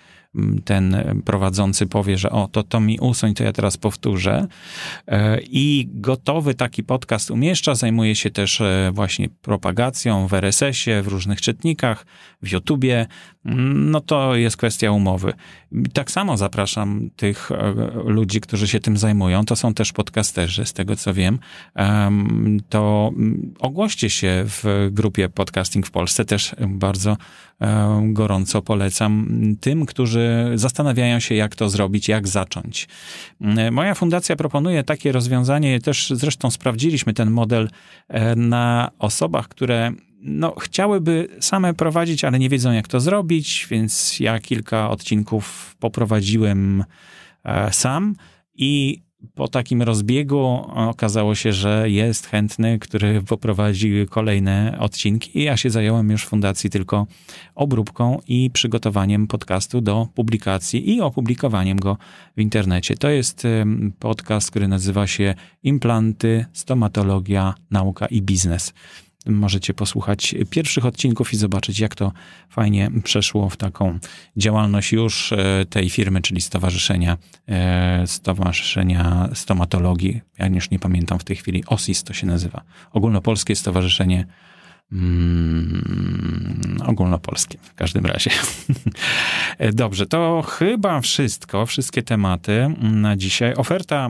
ten 0.66 1.04
prowadzący 1.26 1.88
powie, 1.88 2.18
że 2.18 2.30
o, 2.30 2.48
to 2.48 2.64
to 2.64 2.80
mi 2.80 3.00
usuń, 3.00 3.34
to 3.34 3.44
ja 3.44 3.52
teraz 3.52 3.78
powtórzę. 3.78 4.48
E, 5.08 5.40
I 5.42 5.88
gotowy 5.94 6.54
taki 6.54 6.84
podcast 6.84 7.32
umieszcza, 7.32 7.76
zajmuje 7.76 8.16
się 8.16 8.30
też 8.30 8.62
e, 8.62 8.92
właśnie 8.94 9.30
propagacją 9.30 10.28
w 10.28 10.34
RSS-ie, 10.34 11.02
w 11.02 11.08
różnych 11.08 11.42
czytnikach, 11.42 12.06
w 12.42 12.52
YouTubie. 12.52 13.08
No 13.76 14.02
to 14.02 14.36
jest 14.36 14.58
kwestia 14.58 14.92
umowy. 14.92 15.34
Tak 15.94 16.12
samo 16.12 16.38
zapraszam 16.38 17.10
tych 17.16 17.52
e, 17.52 17.74
ludzi, 18.06 18.42
którzy 18.42 18.68
się 18.68 18.80
tym 18.80 18.98
zajmują. 18.98 19.46
To 19.46 19.56
są 19.56 19.74
też 19.74 19.94
podcasterzy, 19.94 20.66
z 20.66 20.74
tego 20.74 20.96
co 20.96 21.14
wiem. 21.14 21.40
To 22.70 23.12
ogłoście 23.60 24.10
się 24.10 24.44
w 24.46 24.90
grupie 24.92 25.30
Podcasting 25.30 25.88
w 25.88 25.92
Polsce. 25.92 26.26
Też 26.26 26.56
bardzo 26.68 27.18
gorąco 28.04 28.62
polecam 28.62 29.28
tym, 29.62 29.86
którzy 29.86 30.52
zastanawiają 30.56 31.20
się, 31.20 31.36
jak 31.36 31.56
to 31.56 31.70
zrobić, 31.70 32.08
jak 32.08 32.28
zacząć. 32.28 32.88
Moja 33.72 33.94
fundacja 33.94 34.36
proponuje 34.36 34.84
takie 34.84 35.12
rozwiązanie, 35.12 35.82
też 35.82 36.14
zresztą 36.16 36.52
sprawdziliśmy 36.52 37.14
ten 37.14 37.32
model 37.32 37.70
e, 38.08 38.36
na 38.36 38.92
osobach, 39.00 39.48
które 39.48 39.92
no, 40.22 40.56
chciałyby 40.60 41.28
same 41.40 41.74
prowadzić, 41.74 42.24
ale 42.24 42.40
nie 42.40 42.50
wiedzą, 42.50 42.72
jak 42.72 42.88
to 42.88 43.00
zrobić, 43.00 43.68
więc 43.70 44.20
ja 44.20 44.40
kilka 44.40 44.90
odcinków 44.90 45.76
poprowadziłem 45.80 46.84
e, 47.44 47.74
sam 47.74 48.16
i 48.56 49.05
po 49.36 49.48
takim 49.48 49.82
rozbiegu 49.82 50.38
okazało 50.76 51.36
się, 51.36 51.54
że 51.54 51.90
jest 51.90 52.28
chętny, 52.28 52.80
który 52.80 53.22
poprowadzi 53.22 54.06
kolejne 54.10 54.78
odcinki. 54.80 55.44
Ja 55.44 55.58
się 55.58 55.70
zająłem 55.70 56.10
już 56.10 56.26
w 56.26 56.30
fundacji 56.30 56.70
tylko 56.70 57.08
obróbką 57.56 58.20
i 58.28 58.50
przygotowaniem 58.54 59.28
podcastu 59.28 59.82
do 59.82 60.08
publikacji 60.16 60.96
i 60.96 61.02
opublikowaniem 61.02 61.80
go 61.80 61.98
w 62.38 62.42
internecie. 62.42 62.96
To 62.98 63.10
jest 63.10 63.48
podcast, 64.00 64.52
który 64.52 64.68
nazywa 64.68 65.08
się 65.08 65.36
Implanty, 65.64 66.46
Stomatologia, 66.54 67.54
Nauka 67.72 68.06
i 68.06 68.22
Biznes 68.22 68.74
możecie 69.26 69.74
posłuchać 69.74 70.36
pierwszych 70.50 70.86
odcinków 70.86 71.34
i 71.34 71.38
zobaczyć, 71.38 71.80
jak 71.80 71.96
to 71.96 72.12
fajnie 72.50 72.92
przeszło 73.04 73.50
w 73.50 73.58
taką 73.58 74.00
działalność 74.38 74.92
już 74.92 75.32
e, 75.32 75.66
tej 75.70 75.90
firmy, 75.90 76.22
czyli 76.22 76.42
Stowarzyszenia, 76.42 77.18
e, 77.48 78.08
Stowarzyszenia 78.08 79.30
Stomatologii. 79.34 80.22
Ja 80.40 80.48
już 80.48 80.70
nie 80.70 80.80
pamiętam 80.80 81.20
w 81.20 81.24
tej 81.24 81.36
chwili, 81.36 81.64
OSIS 81.68 82.04
to 82.04 82.14
się 82.14 82.28
nazywa. 82.28 82.62
Ogólnopolskie 82.92 83.56
Stowarzyszenie 83.56 84.26
Mm, 84.92 86.78
ogólnopolskie 86.86 87.58
w 87.62 87.74
każdym 87.74 88.06
razie. 88.06 88.32
Dobrze, 89.74 90.06
to 90.06 90.42
chyba 90.42 91.02
wszystko, 91.02 91.66
wszystkie 91.66 92.04
tematy 92.04 92.76
na 92.82 93.16
dzisiaj. 93.16 93.54
Oferta 93.54 94.10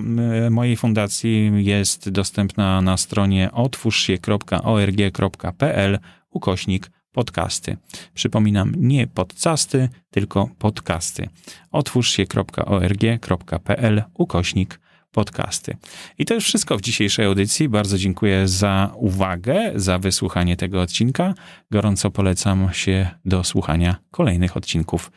mojej 0.52 0.76
fundacji 0.76 1.52
jest 1.66 2.10
dostępna 2.10 2.82
na 2.82 2.98
stronie 2.98 3.52
otwórzsie.org.pl 3.52 6.00
ukośnik 6.30 6.92
podcasty. 7.12 7.78
Przypominam, 8.14 8.74
nie 8.78 9.08
podcasty, 9.08 9.90
tylko 10.12 10.50
podcasty. 10.60 11.30
otwórzsie.org.pl 11.72 14.04
ukośnik 14.14 14.80
podcasty. 15.16 15.78
I 16.18 16.26
to 16.26 16.34
już 16.34 16.44
wszystko 16.44 16.78
w 16.78 16.82
dzisiejszej 16.82 17.26
audycji. 17.26 17.70
Bardzo 17.70 17.98
dziękuję 17.98 18.48
za 18.48 18.92
uwagę, 18.96 19.72
za 19.76 20.00
wysłuchanie 20.00 20.58
tego 20.58 20.82
odcinka. 20.82 21.34
Gorąco 21.72 22.12
polecam 22.12 22.70
się 22.74 23.10
do 23.26 23.44
słuchania 23.44 23.96
kolejnych 24.12 24.58
odcinków. 24.58 25.12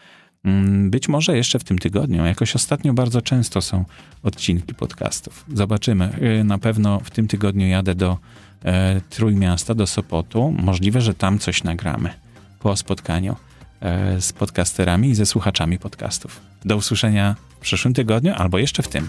Mm, 0.44 0.90
być 0.90 1.08
może 1.08 1.36
jeszcze 1.36 1.58
w 1.58 1.64
tym 1.64 1.78
tygodniu. 1.78 2.24
Jakoś 2.24 2.56
ostatnio 2.56 2.92
bardzo 2.92 3.22
często 3.22 3.60
są 3.60 3.84
odcinki 4.22 4.74
podcastów. 4.74 5.44
Zobaczymy. 5.54 6.10
Y, 6.40 6.44
na 6.44 6.58
pewno 6.58 7.00
w 7.00 7.10
tym 7.10 7.28
tygodniu 7.28 7.66
jadę 7.66 7.94
do 7.94 8.18
e, 8.64 9.00
Trójmiasta, 9.10 9.74
do 9.74 9.86
Sopotu. 9.86 10.54
Możliwe, 10.58 11.00
że 11.00 11.14
tam 11.14 11.38
coś 11.38 11.64
nagramy 11.64 12.10
po 12.60 12.76
spotkaniu 12.76 13.36
e, 13.80 14.20
z 14.20 14.32
podcasterami 14.32 15.08
i 15.08 15.14
ze 15.14 15.26
słuchaczami 15.26 15.78
podcastów. 15.78 16.40
Do 16.64 16.76
usłyszenia 16.76 17.36
w 17.58 17.60
przyszłym 17.60 17.94
tygodniu 17.94 18.32
albo 18.36 18.58
jeszcze 18.58 18.82
w 18.82 18.88
tym. 18.88 19.08